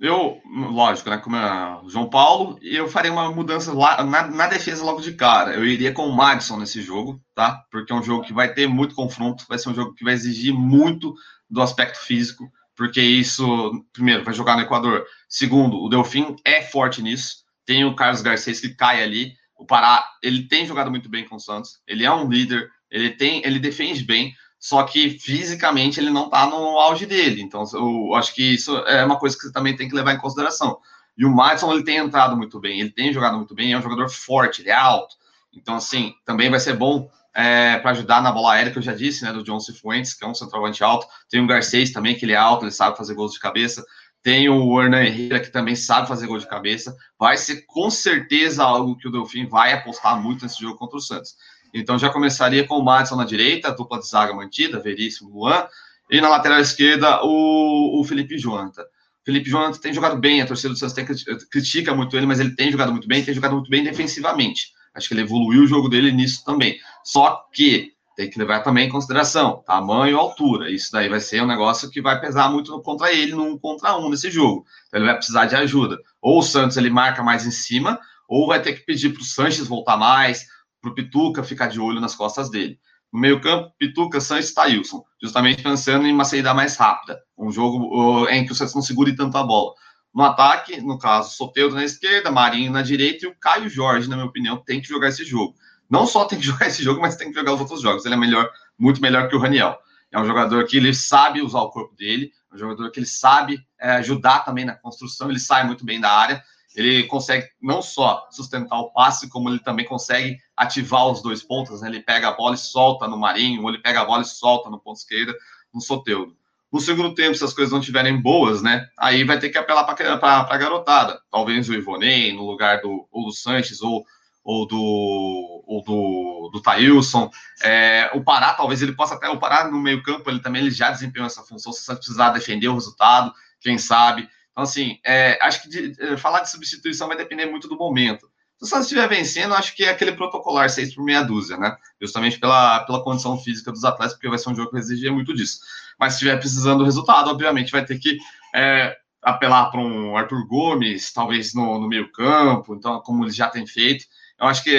Eu, 0.00 0.40
lógico, 0.46 1.10
né? 1.10 1.18
Como 1.18 1.36
é 1.36 1.80
João 1.86 2.08
Paulo, 2.08 2.58
eu 2.62 2.88
faria 2.88 3.12
uma 3.12 3.30
mudança 3.30 3.70
lá 3.74 4.02
na, 4.02 4.28
na, 4.28 4.46
defesa 4.46 4.82
logo 4.82 5.02
de 5.02 5.12
cara. 5.12 5.52
Eu 5.52 5.66
iria 5.66 5.92
com 5.92 6.08
o 6.08 6.16
Madison 6.16 6.56
nesse 6.56 6.80
jogo, 6.80 7.22
tá? 7.34 7.62
Porque 7.70 7.92
é 7.92 7.94
um 7.94 8.02
jogo 8.02 8.24
que 8.24 8.32
vai 8.32 8.50
ter 8.52 8.66
muito 8.66 8.94
confronto, 8.94 9.44
vai 9.46 9.58
ser 9.58 9.68
um 9.68 9.74
jogo 9.74 9.94
que 9.94 10.02
vai 10.02 10.14
exigir 10.14 10.54
muito 10.54 11.14
do 11.50 11.60
aspecto 11.60 11.98
físico, 11.98 12.50
porque 12.74 13.02
isso, 13.02 13.84
primeiro, 13.92 14.24
vai 14.24 14.32
jogar 14.32 14.56
no 14.56 14.62
Equador. 14.62 15.04
Segundo, 15.28 15.76
o 15.76 15.88
Delfim 15.90 16.34
é 16.46 16.62
forte 16.62 17.02
nisso. 17.02 17.44
Tem 17.66 17.84
o 17.84 17.94
Carlos 17.94 18.22
Garcês 18.22 18.58
que 18.58 18.70
cai 18.70 19.02
ali. 19.02 19.34
O 19.54 19.66
Pará, 19.66 20.02
ele 20.22 20.48
tem 20.48 20.64
jogado 20.64 20.90
muito 20.90 21.10
bem 21.10 21.28
com 21.28 21.36
o 21.36 21.40
Santos, 21.40 21.78
ele 21.86 22.06
é 22.06 22.10
um 22.10 22.26
líder, 22.26 22.70
ele 22.90 23.10
tem, 23.10 23.42
ele 23.44 23.58
defende 23.58 24.02
bem, 24.02 24.34
só 24.60 24.82
que 24.82 25.18
fisicamente 25.18 25.98
ele 25.98 26.10
não 26.10 26.26
está 26.26 26.46
no 26.46 26.78
auge 26.78 27.06
dele. 27.06 27.40
Então, 27.40 27.64
eu 27.72 28.14
acho 28.14 28.34
que 28.34 28.54
isso 28.54 28.76
é 28.86 29.02
uma 29.02 29.18
coisa 29.18 29.34
que 29.34 29.44
você 29.44 29.52
também 29.52 29.74
tem 29.74 29.88
que 29.88 29.94
levar 29.94 30.12
em 30.12 30.18
consideração. 30.18 30.78
E 31.16 31.24
o 31.24 31.34
Madison, 31.34 31.72
ele 31.72 31.82
tem 31.82 31.96
entrado 31.96 32.36
muito 32.36 32.60
bem, 32.60 32.78
ele 32.78 32.90
tem 32.90 33.12
jogado 33.12 33.38
muito 33.38 33.54
bem, 33.54 33.72
é 33.72 33.78
um 33.78 33.82
jogador 33.82 34.10
forte, 34.10 34.60
ele 34.60 34.68
é 34.68 34.74
alto. 34.74 35.16
Então, 35.52 35.76
assim, 35.76 36.14
também 36.26 36.50
vai 36.50 36.60
ser 36.60 36.74
bom 36.74 37.10
é, 37.34 37.78
para 37.78 37.92
ajudar 37.92 38.22
na 38.22 38.30
bola 38.30 38.52
aérea, 38.52 38.70
que 38.70 38.78
eu 38.78 38.82
já 38.82 38.94
disse, 38.94 39.24
né, 39.24 39.32
do 39.32 39.42
John 39.42 39.58
Cifuentes, 39.58 40.12
que 40.12 40.24
é 40.24 40.28
um 40.28 40.34
centroavante 40.34 40.84
alto. 40.84 41.06
Tem 41.30 41.42
o 41.42 41.46
Garcês 41.46 41.90
também, 41.90 42.14
que 42.14 42.26
ele 42.26 42.32
é 42.32 42.36
alto, 42.36 42.64
ele 42.64 42.70
sabe 42.70 42.98
fazer 42.98 43.14
gols 43.14 43.32
de 43.32 43.40
cabeça. 43.40 43.84
Tem 44.22 44.50
o 44.50 44.80
Hernan 44.80 45.02
Herrera, 45.02 45.40
que 45.40 45.50
também 45.50 45.74
sabe 45.74 46.06
fazer 46.06 46.26
gol 46.26 46.38
de 46.38 46.46
cabeça. 46.46 46.94
Vai 47.18 47.38
ser 47.38 47.64
com 47.66 47.88
certeza 47.88 48.62
algo 48.62 48.96
que 48.96 49.08
o 49.08 49.10
Delfim 49.10 49.46
vai 49.46 49.72
apostar 49.72 50.20
muito 50.20 50.42
nesse 50.42 50.60
jogo 50.60 50.76
contra 50.76 50.98
o 50.98 51.00
Santos. 51.00 51.34
Então 51.72 51.98
já 51.98 52.10
começaria 52.10 52.66
com 52.66 52.74
o 52.74 52.84
Madison 52.84 53.16
na 53.16 53.24
direita, 53.24 53.72
dupla 53.72 53.98
de 53.98 54.08
zaga 54.08 54.34
mantida, 54.34 54.80
Veríssimo, 54.80 55.30
Luan. 55.30 55.66
E 56.10 56.20
na 56.20 56.28
lateral 56.28 56.60
esquerda, 56.60 57.22
o, 57.22 58.00
o 58.00 58.04
Felipe 58.04 58.36
Jonathan. 58.36 58.82
Felipe 59.24 59.48
Jonathan 59.48 59.78
tem 59.78 59.92
jogado 59.92 60.16
bem, 60.16 60.40
a 60.40 60.46
torcida 60.46 60.70
do 60.70 60.78
Santos 60.78 60.94
tem, 60.94 61.06
critica 61.50 61.94
muito 61.94 62.16
ele, 62.16 62.26
mas 62.26 62.40
ele 62.40 62.54
tem 62.56 62.72
jogado 62.72 62.90
muito 62.90 63.06
bem, 63.06 63.24
tem 63.24 63.34
jogado 63.34 63.52
muito 63.52 63.70
bem 63.70 63.84
defensivamente. 63.84 64.72
Acho 64.94 65.08
que 65.08 65.14
ele 65.14 65.20
evoluiu 65.22 65.62
o 65.62 65.66
jogo 65.66 65.88
dele 65.88 66.10
nisso 66.10 66.44
também. 66.44 66.78
Só 67.04 67.46
que 67.52 67.92
tem 68.16 68.28
que 68.28 68.38
levar 68.38 68.60
também 68.60 68.86
em 68.86 68.90
consideração 68.90 69.62
tamanho 69.64 70.14
e 70.14 70.18
altura. 70.18 70.70
Isso 70.70 70.90
daí 70.92 71.08
vai 71.08 71.20
ser 71.20 71.42
um 71.42 71.46
negócio 71.46 71.90
que 71.90 72.02
vai 72.02 72.20
pesar 72.20 72.50
muito 72.50 72.78
contra 72.82 73.12
ele, 73.12 73.32
num 73.32 73.56
contra 73.56 73.96
um 73.96 74.10
nesse 74.10 74.30
jogo. 74.30 74.66
Então 74.88 74.98
ele 74.98 75.06
vai 75.06 75.16
precisar 75.16 75.46
de 75.46 75.54
ajuda. 75.54 75.98
Ou 76.20 76.40
o 76.40 76.42
Santos 76.42 76.76
ele 76.76 76.90
marca 76.90 77.22
mais 77.22 77.46
em 77.46 77.50
cima, 77.50 77.98
ou 78.28 78.46
vai 78.46 78.60
ter 78.60 78.74
que 78.74 78.84
pedir 78.84 79.10
para 79.10 79.22
o 79.22 79.24
Sanches 79.24 79.66
voltar 79.66 79.96
mais, 79.96 80.46
para 80.80 80.90
o 80.90 80.94
Pituca 80.94 81.42
ficar 81.42 81.66
de 81.66 81.80
olho 81.80 82.00
nas 82.00 82.14
costas 82.14 82.50
dele. 82.50 82.78
No 83.12 83.18
meio-campo, 83.18 83.72
Pituca, 83.78 84.20
Sanches 84.20 84.50
e 84.50 84.54
Thailson, 84.54 85.04
justamente 85.20 85.62
pensando 85.62 86.06
em 86.06 86.12
uma 86.12 86.24
saída 86.24 86.54
mais 86.54 86.76
rápida, 86.76 87.20
um 87.36 87.50
jogo 87.50 88.28
em 88.28 88.46
que 88.46 88.52
o 88.52 88.54
Santos 88.54 88.74
não 88.74 88.82
segure 88.82 89.16
tanto 89.16 89.36
a 89.36 89.42
bola. 89.42 89.72
No 90.14 90.24
ataque, 90.24 90.80
no 90.80 90.98
caso, 90.98 91.30
Soteldo 91.36 91.74
na 91.74 91.84
esquerda, 91.84 92.30
Marinho 92.30 92.72
na 92.72 92.82
direita 92.82 93.24
e 93.24 93.28
o 93.28 93.34
Caio 93.38 93.68
Jorge, 93.68 94.08
na 94.08 94.16
minha 94.16 94.28
opinião, 94.28 94.56
tem 94.56 94.80
que 94.80 94.88
jogar 94.88 95.08
esse 95.08 95.24
jogo. 95.24 95.54
Não 95.88 96.06
só 96.06 96.24
tem 96.24 96.38
que 96.38 96.46
jogar 96.46 96.68
esse 96.68 96.82
jogo, 96.82 97.00
mas 97.00 97.16
tem 97.16 97.30
que 97.30 97.38
jogar 97.38 97.54
os 97.54 97.60
outros 97.60 97.80
jogos. 97.80 98.04
Ele 98.04 98.14
é 98.14 98.18
melhor, 98.18 98.48
muito 98.78 99.00
melhor 99.00 99.28
que 99.28 99.36
o 99.36 99.38
Raniel. 99.38 99.78
É 100.12 100.18
um 100.18 100.24
jogador 100.24 100.64
que 100.66 100.76
ele 100.76 100.92
sabe 100.92 101.40
usar 101.40 101.60
o 101.60 101.70
corpo 101.70 101.94
dele, 101.94 102.32
é 102.50 102.54
um 102.54 102.58
jogador 102.58 102.90
que 102.90 102.98
ele 102.98 103.06
sabe 103.06 103.60
é, 103.80 103.92
ajudar 103.92 104.40
também 104.40 104.64
na 104.64 104.74
construção, 104.74 105.30
ele 105.30 105.38
sai 105.38 105.64
muito 105.64 105.84
bem 105.84 106.00
da 106.00 106.10
área, 106.10 106.42
ele 106.74 107.04
consegue 107.04 107.48
não 107.60 107.82
só 107.82 108.28
sustentar 108.30 108.78
o 108.78 108.90
passe, 108.92 109.28
como 109.28 109.48
ele 109.48 109.58
também 109.58 109.84
consegue 109.84 110.38
ativar 110.56 111.08
os 111.08 111.22
dois 111.22 111.42
pontos, 111.42 111.80
né? 111.80 111.88
Ele 111.88 112.00
pega 112.00 112.28
a 112.28 112.32
bola 112.32 112.54
e 112.54 112.58
solta 112.58 113.08
no 113.08 113.16
Marinho, 113.16 113.62
ou 113.62 113.68
ele 113.68 113.78
pega 113.78 114.00
a 114.00 114.04
bola 114.04 114.22
e 114.22 114.26
solta 114.26 114.70
no 114.70 114.78
ponto 114.78 114.98
esquerda, 114.98 115.34
no 115.74 115.80
Soteudo. 115.80 116.36
No 116.72 116.80
segundo 116.80 117.14
tempo, 117.14 117.34
se 117.34 117.42
as 117.42 117.52
coisas 117.52 117.72
não 117.72 117.80
estiverem 117.80 118.20
boas, 118.20 118.62
né? 118.62 118.88
Aí 118.96 119.24
vai 119.24 119.38
ter 119.40 119.48
que 119.48 119.58
apelar 119.58 119.82
para 119.84 120.46
a 120.48 120.56
garotada. 120.56 121.20
Talvez 121.30 121.68
o 121.68 121.74
Ivonei, 121.74 122.32
no 122.32 122.46
lugar 122.46 122.80
do, 122.80 123.08
ou 123.10 123.24
do 123.24 123.32
Sanches, 123.32 123.82
ou, 123.82 124.04
ou 124.44 124.68
do, 124.68 125.64
ou 125.66 125.82
do, 125.84 126.50
do 126.52 126.62
Thailson. 126.62 127.28
É, 127.64 128.10
o 128.14 128.22
Pará, 128.22 128.54
talvez 128.54 128.80
ele 128.80 128.92
possa 128.92 129.14
até. 129.14 129.28
O 129.28 129.40
Pará 129.40 129.68
no 129.68 129.80
meio-campo, 129.80 130.30
ele 130.30 130.38
também 130.38 130.62
ele 130.62 130.70
já 130.70 130.92
desempenhou 130.92 131.26
essa 131.26 131.42
função. 131.42 131.72
Se 131.72 131.92
precisar 131.92 132.30
defender 132.30 132.68
o 132.68 132.74
resultado, 132.74 133.32
quem 133.60 133.76
sabe. 133.76 134.28
Então, 134.60 134.68
assim, 134.68 134.98
é, 135.02 135.38
acho 135.40 135.62
que 135.62 135.68
de, 135.70 135.94
é, 135.98 136.16
falar 136.18 136.40
de 136.40 136.50
substituição 136.50 137.08
vai 137.08 137.16
depender 137.16 137.46
muito 137.46 137.66
do 137.66 137.78
momento. 137.78 138.30
Se 138.58 138.64
o 138.64 138.66
Santos 138.66 138.84
estiver 138.84 139.08
vencendo, 139.08 139.54
acho 139.54 139.74
que 139.74 139.84
é 139.84 139.88
aquele 139.88 140.12
protocolar 140.12 140.68
6 140.68 140.94
por 140.94 141.02
meia 141.02 141.22
dúzia, 141.22 141.56
né? 141.56 141.74
Justamente 141.98 142.38
pela, 142.38 142.80
pela 142.80 143.02
condição 143.02 143.38
física 143.38 143.72
dos 143.72 143.84
atletas, 143.84 144.12
porque 144.12 144.28
vai 144.28 144.36
ser 144.36 144.50
um 144.50 144.54
jogo 144.54 144.68
que 144.68 144.74
vai 144.74 144.82
exigir 144.82 145.10
muito 145.10 145.32
disso. 145.32 145.60
Mas 145.98 146.12
se 146.12 146.16
estiver 146.18 146.36
precisando 146.38 146.80
do 146.80 146.84
resultado, 146.84 147.30
obviamente 147.30 147.72
vai 147.72 147.82
ter 147.82 147.98
que 147.98 148.18
é, 148.54 148.94
apelar 149.22 149.70
para 149.70 149.80
um 149.80 150.14
Arthur 150.14 150.46
Gomes, 150.46 151.10
talvez 151.10 151.54
no, 151.54 151.78
no 151.78 151.88
meio-campo, 151.88 152.74
então, 152.74 153.00
como 153.00 153.24
ele 153.24 153.32
já 153.32 153.48
tem 153.48 153.66
feito. 153.66 154.04
Eu 154.38 154.46
acho 154.46 154.62
que, 154.62 154.76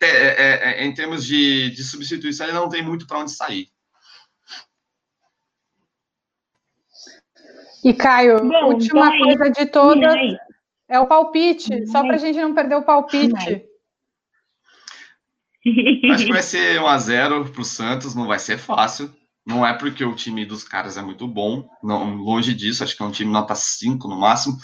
é, 0.00 0.06
é, 0.08 0.80
é, 0.80 0.84
em 0.84 0.92
termos 0.92 1.24
de, 1.24 1.70
de 1.70 1.84
substituição, 1.84 2.48
ele 2.48 2.56
não 2.56 2.68
tem 2.68 2.82
muito 2.82 3.06
para 3.06 3.20
onde 3.20 3.30
sair. 3.30 3.68
E 7.84 7.92
Caio, 7.92 8.38
Bom, 8.40 8.66
última 8.66 9.14
então 9.14 9.26
coisa 9.26 9.50
de 9.50 9.66
todas 9.66 10.14
é 10.88 11.00
o 11.00 11.06
palpite, 11.06 11.86
só 11.86 12.02
para 12.02 12.14
a 12.14 12.18
gente 12.18 12.40
não 12.40 12.54
perder 12.54 12.76
o 12.76 12.84
palpite. 12.84 13.64
Acho 16.12 16.26
que 16.26 16.32
vai 16.32 16.42
ser 16.42 16.80
1 16.80 16.86
a 16.86 16.98
0 16.98 17.50
para 17.50 17.60
o 17.60 17.64
Santos, 17.64 18.14
não 18.14 18.26
vai 18.26 18.38
ser 18.38 18.58
fácil. 18.58 19.12
Não 19.44 19.66
é 19.66 19.74
porque 19.74 20.04
o 20.04 20.14
time 20.14 20.46
dos 20.46 20.62
caras 20.62 20.96
é 20.96 21.02
muito 21.02 21.26
bom, 21.26 21.68
não, 21.82 22.14
longe 22.14 22.54
disso, 22.54 22.84
acho 22.84 22.96
que 22.96 23.02
é 23.02 23.06
um 23.06 23.10
time 23.10 23.32
nota 23.32 23.56
5 23.56 24.06
no 24.06 24.16
máximo, 24.16 24.56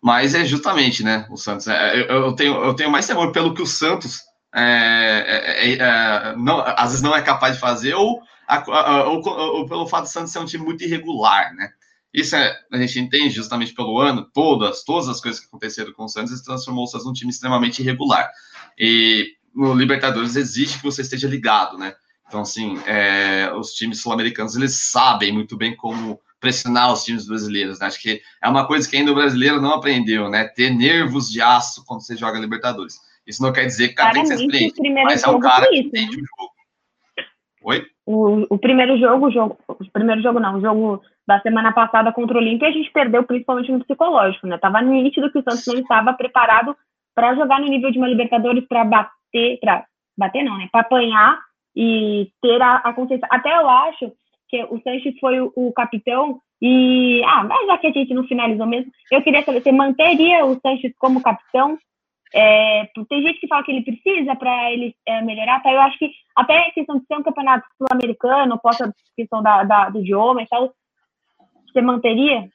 mas 0.00 0.36
é 0.36 0.44
justamente, 0.44 1.02
né, 1.02 1.26
o 1.30 1.36
Santos, 1.36 1.66
é, 1.66 2.00
eu, 2.02 2.26
eu, 2.26 2.32
tenho, 2.34 2.54
eu 2.62 2.74
tenho 2.74 2.90
mais 2.90 3.08
temor 3.08 3.32
pelo 3.32 3.52
que 3.52 3.62
o 3.62 3.66
Santos 3.66 4.20
é, 4.54 5.24
é, 5.26 5.72
é, 5.72 6.36
não, 6.36 6.60
às 6.60 6.90
vezes 6.90 7.02
não 7.02 7.14
é 7.14 7.20
capaz 7.22 7.54
de 7.54 7.60
fazer, 7.60 7.94
ou, 7.94 8.22
ou, 8.68 9.28
ou, 9.28 9.66
pelo 9.66 9.88
fato 9.88 10.04
do 10.04 10.10
Santos 10.10 10.30
ser 10.30 10.38
um 10.38 10.44
time 10.44 10.64
muito 10.64 10.84
irregular, 10.84 11.52
né, 11.54 11.72
isso 12.12 12.34
é, 12.34 12.58
a 12.72 12.76
gente 12.78 12.98
entende 12.98 13.30
justamente 13.30 13.72
pelo 13.72 13.98
ano, 13.98 14.28
todas, 14.34 14.82
todas 14.84 15.08
as 15.08 15.20
coisas 15.20 15.40
que 15.40 15.46
aconteceram 15.46 15.92
com 15.92 16.04
o 16.04 16.08
Santos, 16.08 16.40
transformou 16.42 16.84
o 16.84 16.86
Santos 16.86 17.06
num 17.06 17.12
time 17.12 17.30
extremamente 17.30 17.80
irregular. 17.80 18.30
E 18.78 19.34
no 19.54 19.74
Libertadores 19.74 20.36
exige 20.36 20.78
que 20.78 20.84
você 20.84 21.02
esteja 21.02 21.28
ligado, 21.28 21.78
né? 21.78 21.94
Então, 22.26 22.40
assim, 22.40 22.78
é, 22.86 23.52
os 23.54 23.72
times 23.74 24.00
sul-americanos, 24.00 24.56
eles 24.56 24.74
sabem 24.90 25.32
muito 25.32 25.56
bem 25.56 25.76
como 25.76 26.20
pressionar 26.40 26.92
os 26.92 27.04
times 27.04 27.26
brasileiros, 27.26 27.78
né? 27.78 27.86
Acho 27.86 28.00
que 28.00 28.22
é 28.42 28.48
uma 28.48 28.66
coisa 28.66 28.88
que 28.88 28.96
ainda 28.96 29.12
o 29.12 29.14
brasileiro 29.14 29.60
não 29.60 29.74
aprendeu, 29.74 30.28
né? 30.28 30.44
Ter 30.44 30.70
nervos 30.70 31.28
de 31.28 31.40
aço 31.40 31.84
quando 31.84 32.02
você 32.04 32.16
joga 32.16 32.38
Libertadores. 32.38 32.98
Isso 33.26 33.42
não 33.42 33.52
quer 33.52 33.66
dizer 33.66 33.88
que 33.88 33.94
o 33.94 33.96
cara 33.96 34.12
tem 34.12 34.22
que 34.22 34.28
ser 34.28 34.34
experiente, 34.34 34.80
mas 35.04 35.22
é 35.22 35.28
um 35.28 35.40
cara 35.40 35.68
que 35.68 35.78
entende 35.78 36.16
o 36.16 36.20
jogo. 36.20 36.52
Oi? 37.62 37.86
O, 38.06 38.54
o 38.54 38.58
primeiro 38.58 38.98
jogo, 38.98 39.26
o 39.26 39.30
jogo, 39.30 39.58
o 39.68 39.90
primeiro 39.92 40.22
jogo 40.22 40.40
não, 40.40 40.56
o 40.56 40.60
jogo 40.60 41.02
da 41.30 41.40
semana 41.42 41.72
passada 41.72 42.12
contra 42.12 42.36
o 42.36 42.40
Olímpia, 42.40 42.66
a 42.66 42.72
gente 42.72 42.90
perdeu 42.90 43.22
principalmente 43.22 43.70
no 43.70 43.78
psicológico, 43.84 44.48
né? 44.48 44.58
Tava 44.58 44.82
nítido 44.82 45.30
que 45.30 45.38
o 45.38 45.42
Santos 45.44 45.64
não 45.68 45.80
estava 45.80 46.12
preparado 46.12 46.76
para 47.14 47.36
jogar 47.36 47.60
no 47.60 47.68
nível 47.68 47.92
de 47.92 47.98
uma 47.98 48.08
Libertadores 48.08 48.66
para 48.66 48.84
bater, 48.84 49.60
para 49.60 49.84
bater 50.18 50.42
não, 50.42 50.58
né? 50.58 50.68
Para 50.72 50.80
apanhar 50.80 51.38
e 51.76 52.28
ter 52.42 52.60
a, 52.60 52.78
a, 52.78 52.92
consciência. 52.92 53.28
Até 53.30 53.56
eu 53.56 53.68
acho 53.68 54.12
que 54.48 54.60
o 54.64 54.80
Sanches 54.82 55.16
foi 55.20 55.40
o, 55.40 55.52
o, 55.54 55.72
capitão 55.72 56.40
e 56.60 57.22
ah, 57.24 57.44
mas 57.44 57.64
já 57.68 57.78
que 57.78 57.86
a 57.86 57.92
gente 57.92 58.12
não 58.12 58.24
finalizou 58.24 58.66
mesmo, 58.66 58.90
eu 59.12 59.22
queria 59.22 59.44
saber, 59.44 59.62
você 59.62 59.70
manteria 59.70 60.44
o 60.44 60.58
Sanches 60.60 60.92
como 60.98 61.22
capitão 61.22 61.78
é, 62.32 62.86
tem 63.08 63.22
gente 63.22 63.40
que 63.40 63.48
fala 63.48 63.64
que 63.64 63.72
ele 63.72 63.82
precisa 63.84 64.36
para 64.36 64.72
ele 64.72 64.94
é, 65.06 65.20
melhorar, 65.22 65.60
tá? 65.62 65.72
Eu 65.72 65.80
acho 65.80 65.98
que 65.98 66.10
até 66.36 66.58
a 66.58 66.72
questão 66.72 66.98
de 66.98 67.06
ser 67.06 67.16
um 67.16 67.22
campeonato 67.22 67.66
sul-americano, 67.76 68.58
possa 68.60 68.92
questão 69.16 69.42
da, 69.42 69.64
da, 69.64 69.90
do 69.90 70.00
idioma 70.00 70.42
e 70.42 70.46
tal, 70.46 70.72
você 71.72 71.82
manteria? 71.82 72.48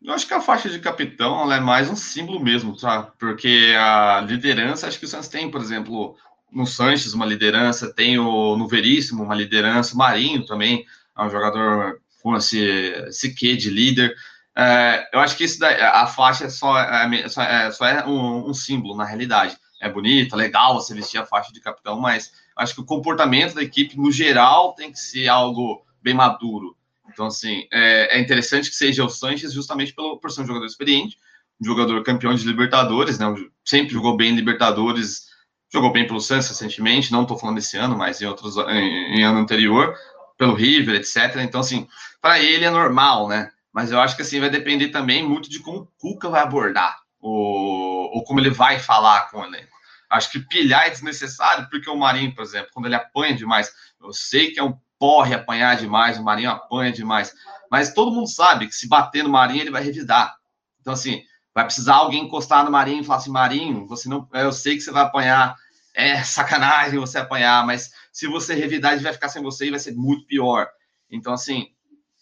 Eu 0.00 0.14
acho 0.14 0.28
que 0.28 0.34
a 0.34 0.40
faixa 0.40 0.68
de 0.68 0.78
capitão 0.78 1.50
é 1.52 1.58
mais 1.58 1.90
um 1.90 1.96
símbolo 1.96 2.38
mesmo, 2.38 2.76
tá? 2.76 3.02
Porque 3.18 3.74
a 3.76 4.20
liderança, 4.20 4.86
acho 4.86 4.98
que 4.98 5.04
o 5.04 5.08
Santos 5.08 5.28
tem, 5.28 5.50
por 5.50 5.60
exemplo, 5.60 6.16
no 6.52 6.66
Sanches 6.66 7.14
uma 7.14 7.26
liderança, 7.26 7.92
tem 7.92 8.18
o 8.18 8.56
no 8.56 8.68
Veríssimo 8.68 9.24
uma 9.24 9.34
liderança, 9.34 9.96
Marinho 9.96 10.46
também 10.46 10.84
é 11.16 11.22
um 11.22 11.30
jogador 11.30 12.00
com 12.22 12.36
esse, 12.36 12.60
esse 13.08 13.34
quê 13.34 13.56
de 13.56 13.70
líder. 13.70 14.14
É, 14.56 15.08
eu 15.12 15.20
acho 15.20 15.36
que 15.36 15.44
isso 15.44 15.58
daí, 15.58 15.80
a 15.80 16.06
faixa 16.06 16.44
é 16.44 16.48
só, 16.48 16.78
é, 16.78 17.28
só 17.28 17.42
é, 17.42 17.70
só 17.72 17.86
é 17.86 18.06
um, 18.06 18.48
um, 18.48 18.54
símbolo, 18.54 18.96
na 18.96 19.04
realidade. 19.04 19.56
É 19.80 19.88
bonita, 19.88 20.36
legal 20.36 20.74
você 20.74 20.94
vestir 20.94 21.18
a 21.18 21.26
faixa 21.26 21.52
de 21.52 21.60
capitão, 21.60 22.00
mas 22.00 22.32
acho 22.56 22.74
que 22.74 22.80
o 22.80 22.84
comportamento 22.84 23.54
da 23.54 23.62
equipe, 23.62 23.96
no 23.96 24.10
geral, 24.10 24.74
tem 24.74 24.90
que 24.90 24.98
ser 24.98 25.28
algo 25.28 25.84
bem 26.02 26.14
maduro. 26.14 26.76
Então, 27.10 27.26
assim, 27.26 27.66
é, 27.72 28.18
é 28.18 28.20
interessante 28.20 28.70
que 28.70 28.76
seja 28.76 29.04
o 29.04 29.08
Sanches 29.08 29.52
justamente 29.52 29.94
pelo, 29.94 30.18
por 30.18 30.30
ser 30.30 30.42
um 30.42 30.46
jogador 30.46 30.66
experiente, 30.66 31.16
um 31.60 31.64
jogador 31.64 32.02
campeão 32.02 32.34
de 32.34 32.46
Libertadores, 32.46 33.18
né? 33.18 33.26
Sempre 33.64 33.92
jogou 33.92 34.16
bem 34.16 34.32
em 34.32 34.36
Libertadores, 34.36 35.26
jogou 35.72 35.92
bem 35.92 36.06
pelo 36.06 36.20
Santos 36.20 36.48
recentemente, 36.48 37.12
não 37.12 37.22
estou 37.22 37.38
falando 37.38 37.56
desse 37.56 37.76
ano, 37.76 37.96
mas 37.96 38.20
em 38.20 38.26
outros 38.26 38.56
em, 38.56 39.18
em 39.18 39.24
ano 39.24 39.38
anterior, 39.38 39.94
pelo 40.36 40.54
River, 40.54 40.94
etc. 40.94 41.36
Então, 41.38 41.60
assim, 41.60 41.88
para 42.20 42.40
ele 42.40 42.64
é 42.64 42.70
normal, 42.70 43.28
né? 43.28 43.50
Mas 43.72 43.90
eu 43.90 44.00
acho 44.00 44.16
que 44.16 44.22
assim 44.22 44.40
vai 44.40 44.50
depender 44.50 44.88
também 44.88 45.26
muito 45.26 45.50
de 45.50 45.60
como 45.60 45.80
o 45.80 45.88
Cuca 45.98 46.28
vai 46.28 46.42
abordar, 46.42 46.98
ou, 47.20 48.10
ou 48.14 48.24
como 48.24 48.40
ele 48.40 48.50
vai 48.50 48.78
falar 48.78 49.30
com 49.30 49.40
o 49.40 49.44
elenco. 49.44 49.76
Acho 50.10 50.30
que 50.30 50.40
pilhar 50.40 50.86
é 50.86 50.90
desnecessário, 50.90 51.68
porque 51.68 51.90
o 51.90 51.96
Marinho, 51.96 52.34
por 52.34 52.42
exemplo, 52.42 52.70
quando 52.72 52.86
ele 52.86 52.94
apanha 52.94 53.34
demais, 53.34 53.70
eu 54.00 54.12
sei 54.12 54.52
que 54.52 54.58
é 54.58 54.64
um 54.64 54.78
porre 54.98 55.34
apanhar 55.34 55.76
demais, 55.76 56.18
o 56.18 56.24
Marinho 56.24 56.50
apanha 56.50 56.92
demais, 56.92 57.32
mas 57.70 57.92
todo 57.92 58.12
mundo 58.12 58.28
sabe 58.28 58.66
que 58.66 58.74
se 58.74 58.88
bater 58.88 59.22
no 59.22 59.30
Marinho, 59.30 59.62
ele 59.62 59.70
vai 59.70 59.82
revidar. 59.82 60.34
Então, 60.80 60.92
assim, 60.92 61.22
vai 61.54 61.64
precisar 61.64 61.96
alguém 61.96 62.24
encostar 62.24 62.64
no 62.64 62.70
Marinho 62.70 63.00
e 63.00 63.04
falar 63.04 63.18
assim: 63.18 63.30
Marinho, 63.30 63.86
você 63.86 64.08
não, 64.08 64.28
eu 64.34 64.52
sei 64.52 64.74
que 64.74 64.80
você 64.80 64.90
vai 64.90 65.02
apanhar, 65.02 65.54
é 65.94 66.22
sacanagem 66.24 66.98
você 66.98 67.18
apanhar, 67.18 67.66
mas 67.66 67.90
se 68.12 68.26
você 68.26 68.54
revidar, 68.54 68.92
ele 68.92 69.02
vai 69.02 69.12
ficar 69.12 69.28
sem 69.28 69.42
você 69.42 69.66
e 69.66 69.70
vai 69.70 69.78
ser 69.78 69.92
muito 69.94 70.26
pior. 70.26 70.68
Então, 71.10 71.32
assim, 71.32 71.66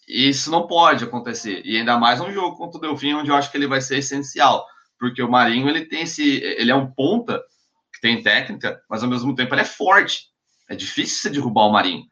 isso 0.07 0.49
não 0.49 0.67
pode 0.67 1.03
acontecer. 1.03 1.61
E 1.65 1.77
ainda 1.77 1.97
mais 1.97 2.21
um 2.21 2.31
jogo 2.31 2.55
contra 2.55 2.77
o 2.77 2.81
Delfim, 2.81 3.13
onde 3.13 3.29
eu 3.29 3.35
acho 3.35 3.51
que 3.51 3.57
ele 3.57 3.67
vai 3.67 3.81
ser 3.81 3.97
essencial. 3.97 4.65
Porque 4.99 5.21
o 5.21 5.29
Marinho, 5.29 5.69
ele 5.69 5.85
tem 5.85 6.01
esse. 6.03 6.23
Ele 6.23 6.71
é 6.71 6.75
um 6.75 6.89
ponta 6.91 7.41
que 7.93 8.01
tem 8.01 8.23
técnica, 8.23 8.81
mas 8.89 9.03
ao 9.03 9.09
mesmo 9.09 9.35
tempo 9.35 9.53
ele 9.53 9.61
é 9.61 9.65
forte. 9.65 10.27
É 10.69 10.75
difícil 10.75 11.21
você 11.21 11.29
derrubar 11.29 11.65
o 11.65 11.71
Marinho. 11.71 12.05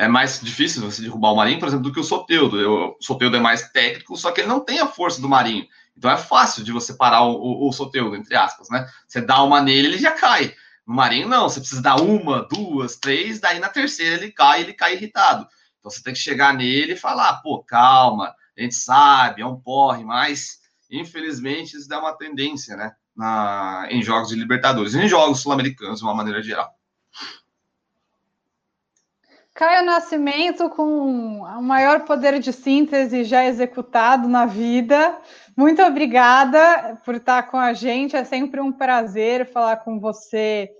É 0.00 0.08
mais 0.08 0.40
difícil 0.40 0.80
você 0.80 1.02
derrubar 1.02 1.30
o 1.30 1.36
Marinho, 1.36 1.58
por 1.58 1.68
exemplo, 1.68 1.84
do 1.84 1.92
que 1.92 2.00
o 2.00 2.02
Soteudo. 2.02 2.56
o 2.98 3.02
Soteudo 3.02 3.36
é 3.36 3.40
mais 3.40 3.68
técnico, 3.68 4.16
só 4.16 4.32
que 4.32 4.40
ele 4.40 4.48
não 4.48 4.60
tem 4.60 4.80
a 4.80 4.86
força 4.86 5.20
do 5.20 5.28
Marinho. 5.28 5.66
Então 5.94 6.10
é 6.10 6.16
fácil 6.16 6.64
de 6.64 6.72
você 6.72 6.94
parar 6.94 7.20
o, 7.24 7.34
o, 7.34 7.68
o 7.68 7.72
Soteudo, 7.72 8.16
entre 8.16 8.34
aspas, 8.34 8.70
né? 8.70 8.88
Você 9.06 9.20
dá 9.20 9.42
uma 9.42 9.60
nele, 9.60 9.88
ele 9.88 9.98
já 9.98 10.12
cai. 10.12 10.54
No 10.86 10.94
Marinho, 10.94 11.28
não. 11.28 11.46
Você 11.46 11.60
precisa 11.60 11.82
dar 11.82 12.00
uma, 12.00 12.48
duas, 12.50 12.96
três, 12.96 13.40
daí 13.40 13.58
na 13.58 13.68
terceira 13.68 14.16
ele 14.16 14.32
cai, 14.32 14.62
ele 14.62 14.72
cai 14.72 14.94
irritado. 14.94 15.46
Então 15.78 15.90
você 15.90 16.02
tem 16.02 16.14
que 16.14 16.18
chegar 16.18 16.54
nele 16.54 16.94
e 16.94 16.96
falar, 16.96 17.34
pô, 17.42 17.62
calma, 17.62 18.34
a 18.56 18.62
gente 18.62 18.76
sabe, 18.76 19.42
é 19.42 19.46
um 19.46 19.60
porre, 19.60 20.02
mas 20.02 20.60
infelizmente 20.90 21.76
isso 21.76 21.86
dá 21.86 22.00
uma 22.00 22.16
tendência, 22.16 22.74
né? 22.74 22.94
Na, 23.14 23.86
em 23.90 24.02
jogos 24.02 24.30
de 24.30 24.34
Libertadores, 24.34 24.94
em 24.94 25.06
jogos 25.06 25.40
sul-americanos, 25.40 25.98
de 25.98 26.06
uma 26.06 26.14
maneira 26.14 26.42
geral. 26.42 26.74
Caio 29.60 29.84
Nascimento 29.84 30.70
com 30.70 31.42
o 31.42 31.62
maior 31.62 32.06
poder 32.06 32.40
de 32.40 32.50
síntese 32.50 33.24
já 33.24 33.44
executado 33.44 34.26
na 34.26 34.46
vida. 34.46 35.18
Muito 35.54 35.82
obrigada 35.82 36.98
por 37.04 37.16
estar 37.16 37.42
com 37.42 37.58
a 37.58 37.74
gente. 37.74 38.16
É 38.16 38.24
sempre 38.24 38.58
um 38.58 38.72
prazer 38.72 39.52
falar 39.52 39.76
com 39.76 40.00
você 40.00 40.70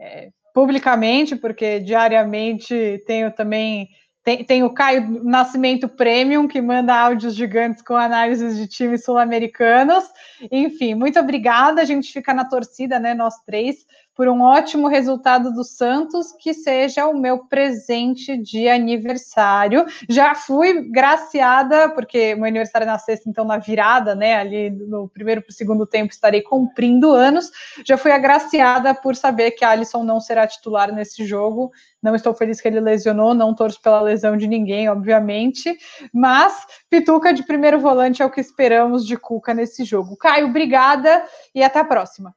é, 0.00 0.30
publicamente, 0.52 1.36
porque 1.36 1.78
diariamente 1.78 3.00
tenho 3.06 3.30
também 3.30 3.88
tem, 4.24 4.42
tem 4.42 4.64
o 4.64 4.70
Caio 4.70 5.22
Nascimento 5.22 5.86
Premium, 5.86 6.48
que 6.48 6.60
manda 6.60 6.92
áudios 6.92 7.36
gigantes 7.36 7.82
com 7.82 7.94
análises 7.94 8.56
de 8.56 8.66
times 8.66 9.04
sul-americanos. 9.04 10.02
Enfim, 10.50 10.94
muito 10.94 11.20
obrigada. 11.20 11.82
A 11.82 11.84
gente 11.84 12.10
fica 12.10 12.34
na 12.34 12.46
torcida, 12.46 12.98
né, 12.98 13.14
nós 13.14 13.34
três, 13.46 13.86
por 14.14 14.28
um 14.28 14.42
ótimo 14.42 14.86
resultado 14.86 15.52
do 15.52 15.64
Santos, 15.64 16.32
que 16.38 16.54
seja 16.54 17.06
o 17.06 17.18
meu 17.18 17.46
presente 17.46 18.36
de 18.36 18.68
aniversário. 18.68 19.84
Já 20.08 20.34
fui 20.34 20.88
graciada, 20.90 21.90
porque 21.90 22.34
meu 22.34 22.44
aniversário 22.44 22.84
é 22.84 22.88
na 22.88 22.98
sexta, 22.98 23.28
então 23.28 23.44
na 23.44 23.58
virada, 23.58 24.14
né, 24.14 24.36
ali 24.36 24.70
no 24.70 25.08
primeiro 25.08 25.42
para 25.42 25.50
o 25.50 25.54
segundo 25.54 25.86
tempo 25.86 26.12
estarei 26.12 26.42
cumprindo 26.42 27.12
anos. 27.12 27.50
Já 27.84 27.96
fui 27.96 28.12
agraciada 28.12 28.94
por 28.94 29.16
saber 29.16 29.52
que 29.52 29.64
Alisson 29.64 30.04
não 30.04 30.20
será 30.20 30.46
titular 30.46 30.92
nesse 30.92 31.26
jogo. 31.26 31.72
Não 32.02 32.14
estou 32.14 32.34
feliz 32.34 32.60
que 32.60 32.68
ele 32.68 32.80
lesionou, 32.80 33.32
não 33.32 33.54
torço 33.54 33.80
pela 33.80 34.02
lesão 34.02 34.36
de 34.36 34.46
ninguém, 34.46 34.90
obviamente, 34.90 35.74
mas 36.12 36.54
Pituca 36.90 37.32
de 37.32 37.42
primeiro 37.42 37.80
volante 37.80 38.22
é 38.22 38.26
o 38.26 38.30
que 38.30 38.40
esperamos 38.40 39.06
de 39.06 39.16
Cuca 39.16 39.54
nesse 39.54 39.84
jogo. 39.84 40.16
Caio, 40.16 40.48
obrigada 40.48 41.24
e 41.54 41.62
até 41.62 41.80
a 41.80 41.84
próxima. 41.84 42.34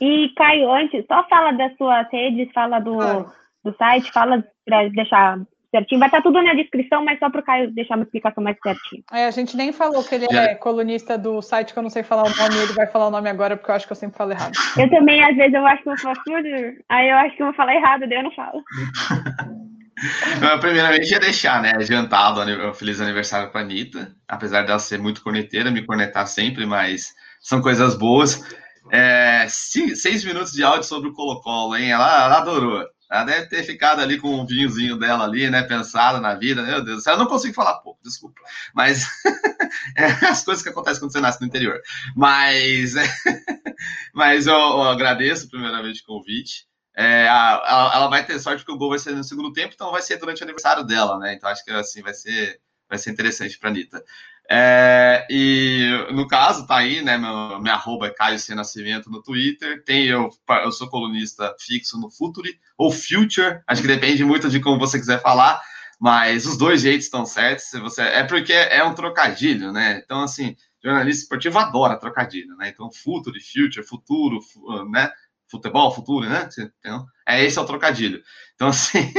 E, 0.00 0.28
Caio, 0.36 0.70
antes, 0.70 1.04
só 1.06 1.26
fala 1.28 1.52
das 1.52 1.76
suas 1.76 2.06
redes, 2.10 2.52
fala 2.52 2.78
do, 2.78 2.98
do 3.64 3.74
site, 3.76 4.12
fala 4.12 4.44
para 4.64 4.88
deixar 4.88 5.38
certinho. 5.70 5.98
Vai 5.98 6.08
estar 6.08 6.22
tudo 6.22 6.42
na 6.42 6.54
descrição, 6.54 7.04
mas 7.04 7.18
só 7.18 7.30
para 7.30 7.40
o 7.40 7.44
Caio 7.44 7.70
deixar 7.72 7.96
uma 7.96 8.04
explicação 8.04 8.42
mais 8.42 8.56
certinha. 8.62 9.02
É, 9.12 9.26
a 9.26 9.30
gente 9.30 9.56
nem 9.56 9.72
falou 9.72 10.02
que 10.04 10.14
ele 10.14 10.26
é 10.30 10.54
colunista 10.54 11.18
do 11.18 11.40
site 11.42 11.72
que 11.72 11.78
eu 11.78 11.82
não 11.82 11.90
sei 11.90 12.02
falar 12.02 12.24
o 12.24 12.36
nome, 12.36 12.62
ele 12.62 12.72
vai 12.72 12.86
falar 12.86 13.08
o 13.08 13.10
nome 13.10 13.28
agora, 13.28 13.56
porque 13.56 13.70
eu 13.70 13.74
acho 13.74 13.86
que 13.86 13.92
eu 13.92 13.96
sempre 13.96 14.16
falo 14.16 14.32
errado. 14.32 14.52
Eu 14.76 14.88
também, 14.90 15.22
às 15.22 15.36
vezes, 15.36 15.54
eu 15.54 15.66
acho 15.66 15.82
que 15.82 15.90
eu 15.90 15.98
faço 15.98 16.22
aí 16.88 17.10
eu 17.10 17.16
acho 17.16 17.36
que 17.36 17.42
eu 17.42 17.46
vou 17.46 17.54
falar 17.54 17.74
errado, 17.74 18.00
daí 18.00 18.18
eu 18.18 18.24
não 18.24 18.32
falo. 18.32 18.62
Primeiramente, 20.60 21.10
ia 21.10 21.18
deixar, 21.18 21.60
né, 21.60 21.72
adiantado 21.74 22.40
um 22.40 22.72
feliz 22.72 23.00
aniversário 23.00 23.50
para 23.50 23.62
Anitta, 23.62 24.12
apesar 24.28 24.62
dela 24.62 24.78
ser 24.78 24.98
muito 24.98 25.22
corneteira, 25.22 25.72
me 25.72 25.84
cornetar 25.84 26.26
sempre, 26.28 26.64
mas 26.64 27.14
são 27.40 27.60
coisas 27.60 27.96
boas. 27.96 28.44
É, 28.90 29.46
seis 29.48 30.24
minutos 30.24 30.52
de 30.52 30.62
áudio 30.62 30.84
sobre 30.84 31.08
o 31.08 31.12
Colo-Colo, 31.12 31.76
hein? 31.76 31.90
Ela, 31.90 32.24
ela, 32.24 32.38
adorou. 32.38 32.86
Ela 33.10 33.24
deve 33.24 33.46
ter 33.46 33.62
ficado 33.64 34.00
ali 34.00 34.18
com 34.18 34.40
um 34.40 34.46
vinhozinho 34.46 34.98
dela 34.98 35.24
ali, 35.24 35.48
né? 35.50 35.62
Pensada 35.62 36.20
na 36.20 36.34
vida. 36.34 36.62
Meu 36.62 36.84
Deus 36.84 36.98
do 36.98 37.02
céu, 37.02 37.14
eu 37.14 37.18
não 37.18 37.26
consigo 37.26 37.54
falar 37.54 37.78
pouco, 37.78 38.00
desculpa. 38.02 38.40
Mas 38.74 39.06
é 39.96 40.06
as 40.26 40.44
coisas 40.44 40.62
que 40.62 40.68
acontecem 40.68 41.00
quando 41.00 41.12
você 41.12 41.20
nasce 41.20 41.40
no 41.40 41.46
interior. 41.46 41.80
Mas, 42.14 42.94
mas 44.14 44.46
eu, 44.46 44.54
eu, 44.54 44.82
agradeço 44.82 45.48
primeiramente 45.48 46.02
o 46.02 46.06
convite. 46.06 46.66
É, 46.94 47.28
a, 47.28 47.56
a, 47.56 47.92
ela 47.94 48.08
vai 48.08 48.26
ter 48.26 48.38
sorte 48.40 48.64
porque 48.64 48.72
o 48.72 48.78
gol 48.78 48.90
vai 48.90 48.98
ser 48.98 49.12
no 49.12 49.22
segundo 49.22 49.52
tempo, 49.52 49.72
então 49.72 49.92
vai 49.92 50.02
ser 50.02 50.16
durante 50.16 50.40
o 50.42 50.44
aniversário 50.44 50.84
dela, 50.84 51.18
né? 51.18 51.34
Então 51.34 51.48
acho 51.48 51.64
que 51.64 51.70
assim 51.70 52.02
vai 52.02 52.12
ser, 52.12 52.60
vai 52.88 52.98
ser 52.98 53.10
interessante 53.10 53.58
para 53.58 53.68
a 53.68 53.72
Anitta. 53.72 54.02
É, 54.50 55.26
e 55.28 56.06
no 56.12 56.26
caso, 56.26 56.66
tá 56.66 56.78
aí, 56.78 57.02
né? 57.02 57.18
Meu, 57.18 57.60
minha 57.60 57.74
arroba 57.74 58.06
é 58.06 58.10
Caio 58.10 58.38
C. 58.38 58.54
Nascimento 58.54 59.10
no 59.10 59.22
Twitter. 59.22 59.84
Tem 59.84 60.06
eu, 60.06 60.30
eu 60.64 60.72
sou 60.72 60.88
colunista 60.88 61.54
fixo 61.60 62.00
no 62.00 62.10
Futuri 62.10 62.58
ou 62.76 62.90
Future, 62.90 63.60
acho 63.66 63.82
que 63.82 63.88
depende 63.88 64.24
muito 64.24 64.48
de 64.48 64.60
como 64.60 64.78
você 64.78 64.98
quiser 64.98 65.20
falar, 65.20 65.60
mas 66.00 66.46
os 66.46 66.56
dois 66.56 66.80
jeitos 66.80 67.04
estão 67.04 67.26
certos. 67.26 67.66
Se 67.66 67.78
você, 67.78 68.02
é 68.02 68.24
porque 68.24 68.52
é 68.52 68.82
um 68.82 68.94
trocadilho, 68.94 69.70
né? 69.70 70.00
Então, 70.02 70.22
assim, 70.22 70.56
jornalista 70.82 71.24
esportivo 71.24 71.58
adora 71.58 71.98
trocadilho, 71.98 72.56
né? 72.56 72.68
Então, 72.68 72.90
Futuri, 72.90 73.40
Future, 73.40 73.86
futuro, 73.86 74.40
né? 74.90 75.10
Futebol, 75.50 75.90
futuro, 75.94 76.28
né? 76.28 76.48
Então, 76.78 77.06
é 77.26 77.44
esse 77.44 77.58
é 77.58 77.60
o 77.62 77.66
trocadilho. 77.66 78.22
Então, 78.54 78.68
assim, 78.68 79.12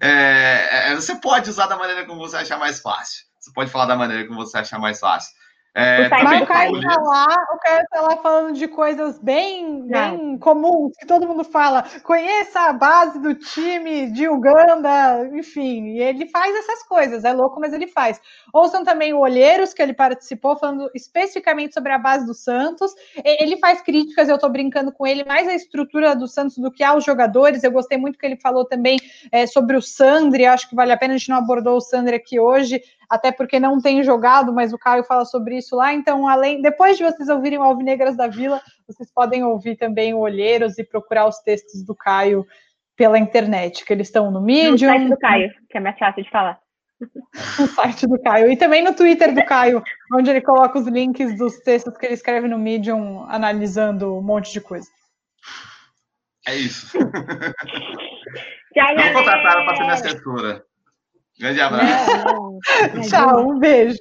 é, 0.00 0.90
é, 0.90 0.94
você 0.94 1.16
pode 1.16 1.50
usar 1.50 1.66
da 1.66 1.76
maneira 1.76 2.06
como 2.06 2.20
você 2.20 2.36
achar 2.36 2.58
mais 2.58 2.80
fácil. 2.80 3.29
Você 3.40 3.50
pode 3.52 3.70
falar 3.70 3.86
da 3.86 3.96
maneira 3.96 4.26
como 4.28 4.38
você 4.38 4.58
achar 4.58 4.78
mais 4.78 5.00
fácil. 5.00 5.34
É, 5.72 6.06
o 6.06 6.10
Caio 6.46 6.46
tá 6.80 7.00
lá, 7.00 7.26
o 7.54 7.58
Caio 7.58 7.86
tá 7.92 8.00
lá 8.00 8.16
falando 8.16 8.56
de 8.56 8.66
coisas 8.66 9.20
bem, 9.20 9.86
bem 9.86 10.36
comuns, 10.38 10.96
que 10.98 11.06
todo 11.06 11.28
mundo 11.28 11.44
fala. 11.44 11.84
Conheça 12.02 12.62
a 12.62 12.72
base 12.72 13.20
do 13.20 13.36
time 13.36 14.10
de 14.10 14.28
Uganda, 14.28 15.30
enfim, 15.32 15.90
e 15.90 16.02
ele 16.02 16.26
faz 16.26 16.56
essas 16.56 16.82
coisas, 16.82 17.24
é 17.24 17.32
louco, 17.32 17.60
mas 17.60 17.72
ele 17.72 17.86
faz. 17.86 18.20
Ouçam 18.52 18.84
também 18.84 19.14
o 19.14 19.20
Olheiros, 19.20 19.72
que 19.72 19.80
ele 19.80 19.92
participou, 19.92 20.56
falando 20.56 20.90
especificamente 20.92 21.72
sobre 21.72 21.92
a 21.92 21.98
base 21.98 22.26
do 22.26 22.34
Santos. 22.34 22.92
Ele 23.24 23.56
faz 23.58 23.80
críticas, 23.80 24.28
eu 24.28 24.38
tô 24.38 24.48
brincando 24.48 24.90
com 24.90 25.06
ele, 25.06 25.24
mais 25.24 25.46
a 25.46 25.54
estrutura 25.54 26.16
do 26.16 26.26
Santos 26.26 26.58
do 26.58 26.72
que 26.72 26.82
aos 26.82 27.04
jogadores. 27.04 27.62
Eu 27.62 27.70
gostei 27.70 27.96
muito 27.96 28.18
que 28.18 28.26
ele 28.26 28.36
falou 28.36 28.64
também 28.64 28.98
é, 29.30 29.46
sobre 29.46 29.76
o 29.76 29.82
Sandri, 29.82 30.46
acho 30.46 30.68
que 30.68 30.74
vale 30.74 30.90
a 30.90 30.96
pena, 30.96 31.14
a 31.14 31.16
gente 31.16 31.30
não 31.30 31.36
abordou 31.36 31.76
o 31.76 31.80
Sandri 31.80 32.16
aqui 32.16 32.40
hoje 32.40 32.82
até 33.10 33.32
porque 33.32 33.58
não 33.58 33.80
tem 33.80 34.04
jogado, 34.04 34.52
mas 34.52 34.72
o 34.72 34.78
Caio 34.78 35.02
fala 35.02 35.24
sobre 35.24 35.58
isso 35.58 35.74
lá. 35.74 35.92
Então, 35.92 36.28
além, 36.28 36.62
depois 36.62 36.96
de 36.96 37.02
vocês 37.02 37.28
ouvirem 37.28 37.58
o 37.58 37.62
Alvinegras 37.62 38.16
da 38.16 38.28
Vila, 38.28 38.62
vocês 38.86 39.12
podem 39.12 39.42
ouvir 39.42 39.74
também 39.76 40.14
o 40.14 40.18
Olheiros 40.18 40.78
e 40.78 40.84
procurar 40.84 41.26
os 41.26 41.38
textos 41.40 41.82
do 41.84 41.94
Caio 41.94 42.46
pela 42.96 43.18
internet, 43.18 43.84
que 43.84 43.92
eles 43.92 44.06
estão 44.06 44.30
no 44.30 44.40
Medium. 44.40 44.88
No 44.88 44.94
site 44.94 45.08
do 45.08 45.18
Caio, 45.18 45.50
que 45.68 45.76
é 45.76 45.80
mais 45.80 45.98
fácil 45.98 46.22
de 46.22 46.30
falar. 46.30 46.60
no 47.58 47.66
site 47.66 48.06
do 48.06 48.20
Caio. 48.22 48.52
E 48.52 48.56
também 48.56 48.84
no 48.84 48.94
Twitter 48.94 49.34
do 49.34 49.44
Caio, 49.44 49.82
onde 50.14 50.30
ele 50.30 50.40
coloca 50.40 50.78
os 50.78 50.86
links 50.86 51.36
dos 51.36 51.58
textos 51.60 51.96
que 51.96 52.06
ele 52.06 52.14
escreve 52.14 52.46
no 52.46 52.58
Medium, 52.58 53.24
analisando 53.28 54.16
um 54.16 54.22
monte 54.22 54.52
de 54.52 54.60
coisa. 54.60 54.86
É 56.46 56.54
isso. 56.54 56.96
Tchau, 58.72 58.94
Não 58.94 59.12
contrataram 59.12 59.64
para 59.64 59.76
ser 59.76 59.82
minha 59.82 59.94
assessora. 59.94 60.69
Grande 61.40 61.60
abraço. 61.62 62.60
Tchau, 63.08 63.48
um 63.48 63.58
beijo. 63.58 63.98